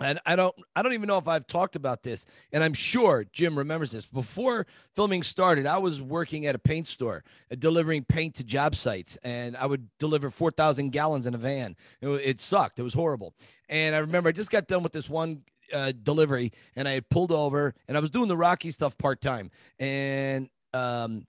and 0.00 0.20
I 0.26 0.36
don't 0.36 0.54
I 0.74 0.82
don't 0.82 0.92
even 0.92 1.06
know 1.06 1.18
if 1.18 1.28
I've 1.28 1.46
talked 1.46 1.76
about 1.76 2.02
this 2.02 2.26
and 2.52 2.62
I'm 2.62 2.74
sure 2.74 3.24
Jim 3.32 3.56
remembers 3.56 3.92
this. 3.92 4.06
Before 4.06 4.66
filming 4.94 5.22
started 5.22 5.66
I 5.66 5.78
was 5.78 6.00
working 6.00 6.46
at 6.46 6.54
a 6.54 6.58
paint 6.58 6.86
store 6.86 7.24
uh, 7.50 7.56
delivering 7.58 8.04
paint 8.04 8.34
to 8.36 8.44
job 8.44 8.74
sites 8.74 9.16
and 9.22 9.56
I 9.56 9.66
would 9.66 9.88
deliver 9.98 10.30
4000 10.30 10.90
gallons 10.90 11.26
in 11.26 11.34
a 11.34 11.38
van. 11.38 11.76
It, 12.00 12.08
it, 12.08 12.40
sucked. 12.40 12.78
It 12.78 12.82
was 12.82 12.94
horrible. 12.94 13.34
And 13.68 13.94
I 13.94 13.98
remember 13.98 14.28
I 14.28 14.32
just 14.32 14.50
got 14.50 14.68
done 14.68 14.82
with 14.82 14.92
this 14.92 15.08
one 15.08 15.42
uh, 15.72 15.92
delivery 16.02 16.52
and 16.76 16.86
I 16.86 16.92
had 16.92 17.08
pulled 17.08 17.32
over 17.32 17.74
and 17.88 17.96
I 17.96 18.00
was 18.00 18.10
doing 18.10 18.28
the 18.28 18.36
Rocky 18.36 18.70
stuff 18.70 18.96
part 18.98 19.20
time 19.20 19.50
and 19.78 20.48
um 20.74 21.26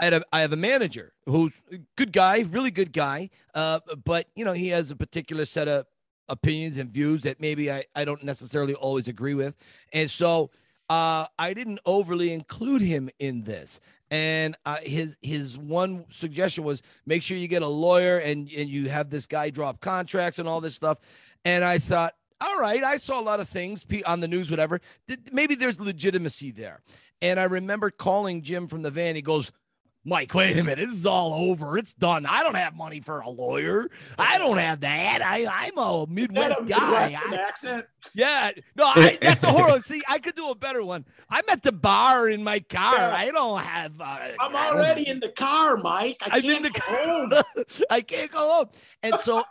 I 0.00 0.04
had 0.04 0.12
a 0.12 0.24
I 0.32 0.40
have 0.40 0.52
a 0.52 0.56
manager 0.56 1.12
who's 1.26 1.52
a 1.72 1.78
good 1.96 2.12
guy, 2.12 2.44
really 2.50 2.70
good 2.70 2.92
guy, 2.92 3.30
uh, 3.54 3.80
but 4.04 4.26
you 4.36 4.44
know 4.44 4.52
he 4.52 4.68
has 4.68 4.90
a 4.90 4.96
particular 4.96 5.44
set 5.44 5.66
of 5.66 5.86
opinions 6.28 6.78
and 6.78 6.90
views 6.90 7.22
that 7.22 7.40
maybe 7.40 7.70
I, 7.70 7.84
I 7.94 8.04
don't 8.04 8.22
necessarily 8.22 8.74
always 8.74 9.08
agree 9.08 9.34
with. 9.34 9.56
And 9.92 10.10
so 10.10 10.50
uh, 10.90 11.26
I 11.38 11.54
didn't 11.54 11.80
overly 11.86 12.32
include 12.32 12.82
him 12.82 13.10
in 13.18 13.44
this. 13.44 13.80
And 14.10 14.56
uh, 14.64 14.78
his 14.82 15.16
his 15.20 15.58
one 15.58 16.06
suggestion 16.08 16.64
was 16.64 16.82
make 17.04 17.22
sure 17.22 17.36
you 17.36 17.46
get 17.46 17.60
a 17.60 17.68
lawyer 17.68 18.18
and 18.18 18.50
and 18.50 18.68
you 18.70 18.88
have 18.88 19.10
this 19.10 19.26
guy 19.26 19.50
drop 19.50 19.80
contracts 19.80 20.38
and 20.38 20.48
all 20.48 20.62
this 20.62 20.74
stuff. 20.74 20.98
And 21.44 21.62
I 21.62 21.78
thought, 21.78 22.14
all 22.40 22.58
right, 22.58 22.82
I 22.82 22.96
saw 22.96 23.20
a 23.20 23.22
lot 23.22 23.40
of 23.40 23.48
things 23.48 23.84
on 24.06 24.20
the 24.20 24.28
news, 24.28 24.50
whatever. 24.50 24.80
Maybe 25.30 25.54
there's 25.54 25.78
legitimacy 25.78 26.52
there. 26.52 26.80
And 27.20 27.38
I 27.38 27.44
remember 27.44 27.90
calling 27.90 28.42
Jim 28.42 28.68
from 28.68 28.82
the 28.82 28.90
van. 28.90 29.16
He 29.16 29.22
goes, 29.22 29.52
Mike, 30.04 30.32
wait 30.32 30.56
a 30.56 30.64
minute. 30.64 30.88
This 30.88 31.00
is 31.00 31.06
all 31.06 31.34
over. 31.34 31.76
It's 31.76 31.92
done. 31.92 32.24
I 32.24 32.42
don't 32.42 32.54
have 32.54 32.74
money 32.74 33.00
for 33.00 33.20
a 33.20 33.28
lawyer. 33.28 33.90
I 34.18 34.38
don't 34.38 34.56
have 34.56 34.80
that. 34.80 35.20
I, 35.22 35.46
I'm 35.46 35.76
a 35.76 36.06
Midwest 36.08 36.64
guy. 36.66 37.12
I, 37.12 37.34
accent? 37.34 37.84
Yeah. 38.14 38.52
No, 38.76 38.84
I, 38.86 39.18
that's 39.20 39.44
a 39.44 39.48
horrible. 39.48 39.82
See, 39.82 40.00
I 40.08 40.18
could 40.18 40.34
do 40.34 40.50
a 40.50 40.54
better 40.54 40.82
one. 40.84 41.04
I'm 41.28 41.44
at 41.50 41.62
the 41.62 41.72
bar 41.72 42.28
in 42.28 42.42
my 42.42 42.60
car. 42.60 42.94
Yeah. 42.94 43.14
I 43.14 43.30
don't 43.30 43.60
have. 43.60 44.00
Uh, 44.00 44.18
I'm 44.40 44.54
already 44.54 45.08
in 45.08 45.20
the 45.20 45.30
car, 45.30 45.76
Mike. 45.76 46.22
I 46.22 46.38
am 46.38 46.44
in 46.44 46.62
the 46.62 46.70
car. 46.70 47.42
I 47.90 48.00
can't 48.00 48.30
go 48.30 48.38
home. 48.38 48.68
And 49.02 49.16
so. 49.20 49.42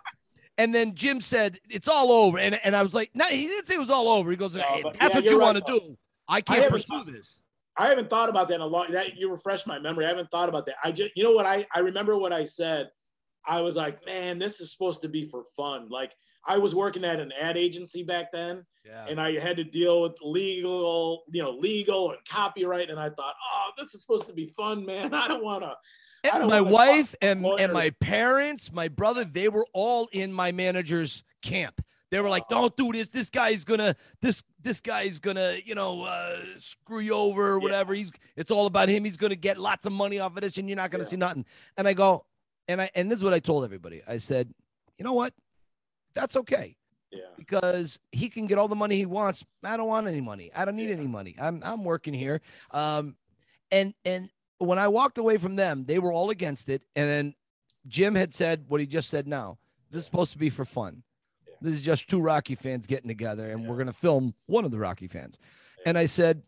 And 0.60 0.74
then 0.74 0.96
Jim 0.96 1.22
said, 1.22 1.60
it's 1.70 1.88
all 1.88 2.12
over. 2.12 2.40
And, 2.40 2.60
and 2.66 2.76
I 2.76 2.82
was 2.82 2.96
like, 2.96 3.12
no, 3.14 3.26
he 3.26 3.46
didn't 3.46 3.66
say 3.66 3.76
it 3.76 3.80
was 3.80 3.92
all 3.92 4.10
over. 4.10 4.32
He 4.32 4.38
goes, 4.38 4.56
hey, 4.56 4.84
that's 5.00 5.14
yeah, 5.14 5.16
what 5.16 5.24
you 5.26 5.40
right, 5.40 5.54
want 5.54 5.64
to 5.64 5.80
do. 5.80 5.98
I 6.28 6.42
can't 6.42 6.66
I 6.66 6.70
pursue 6.70 7.04
this. 7.04 7.42
I 7.78 7.88
haven't 7.90 8.10
thought 8.10 8.30
about 8.30 8.48
that 8.48 8.56
in 8.56 8.62
a 8.62 8.66
long 8.66 8.92
that 8.92 9.18
you 9.18 9.30
refreshed 9.30 9.68
my 9.68 9.80
memory. 9.80 10.06
I 10.06 10.10
haven't 10.10 10.32
thought 10.32 10.50
about 10.50 10.66
that. 10.66 10.76
I 10.84 10.92
just 10.92 11.12
you 11.16 11.24
know 11.24 11.32
what 11.32 11.46
I 11.46 11.66
I 11.74 11.80
remember 11.80 12.18
what 12.18 12.34
I 12.34 12.46
said. 12.46 12.90
I 13.48 13.62
was 13.62 13.76
like, 13.76 14.06
man, 14.06 14.40
this 14.40 14.60
is 14.60 14.72
supposed 14.72 15.02
to 15.04 15.08
be 15.08 15.26
for 15.26 15.44
fun. 15.56 15.88
Like 15.90 16.14
I 16.46 16.58
was 16.58 16.74
working 16.74 17.06
at 17.06 17.20
an 17.20 17.32
ad 17.40 17.58
agency 17.58 18.04
back 18.04 18.32
then, 18.32 18.66
yeah. 18.86 19.06
and 19.08 19.20
I 19.20 19.40
had 19.40 19.58
to 19.58 19.64
deal 19.64 20.02
with 20.02 20.14
legal, 20.22 21.24
you 21.32 21.44
know, 21.44 21.52
legal 21.52 22.12
and 22.12 22.20
copyright. 22.28 22.90
And 22.90 23.00
I 23.00 23.10
thought, 23.10 23.36
oh, 23.54 23.72
this 23.78 23.94
is 23.94 24.02
supposed 24.02 24.28
to 24.28 24.34
be 24.34 24.48
fun, 24.48 24.86
man. 24.86 25.14
I 25.14 25.28
don't 25.28 25.44
want 25.44 25.64
to. 25.64 25.76
And 26.34 26.48
My 26.48 26.62
wife 26.62 27.16
and, 27.22 27.46
and 27.46 27.72
my 27.72 27.92
parents, 28.02 28.72
my 28.72 28.88
brother, 28.88 29.24
they 29.24 29.50
were 29.50 29.66
all 29.74 30.10
in 30.12 30.34
my 30.34 30.52
manager's 30.52 31.24
camp. 31.42 31.82
They 32.10 32.22
were 32.22 32.30
like, 32.30 32.48
"Don't 32.48 32.76
do 32.78 32.92
this. 32.92 33.10
This 33.10 33.30
guy's 33.30 33.66
gonna 33.66 33.96
this 34.22 34.44
this 34.62 34.80
guy's 34.80 35.20
gonna 35.20 35.58
you 35.66 35.76
know 35.76 36.04
uh, 36.04 36.38
screw 36.60 37.00
you 37.00 37.14
over 37.14 37.50
or 37.50 37.60
whatever. 37.60 37.94
Yeah. 37.94 38.04
He's 38.04 38.12
it's 38.36 38.52
all 38.52 38.66
about 38.66 38.90
him. 38.90 39.04
He's 39.04 39.18
gonna 39.18 39.36
get 39.36 39.58
lots 39.58 39.86
of 39.86 39.92
money 39.92 40.20
off 40.20 40.36
of 40.36 40.42
this, 40.42 40.58
and 40.58 40.70
you're 40.70 40.78
not 40.78 40.92
gonna 40.92 41.04
yeah. 41.04 41.10
see 41.10 41.18
nothing." 41.18 41.46
And 41.78 41.88
I 41.88 41.94
go, 41.94 42.26
and 42.68 42.82
I 42.82 42.90
and 42.96 43.12
this 43.12 43.18
is 43.20 43.24
what 43.24 43.34
I 43.34 43.40
told 43.40 43.66
everybody. 43.66 44.02
I 44.08 44.20
said, 44.20 44.54
"You 44.98 45.04
know 45.04 45.14
what? 45.14 45.34
That's 46.14 46.36
okay." 46.38 46.78
Yeah. 47.12 47.20
Because 47.38 48.00
he 48.12 48.30
can 48.30 48.46
get 48.46 48.58
all 48.58 48.68
the 48.68 48.76
money 48.76 48.98
he 48.98 49.06
wants. 49.06 49.44
I 49.64 49.78
don't 49.78 49.88
want 49.88 50.08
any 50.08 50.22
money. 50.22 50.52
I 50.56 50.66
don't 50.66 50.76
need 50.76 50.90
yeah. 50.90 50.96
any 50.96 51.08
money. 51.08 51.36
I'm 51.40 51.62
I'm 51.64 51.84
working 51.84 52.14
here. 52.14 52.42
Um, 52.72 53.16
and 53.72 53.94
and 54.06 54.30
when 54.60 54.80
I 54.80 54.88
walked 54.88 55.18
away 55.18 55.38
from 55.38 55.56
them, 55.56 55.86
they 55.86 56.00
were 56.00 56.12
all 56.12 56.30
against 56.30 56.70
it. 56.70 56.84
And 56.96 57.08
then 57.08 57.36
Jim 57.88 58.16
had 58.16 58.34
said 58.34 58.66
what 58.68 58.80
he 58.80 58.88
just 58.88 59.10
said 59.10 59.28
now. 59.28 59.58
This 59.92 60.00
is 60.00 60.06
supposed 60.06 60.34
to 60.34 60.38
be 60.38 60.50
for 60.50 60.66
fun. 60.66 61.04
This 61.62 61.76
is 61.76 61.82
just 61.82 62.08
two 62.08 62.22
Rocky 62.22 62.56
fans 62.56 62.88
getting 62.88 63.08
together, 63.08 63.52
and 63.52 63.64
yeah. 63.64 63.70
we're 63.70 63.76
going 63.76 63.88
to 63.88 63.94
film 63.94 64.34
one 64.46 64.66
of 64.66 64.72
the 64.72 64.80
Rocky 64.80 65.08
fans. 65.08 65.38
Yeah. 65.80 65.84
And 65.90 65.98
I 65.98 66.06
said, 66.06 66.44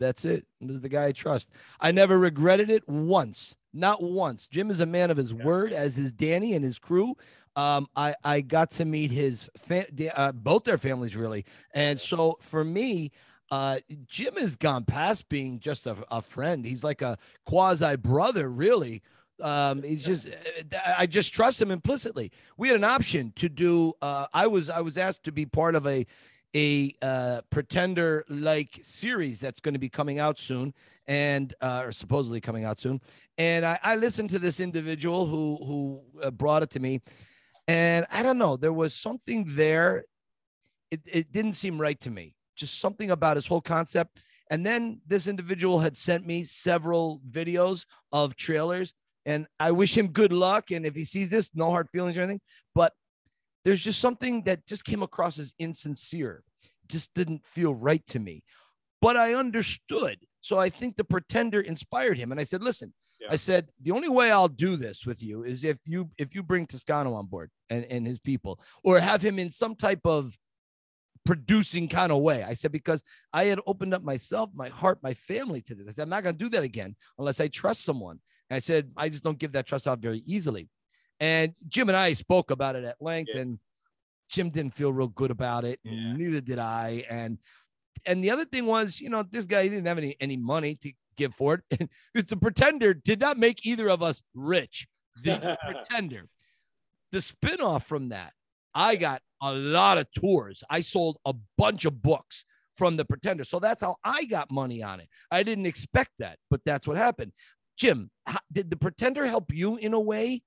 That's 0.00 0.24
it. 0.24 0.46
This 0.60 0.76
is 0.76 0.80
the 0.80 0.88
guy 0.88 1.06
I 1.06 1.12
trust. 1.12 1.50
I 1.80 1.92
never 1.92 2.18
regretted 2.18 2.70
it 2.70 2.88
once. 2.88 3.56
Not 3.74 4.02
once. 4.02 4.48
Jim 4.48 4.70
is 4.70 4.80
a 4.80 4.86
man 4.86 5.10
of 5.10 5.16
his 5.16 5.32
yeah. 5.32 5.44
word, 5.44 5.72
as 5.72 5.96
is 5.96 6.12
Danny 6.12 6.54
and 6.54 6.64
his 6.64 6.78
crew. 6.78 7.16
Um, 7.56 7.86
I, 7.96 8.14
I 8.22 8.40
got 8.42 8.70
to 8.72 8.84
meet 8.84 9.10
his 9.10 9.48
fa- 9.56 9.86
uh, 10.14 10.32
both 10.32 10.64
their 10.64 10.78
families 10.78 11.16
really, 11.16 11.44
and 11.74 11.98
so 11.98 12.38
for 12.40 12.64
me, 12.64 13.10
uh, 13.52 13.80
Jim 14.06 14.34
has 14.36 14.56
gone 14.56 14.84
past 14.84 15.28
being 15.28 15.60
just 15.60 15.86
a, 15.86 15.94
a 16.10 16.22
friend. 16.22 16.64
He's 16.64 16.82
like 16.82 17.02
a 17.02 17.18
quasi 17.44 17.96
brother, 17.96 18.48
really. 18.48 19.02
Um, 19.42 19.82
he's 19.82 20.04
just, 20.04 20.28
I 20.96 21.06
just 21.06 21.34
trust 21.34 21.60
him 21.60 21.70
implicitly. 21.70 22.30
We 22.56 22.68
had 22.68 22.76
an 22.76 22.84
option 22.84 23.32
to 23.36 23.48
do. 23.48 23.92
Uh, 24.00 24.26
I 24.32 24.46
was, 24.46 24.70
I 24.70 24.80
was 24.80 24.96
asked 24.96 25.24
to 25.24 25.32
be 25.32 25.44
part 25.44 25.74
of 25.74 25.86
a, 25.86 26.06
a 26.54 26.94
uh, 27.02 27.40
pretender 27.50 28.24
like 28.28 28.78
series 28.82 29.40
that's 29.40 29.60
going 29.60 29.74
to 29.74 29.80
be 29.80 29.88
coming 29.88 30.18
out 30.18 30.38
soon, 30.38 30.74
and 31.06 31.54
uh, 31.60 31.82
or 31.86 31.92
supposedly 31.92 32.40
coming 32.40 32.64
out 32.64 32.78
soon. 32.78 33.00
And 33.38 33.64
I, 33.64 33.78
I 33.82 33.96
listened 33.96 34.30
to 34.30 34.38
this 34.38 34.60
individual 34.60 35.26
who 35.26 35.58
who 35.64 36.02
uh, 36.22 36.30
brought 36.30 36.62
it 36.62 36.70
to 36.70 36.80
me, 36.80 37.00
and 37.66 38.06
I 38.12 38.22
don't 38.22 38.38
know, 38.38 38.56
there 38.56 38.72
was 38.72 38.94
something 38.94 39.46
there. 39.48 40.04
It, 40.90 41.00
it 41.10 41.32
didn't 41.32 41.54
seem 41.54 41.80
right 41.80 41.98
to 42.00 42.10
me. 42.10 42.34
Just 42.54 42.80
something 42.80 43.10
about 43.10 43.36
his 43.36 43.46
whole 43.46 43.62
concept. 43.62 44.20
And 44.50 44.66
then 44.66 45.00
this 45.06 45.26
individual 45.26 45.78
had 45.80 45.96
sent 45.96 46.26
me 46.26 46.44
several 46.44 47.22
videos 47.30 47.86
of 48.12 48.36
trailers 48.36 48.92
and 49.24 49.46
I 49.60 49.70
wish 49.72 49.96
him 49.96 50.08
good 50.08 50.32
luck. 50.32 50.70
And 50.70 50.84
if 50.84 50.94
he 50.94 51.04
sees 51.04 51.30
this, 51.30 51.54
no 51.54 51.70
hard 51.70 51.88
feelings 51.90 52.16
or 52.16 52.22
anything. 52.22 52.40
But 52.74 52.92
there's 53.64 53.82
just 53.82 54.00
something 54.00 54.42
that 54.44 54.66
just 54.66 54.84
came 54.84 55.02
across 55.02 55.38
as 55.38 55.54
insincere, 55.58 56.42
just 56.88 57.14
didn't 57.14 57.46
feel 57.46 57.74
right 57.74 58.04
to 58.08 58.18
me. 58.18 58.42
But 59.00 59.16
I 59.16 59.34
understood. 59.34 60.18
So 60.40 60.58
I 60.58 60.68
think 60.68 60.96
the 60.96 61.04
pretender 61.04 61.60
inspired 61.60 62.18
him. 62.18 62.32
And 62.32 62.40
I 62.40 62.44
said, 62.44 62.62
listen, 62.62 62.92
yeah. 63.20 63.28
I 63.30 63.36
said, 63.36 63.68
the 63.80 63.92
only 63.92 64.08
way 64.08 64.32
I'll 64.32 64.48
do 64.48 64.76
this 64.76 65.06
with 65.06 65.22
you 65.22 65.44
is 65.44 65.62
if 65.62 65.78
you 65.84 66.10
if 66.18 66.34
you 66.34 66.42
bring 66.42 66.66
Toscano 66.66 67.14
on 67.14 67.26
board 67.26 67.50
and, 67.70 67.84
and 67.84 68.04
his 68.04 68.18
people, 68.18 68.60
or 68.82 68.98
have 68.98 69.22
him 69.22 69.38
in 69.38 69.50
some 69.50 69.76
type 69.76 70.00
of 70.04 70.36
producing 71.24 71.88
kind 71.88 72.10
of 72.10 72.18
way. 72.18 72.42
I 72.42 72.54
said, 72.54 72.72
because 72.72 73.02
I 73.32 73.44
had 73.44 73.60
opened 73.66 73.94
up 73.94 74.02
myself, 74.02 74.50
my 74.54 74.68
heart, 74.68 74.98
my 75.02 75.14
family 75.14 75.60
to 75.62 75.74
this. 75.74 75.86
I 75.86 75.92
said, 75.92 76.02
I'm 76.02 76.08
not 76.08 76.24
going 76.24 76.36
to 76.36 76.44
do 76.44 76.50
that 76.50 76.64
again 76.64 76.96
unless 77.18 77.40
I 77.40 77.48
trust 77.48 77.84
someone. 77.84 78.18
I 78.52 78.58
said, 78.58 78.90
I 78.96 79.08
just 79.08 79.24
don't 79.24 79.38
give 79.38 79.52
that 79.52 79.66
trust 79.66 79.88
out 79.88 80.00
very 80.00 80.22
easily. 80.26 80.68
And 81.20 81.54
Jim 81.68 81.88
and 81.88 81.96
I 81.96 82.14
spoke 82.14 82.50
about 82.50 82.76
it 82.76 82.84
at 82.84 82.96
length, 83.00 83.30
yeah. 83.34 83.42
and 83.42 83.58
Jim 84.28 84.50
didn't 84.50 84.74
feel 84.74 84.92
real 84.92 85.08
good 85.08 85.30
about 85.30 85.64
it. 85.64 85.78
Yeah. 85.84 86.14
Neither 86.14 86.40
did 86.40 86.58
I. 86.58 87.04
And 87.08 87.38
and 88.04 88.24
the 88.24 88.30
other 88.30 88.44
thing 88.44 88.66
was, 88.66 89.00
you 89.00 89.10
know, 89.10 89.22
this 89.22 89.44
guy 89.44 89.68
didn't 89.68 89.86
have 89.86 89.98
any 89.98 90.16
any 90.20 90.36
money 90.36 90.74
to 90.76 90.92
give 91.16 91.34
for 91.34 91.62
it. 91.70 91.90
Because 92.14 92.28
the 92.28 92.36
pretender 92.36 92.94
did 92.94 93.20
not 93.20 93.36
make 93.36 93.64
either 93.64 93.88
of 93.88 94.02
us 94.02 94.22
rich. 94.34 94.86
The 95.22 95.58
pretender. 95.66 96.28
The 97.12 97.18
spinoff 97.18 97.84
from 97.84 98.08
that, 98.08 98.32
I 98.74 98.96
got 98.96 99.20
a 99.42 99.52
lot 99.52 99.98
of 99.98 100.06
tours. 100.12 100.64
I 100.70 100.80
sold 100.80 101.18
a 101.26 101.34
bunch 101.58 101.84
of 101.84 102.02
books 102.02 102.44
from 102.76 102.96
the 102.96 103.04
pretender. 103.04 103.44
So 103.44 103.58
that's 103.58 103.82
how 103.82 103.96
I 104.02 104.24
got 104.24 104.50
money 104.50 104.82
on 104.82 105.00
it. 105.00 105.08
I 105.30 105.42
didn't 105.42 105.66
expect 105.66 106.12
that, 106.18 106.38
but 106.50 106.62
that's 106.64 106.86
what 106.86 106.96
happened. 106.96 107.32
Jim, 107.82 108.12
how, 108.26 108.38
did 108.52 108.70
the 108.70 108.76
pretender 108.76 109.26
help 109.26 109.52
you 109.52 109.74
in 109.74 109.92
a 109.92 109.98
way? 109.98 110.40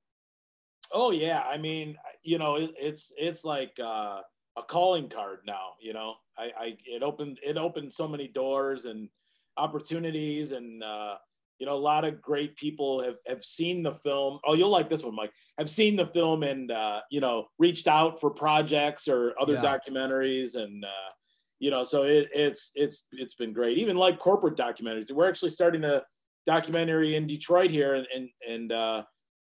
Oh 0.93 1.11
yeah, 1.11 1.41
I 1.41 1.57
mean, 1.57 1.97
you 2.23 2.37
know, 2.37 2.55
it, 2.55 2.71
it's 2.79 3.11
it's 3.17 3.43
like 3.43 3.77
uh, 3.77 4.21
a 4.55 4.63
calling 4.65 5.09
card 5.09 5.39
now. 5.45 5.71
You 5.81 5.91
know, 5.91 6.15
I, 6.37 6.53
I 6.57 6.77
it 6.85 7.03
opened 7.03 7.41
it 7.43 7.57
opened 7.57 7.91
so 7.91 8.07
many 8.07 8.29
doors 8.29 8.85
and 8.85 9.09
opportunities, 9.57 10.53
and 10.53 10.81
uh, 10.81 11.15
you 11.59 11.65
know, 11.65 11.73
a 11.73 11.85
lot 11.91 12.05
of 12.05 12.21
great 12.21 12.55
people 12.55 13.03
have 13.03 13.17
have 13.27 13.43
seen 13.43 13.83
the 13.83 13.93
film. 13.93 14.39
Oh, 14.47 14.53
you'll 14.53 14.69
like 14.69 14.87
this 14.87 15.03
one, 15.03 15.13
Mike. 15.13 15.33
Have 15.57 15.69
seen 15.69 15.97
the 15.97 16.07
film 16.07 16.41
and 16.43 16.71
uh, 16.71 17.01
you 17.11 17.19
know 17.19 17.47
reached 17.59 17.89
out 17.89 18.21
for 18.21 18.29
projects 18.29 19.09
or 19.09 19.35
other 19.37 19.55
yeah. 19.55 19.77
documentaries 19.77 20.55
and. 20.55 20.85
Uh, 20.85 21.11
you 21.57 21.71
know, 21.71 21.85
so 21.85 22.03
it, 22.03 22.27
it's 22.33 22.71
it's 22.75 23.05
it's 23.13 23.33
been 23.33 23.53
great. 23.53 23.77
Even 23.77 23.95
like 23.95 24.19
corporate 24.19 24.57
documentaries, 24.57 25.09
we're 25.09 25.27
actually 25.27 25.51
starting 25.51 25.81
to 25.83 26.03
documentary 26.45 27.15
in 27.15 27.27
Detroit 27.27 27.71
here, 27.71 27.95
and 27.95 28.07
and 28.13 28.29
and 28.47 28.71
uh, 28.71 29.03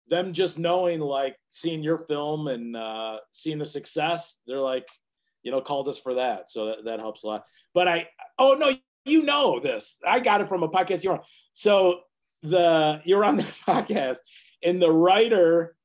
them 0.08 0.34
just 0.34 0.60
knowing 0.60 1.00
like 1.00 1.36
seeing 1.52 1.84
your 1.84 2.00
film 2.00 2.48
and 2.48 2.76
uh, 2.76 3.18
seeing 3.32 3.58
the 3.58 3.66
success, 3.66 4.38
they're 4.48 4.60
like, 4.60 4.88
you 5.44 5.52
know, 5.52 5.62
called 5.62 5.88
us 5.88 6.00
for 6.00 6.16
that, 6.16 6.50
so 6.50 6.68
that, 6.68 6.86
that 6.86 7.00
helps 7.00 7.24
a 7.24 7.28
lot. 7.28 7.44
But 7.74 7.88
I, 7.88 8.08
oh 8.38 8.56
no, 8.60 8.76
you 9.06 9.24
know 9.24 9.60
this. 9.60 10.00
I 10.08 10.20
got 10.20 10.42
it 10.42 10.50
from 10.50 10.64
a 10.64 10.70
podcast 10.70 11.04
you're 11.04 11.14
on. 11.14 11.22
So 11.54 12.02
the 12.42 13.02
you're 13.06 13.26
on 13.26 13.38
the 13.38 13.44
podcast, 13.68 14.18
and 14.64 14.82
the 14.82 14.92
writer 14.92 15.76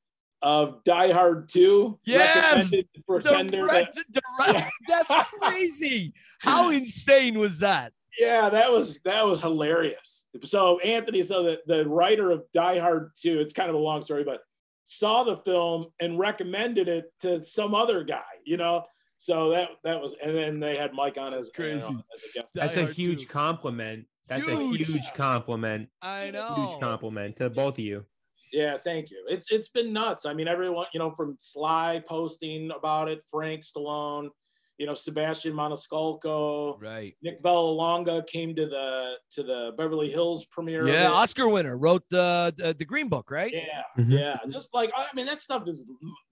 of 0.41 0.83
Die 0.83 1.11
Hard 1.11 1.49
2. 1.49 1.99
Yes, 2.05 2.69
the 2.69 2.85
Pretender. 3.07 3.65
The, 3.65 4.03
the, 4.11 4.21
yeah. 4.47 4.69
That's 4.87 5.29
crazy. 5.29 6.13
How 6.39 6.69
insane 6.69 7.39
was 7.39 7.59
that? 7.59 7.93
Yeah, 8.17 8.49
that 8.49 8.71
was 8.71 8.99
that 9.05 9.25
was 9.25 9.39
hilarious. 9.41 10.25
So 10.43 10.79
Anthony, 10.79 11.21
so 11.23 11.43
the, 11.43 11.59
the 11.67 11.87
writer 11.87 12.31
of 12.31 12.43
Die 12.53 12.79
Hard 12.79 13.11
2, 13.21 13.39
it's 13.39 13.53
kind 13.53 13.69
of 13.69 13.75
a 13.75 13.79
long 13.79 14.01
story, 14.03 14.23
but 14.23 14.41
saw 14.85 15.23
the 15.23 15.37
film 15.37 15.87
and 15.99 16.17
recommended 16.17 16.87
it 16.87 17.11
to 17.21 17.43
some 17.43 17.75
other 17.75 18.03
guy, 18.03 18.23
you 18.45 18.57
know. 18.57 18.83
So 19.17 19.49
that 19.49 19.69
that 19.83 19.99
was, 19.99 20.15
and 20.23 20.35
then 20.35 20.59
they 20.59 20.77
had 20.77 20.93
Mike 20.93 21.17
on 21.17 21.33
as 21.33 21.49
crazy. 21.53 21.85
You 21.87 21.95
know, 21.95 22.03
as 22.37 22.43
a 22.43 22.47
That's 22.53 22.77
a 22.77 22.85
huge 22.85 23.21
too. 23.21 23.27
compliment. 23.27 24.05
That's 24.27 24.45
huge. 24.45 24.81
a 24.81 24.85
huge 24.85 25.13
compliment. 25.13 25.89
I 26.01 26.31
know. 26.31 26.53
Huge 26.53 26.81
compliment 26.81 27.35
to 27.37 27.49
both 27.49 27.75
of 27.75 27.79
you. 27.79 28.05
Yeah, 28.53 28.77
thank 28.77 29.09
you. 29.11 29.25
It's 29.27 29.47
it's 29.51 29.69
been 29.69 29.91
nuts. 29.91 30.25
I 30.25 30.33
mean, 30.33 30.47
everyone, 30.47 30.85
you 30.93 30.99
know, 30.99 31.11
from 31.11 31.35
Sly 31.39 32.01
posting 32.07 32.71
about 32.71 33.09
it, 33.09 33.21
Frank 33.29 33.63
Stallone, 33.63 34.29
you 34.77 34.85
know, 34.85 34.93
Sebastian 34.93 35.53
Maniscalco, 35.53 36.79
Right. 36.81 37.15
Nick 37.21 37.41
Vallelonga 37.41 38.25
came 38.27 38.55
to 38.55 38.65
the 38.67 39.15
to 39.31 39.43
the 39.43 39.73
Beverly 39.77 40.09
Hills 40.09 40.45
premiere. 40.45 40.87
Yeah. 40.87 41.09
Oscar 41.11 41.47
winner 41.49 41.77
wrote 41.77 42.03
the 42.09 42.53
the, 42.57 42.73
the 42.77 42.85
Green 42.85 43.09
Book, 43.09 43.31
right? 43.31 43.51
yeah, 43.51 43.83
Mhm. 43.97 44.11
yeah. 44.11 44.37
Just 44.51 44.73
like 44.73 44.91
I 44.95 45.07
mean, 45.15 45.25
that 45.25 45.41
stuff 45.41 45.67
is 45.67 45.85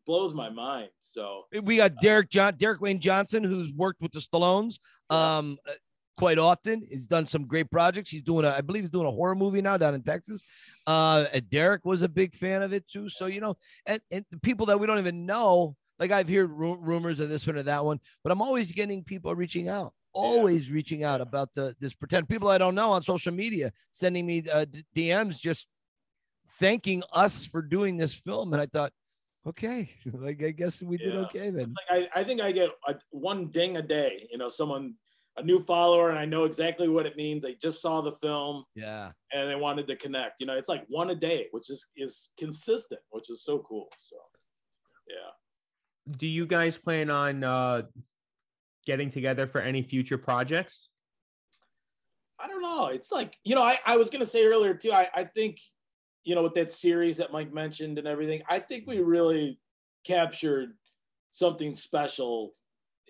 blows 0.06 0.34
my 0.34 0.50
mind. 0.50 0.89
So 1.00 1.43
We 1.64 1.78
got 1.78 1.93
Derek 2.02 2.30
John 2.30 2.56
Derek 2.58 2.82
Wayne 2.82 3.00
Johnson, 3.00 3.43
who's 3.43 3.74
worked 3.74 4.02
with 4.02 4.12
the 4.12 4.20
Stallones 4.20 4.76
Yeah. 5.10 5.38
um 5.38 5.58
uh, 5.68 5.72
quite 6.18 6.38
often. 6.38 6.84
He's 6.89 7.08
done 7.08 7.28
some 7.28 7.46
great 7.46 7.70
projects. 7.72 8.10
He's 8.10 8.22
doing 8.22 8.46
a, 8.46 8.50
I 8.52 8.62
believe 8.62 8.84
he's 8.84 8.89
doing 8.91 9.08
a 9.08 9.12
horror 9.12 9.36
movie 9.36 9.62
now 9.62 9.76
down 9.78 9.96
in 9.96 10.04
Texas. 10.04 10.41
Uh 10.86 11.26
Derek 11.50 11.84
was 11.86 12.04
a 12.04 12.10
big 12.10 12.34
fan 12.36 12.62
of 12.62 12.72
it 12.74 12.88
too. 12.88 13.10
So 13.10 13.26
you 13.26 13.41
know, 13.41 13.56
and, 13.88 14.00
and 14.12 14.24
the 14.32 14.39
people 14.39 14.68
that 14.68 14.80
we 14.80 14.86
don't 14.88 15.00
even 15.00 15.26
know, 15.26 15.76
like 16.00 16.12
I've 16.12 16.30
heard 16.30 16.50
ru- 16.52 16.78
rumors 16.80 17.20
of 17.20 17.30
this 17.30 17.48
one 17.48 17.58
or 17.58 17.64
that 17.64 17.84
one, 17.86 18.00
but 18.24 18.32
I'm 18.32 18.41
always 18.41 18.72
getting 18.72 19.04
people 19.04 19.34
reaching 19.36 19.68
out. 19.70 19.93
Always 20.14 20.72
reaching 20.72 21.04
out 21.04 21.20
about 21.20 21.54
the 21.54 21.76
this 21.82 21.93
pretend 21.93 22.30
people 22.30 22.48
I 22.48 22.58
don't 22.58 22.74
know 22.76 22.91
on 22.91 23.04
social 23.04 23.34
media 23.34 23.72
sending 23.91 24.26
me 24.26 24.46
uh, 24.52 24.64
d- 24.66 24.86
DMs 24.96 25.39
just 25.39 25.68
thanking 26.60 27.04
us 27.12 27.46
for 27.46 27.62
doing 27.62 27.98
this 27.98 28.14
film, 28.14 28.54
and 28.54 28.62
I 28.62 28.66
thought, 28.66 28.93
okay, 29.46 29.89
like 30.14 30.41
I 30.41 30.52
guess 30.52 30.82
we 30.82 30.96
did 30.98 31.16
okay 31.16 31.50
then. 31.50 31.74
like 31.91 32.08
I, 32.16 32.22
I 32.22 32.24
think 32.24 32.39
I 32.41 32.52
get 32.54 32.70
a, 32.88 32.96
one 33.12 33.48
ding 33.48 33.76
a 33.78 33.82
day. 33.82 34.26
You 34.32 34.38
know, 34.38 34.48
someone 34.48 34.93
a 35.38 35.43
new 35.43 35.60
follower, 35.60 36.12
and 36.12 36.18
I 36.18 36.24
know 36.24 36.46
exactly 36.46 36.88
what 36.88 37.06
it 37.06 37.18
means. 37.18 37.43
They 37.43 37.56
just 37.56 37.82
saw 37.82 38.00
the 38.00 38.14
film 38.14 38.64
Yeah. 38.74 39.12
and 39.34 39.50
they 39.50 39.56
wanted 39.58 39.86
to 39.88 39.98
connect. 39.98 40.39
You 40.39 40.46
know, 40.46 40.56
it's 40.56 40.70
like 40.70 40.86
one 40.88 41.10
a 41.10 41.16
day, 41.16 41.48
which 41.52 41.70
is 41.70 41.86
is 41.98 42.30
consistent, 42.39 43.02
which 43.10 43.30
is 43.30 43.43
so 43.43 43.60
cool. 43.68 43.89
So 44.00 44.16
yeah. 45.10 45.32
Do 46.12 46.28
you 46.28 46.45
guys 46.45 46.78
plan 46.78 47.10
on 47.10 47.43
uh, 47.43 47.84
getting 48.86 49.10
together 49.10 49.47
for 49.47 49.62
any 49.62 49.82
future 49.82 50.18
projects? 50.18 50.89
I 52.39 52.47
don't 52.47 52.62
know. 52.62 52.88
It's 52.88 53.12
like, 53.12 53.38
you 53.43 53.56
know, 53.56 53.64
I, 53.64 53.80
I 53.86 53.97
was 53.97 54.10
gonna 54.10 54.26
say 54.26 54.45
earlier 54.45 54.74
too, 54.74 54.91
I, 54.91 55.08
I 55.16 55.24
think, 55.24 55.60
you 56.24 56.36
know, 56.36 56.43
with 56.43 56.53
that 56.56 56.72
series 56.72 57.18
that 57.18 57.32
Mike 57.32 57.53
mentioned 57.53 57.97
and 57.97 58.08
everything, 58.08 58.41
I 58.49 58.60
think 58.60 58.86
we 58.88 58.99
really 58.99 59.60
captured 60.03 60.74
something 61.32 61.76
special, 61.76 62.53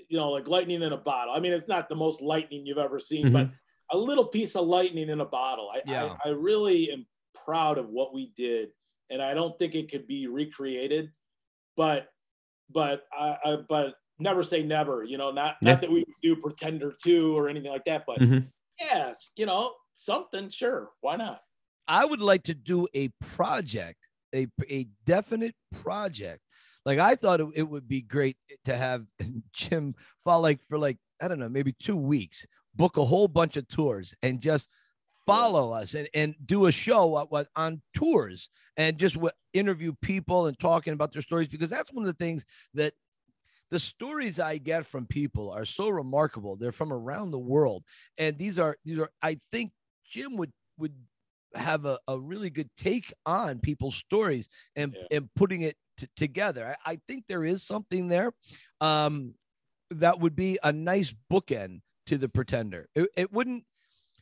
you 0.09 0.17
know, 0.17 0.31
like 0.31 0.47
lightning 0.47 0.81
in 0.81 0.93
a 0.93 0.97
bottle. 0.97 1.33
I 1.33 1.39
mean, 1.39 1.53
it's 1.53 1.67
not 1.67 1.89
the 1.89 1.95
most 1.95 2.21
lightning 2.21 2.65
you've 2.65 2.77
ever 2.77 2.99
seen, 2.99 3.31
but 3.31 3.49
a 3.91 3.97
little 3.97 4.25
piece 4.25 4.55
of 4.55 4.67
lightning 4.67 5.09
in 5.09 5.21
a 5.21 5.25
bottle. 5.25 5.69
I, 5.73 5.81
Yeah. 5.85 6.15
I, 6.23 6.29
I 6.29 6.31
really 6.31 6.91
am 6.91 7.05
proud 7.45 7.77
of 7.77 7.89
what 7.89 8.13
we 8.13 8.31
did. 8.35 8.69
And 9.09 9.21
I 9.21 9.33
don't 9.33 9.57
think 9.59 9.75
it 9.75 9.91
could 9.91 10.07
be 10.07 10.27
recreated, 10.27 11.11
but 11.77 12.07
but 12.69 13.03
I, 13.11 13.37
I 13.43 13.57
but 13.67 13.95
never 14.19 14.43
say 14.43 14.63
never, 14.63 15.03
you 15.03 15.17
know, 15.17 15.31
not 15.31 15.57
Yeah. 15.61 15.73
not 15.73 15.81
that 15.81 15.91
we 15.91 16.05
do 16.21 16.35
pretender 16.35 16.93
two 17.01 17.37
or 17.37 17.49
anything 17.49 17.71
like 17.71 17.85
that, 17.85 18.05
but 18.07 18.19
Mhm. 18.19 18.51
yes, 18.79 19.31
you 19.35 19.45
know, 19.45 19.75
something, 19.93 20.49
sure. 20.49 20.91
Why 21.01 21.15
not? 21.15 21.41
I 21.87 22.05
would 22.05 22.21
like 22.21 22.43
to 22.43 22.53
do 22.55 22.87
a 22.93 23.09
project, 23.21 24.09
a, 24.33 24.47
a 24.69 24.87
definite 25.05 25.55
project. 25.83 26.41
Like 26.85 26.99
I 26.99 27.15
thought 27.15 27.41
it, 27.41 27.47
it 27.55 27.63
would 27.63 27.87
be 27.87 28.01
great 28.01 28.37
to 28.65 28.75
have 28.75 29.05
Jim 29.53 29.95
fall 30.23 30.41
like 30.41 30.61
for 30.67 30.77
like, 30.77 30.97
I 31.21 31.27
don't 31.27 31.39
know, 31.39 31.49
maybe 31.49 31.73
two 31.73 31.95
weeks, 31.95 32.45
book 32.75 32.97
a 32.97 33.05
whole 33.05 33.27
bunch 33.27 33.57
of 33.57 33.67
tours 33.67 34.13
and 34.21 34.39
just 34.39 34.69
follow 35.25 35.71
us 35.71 35.93
and, 35.93 36.07
and 36.13 36.35
do 36.45 36.65
a 36.67 36.71
show 36.71 37.05
what, 37.07 37.31
what 37.31 37.47
on 37.55 37.81
tours 37.93 38.49
and 38.77 38.97
just 38.97 39.17
interview 39.53 39.93
people 40.01 40.47
and 40.47 40.59
talking 40.59 40.93
about 40.93 41.11
their 41.13 41.21
stories 41.21 41.47
because 41.47 41.69
that's 41.69 41.91
one 41.91 42.03
of 42.03 42.07
the 42.07 42.23
things 42.23 42.45
that 42.73 42.93
the 43.71 43.79
stories 43.79 44.39
I 44.39 44.57
get 44.57 44.85
from 44.85 45.07
people 45.07 45.49
are 45.51 45.65
so 45.65 45.89
remarkable. 45.89 46.55
They're 46.55 46.71
from 46.71 46.93
around 46.93 47.31
the 47.31 47.39
world. 47.39 47.83
And 48.17 48.37
these 48.37 48.59
are 48.59 48.77
these 48.85 48.99
are 48.99 49.09
I 49.21 49.39
think 49.51 49.71
Jim 50.07 50.37
would 50.37 50.51
would 50.77 50.93
have 51.55 51.85
a, 51.85 51.97
a 52.07 52.19
really 52.19 52.49
good 52.49 52.69
take 52.77 53.11
on 53.25 53.59
people's 53.59 53.95
stories 53.95 54.49
and 54.75 54.95
Yeah. 54.95 55.17
and 55.17 55.29
putting 55.35 55.61
it 55.61 55.75
t- 55.97 56.07
together. 56.15 56.75
I, 56.85 56.91
I 56.93 56.99
think 57.07 57.25
there 57.27 57.43
is 57.43 57.63
something 57.63 58.07
there 58.07 58.33
um, 58.81 59.33
that 59.89 60.19
would 60.19 60.35
be 60.35 60.59
a 60.63 60.71
nice 60.71 61.13
bookend 61.31 61.81
to 62.07 62.17
the 62.17 62.29
Pretender. 62.29 62.87
It, 62.93 63.09
it 63.17 63.33
wouldn't. 63.33 63.63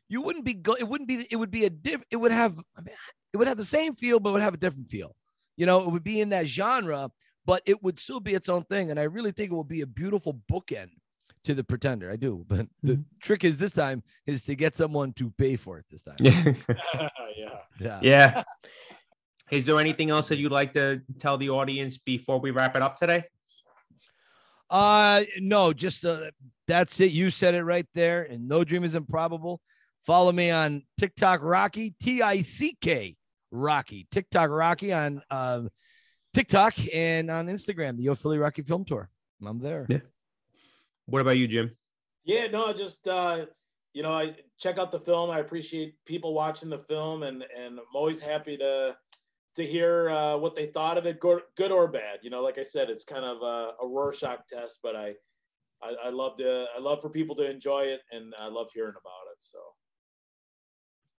You 0.10 0.22
wouldn't 0.22 0.46
be. 0.46 0.54
Go, 0.54 0.74
it 0.74 0.88
wouldn't 0.88 1.08
be. 1.08 1.26
It 1.32 1.36
would 1.38 1.52
be 1.52 1.66
a 1.66 1.70
diff. 1.70 2.02
It 2.12 2.18
would 2.18 2.32
have. 2.32 2.60
I 2.78 2.82
mean, 2.82 2.96
it 3.34 3.38
would 3.38 3.48
have 3.48 3.58
the 3.58 3.66
same 3.66 3.96
feel, 3.96 4.20
but 4.20 4.30
it 4.30 4.34
would 4.34 4.42
have 4.42 4.54
a 4.54 4.58
different 4.58 4.90
feel. 4.90 5.16
You 5.58 5.66
know, 5.66 5.82
it 5.82 5.90
would 5.90 6.04
be 6.04 6.22
in 6.22 6.30
that 6.30 6.48
genre, 6.48 7.10
but 7.46 7.62
it 7.66 7.82
would 7.84 7.98
still 7.98 8.20
be 8.20 8.34
its 8.34 8.50
own 8.50 8.64
thing. 8.66 8.92
And 8.92 9.00
I 9.00 9.04
really 9.04 9.32
think 9.32 9.52
it 9.52 9.56
will 9.56 9.64
be 9.64 9.82
a 9.82 9.88
beautiful 9.88 10.40
bookend 10.52 10.90
to 11.46 11.54
the 11.54 11.64
Pretender. 11.64 12.12
I 12.12 12.16
do. 12.16 12.46
But 12.48 12.68
the 12.84 12.96
Mhm. 12.98 13.06
trick 13.22 13.44
is 13.44 13.58
this 13.58 13.72
time 13.74 14.04
is 14.26 14.44
to 14.46 14.56
get 14.56 14.76
someone 14.78 15.14
to 15.14 15.30
pay 15.32 15.56
for 15.56 15.78
it 15.80 15.86
this 15.90 16.04
time. 16.04 16.16
Yeah. 16.20 16.54
yeah. 17.38 17.60
Yeah. 17.80 18.00
yeah. 18.02 18.44
Is 19.52 19.66
there 19.66 19.80
anything 19.80 20.10
else 20.10 20.30
that 20.30 20.38
you'd 20.38 20.52
like 20.52 20.74
to 20.74 21.02
tell 21.20 21.38
the 21.38 21.50
audience 21.50 21.98
before 21.98 22.40
we 22.40 22.52
wrap 22.52 22.76
it 22.76 22.82
up 22.82 22.98
today? 22.98 23.24
Uh 24.70 25.24
no, 25.40 25.74
just 25.74 26.04
uh, 26.06 26.32
that's 26.68 27.00
it. 27.00 27.12
You 27.12 27.30
said 27.30 27.54
it 27.54 27.64
right 27.64 27.86
there. 27.94 28.24
And 28.24 28.48
no 28.48 28.64
dream 28.64 28.84
is 28.84 28.96
improbable. 28.96 29.62
Follow 30.06 30.32
me 30.32 30.52
on 30.52 30.84
TikTok 31.00 31.42
Rocky, 31.42 31.96
T-I-C-K 32.02 33.16
Rocky. 33.52 34.08
TikTok 34.12 34.50
Rocky 34.50 34.92
on 34.92 35.22
uh, 35.30 35.62
TikTok 36.34 36.74
and 36.94 37.32
on 37.32 37.48
Instagram, 37.48 37.96
the 37.96 38.04
Yo 38.04 38.16
Philly 38.16 38.38
Rocky 38.38 38.64
Film 38.64 38.84
Tour. 38.84 39.10
I'm 39.46 39.60
there. 39.60 39.86
Yeah. 39.90 40.00
What 41.06 41.22
about 41.22 41.38
you, 41.38 41.48
Jim? 41.48 41.76
Yeah, 42.26 42.48
no, 42.48 42.74
just 42.74 43.08
uh, 43.08 43.46
you 43.94 44.04
know, 44.04 44.14
I 44.14 44.36
check 44.60 44.78
out 44.78 44.92
the 44.92 45.00
film. 45.00 45.30
I 45.30 45.40
appreciate 45.40 45.96
people 46.06 46.34
watching 46.34 46.70
the 46.70 46.80
film, 46.80 47.24
and 47.24 47.44
and 47.58 47.80
I'm 47.80 47.96
always 47.96 48.20
happy 48.20 48.58
to 48.58 48.96
to 49.56 49.66
hear 49.66 50.10
uh, 50.10 50.38
what 50.38 50.56
they 50.56 50.68
thought 50.68 50.98
of 50.98 51.06
it, 51.06 51.20
good, 51.20 51.42
good 51.56 51.72
or 51.72 51.88
bad. 51.88 52.20
You 52.24 52.30
know, 52.30 52.42
like 52.42 52.58
I 52.58 52.64
said, 52.64 52.90
it's 52.90 53.04
kind 53.04 53.24
of 53.24 53.42
a, 53.42 53.84
a 53.84 53.88
Rorschach 53.88 54.48
test, 54.50 54.80
but 54.82 54.96
I, 54.96 55.14
I 55.82 55.94
I 56.06 56.10
love 56.10 56.38
to 56.38 56.66
I 56.76 56.80
love 56.80 57.02
for 57.02 57.10
people 57.10 57.36
to 57.36 57.50
enjoy 57.50 57.82
it, 57.82 58.02
and 58.12 58.34
I 58.40 58.48
love 58.48 58.68
hearing 58.74 58.92
about 58.92 59.32
it. 59.32 59.38
So 59.40 59.60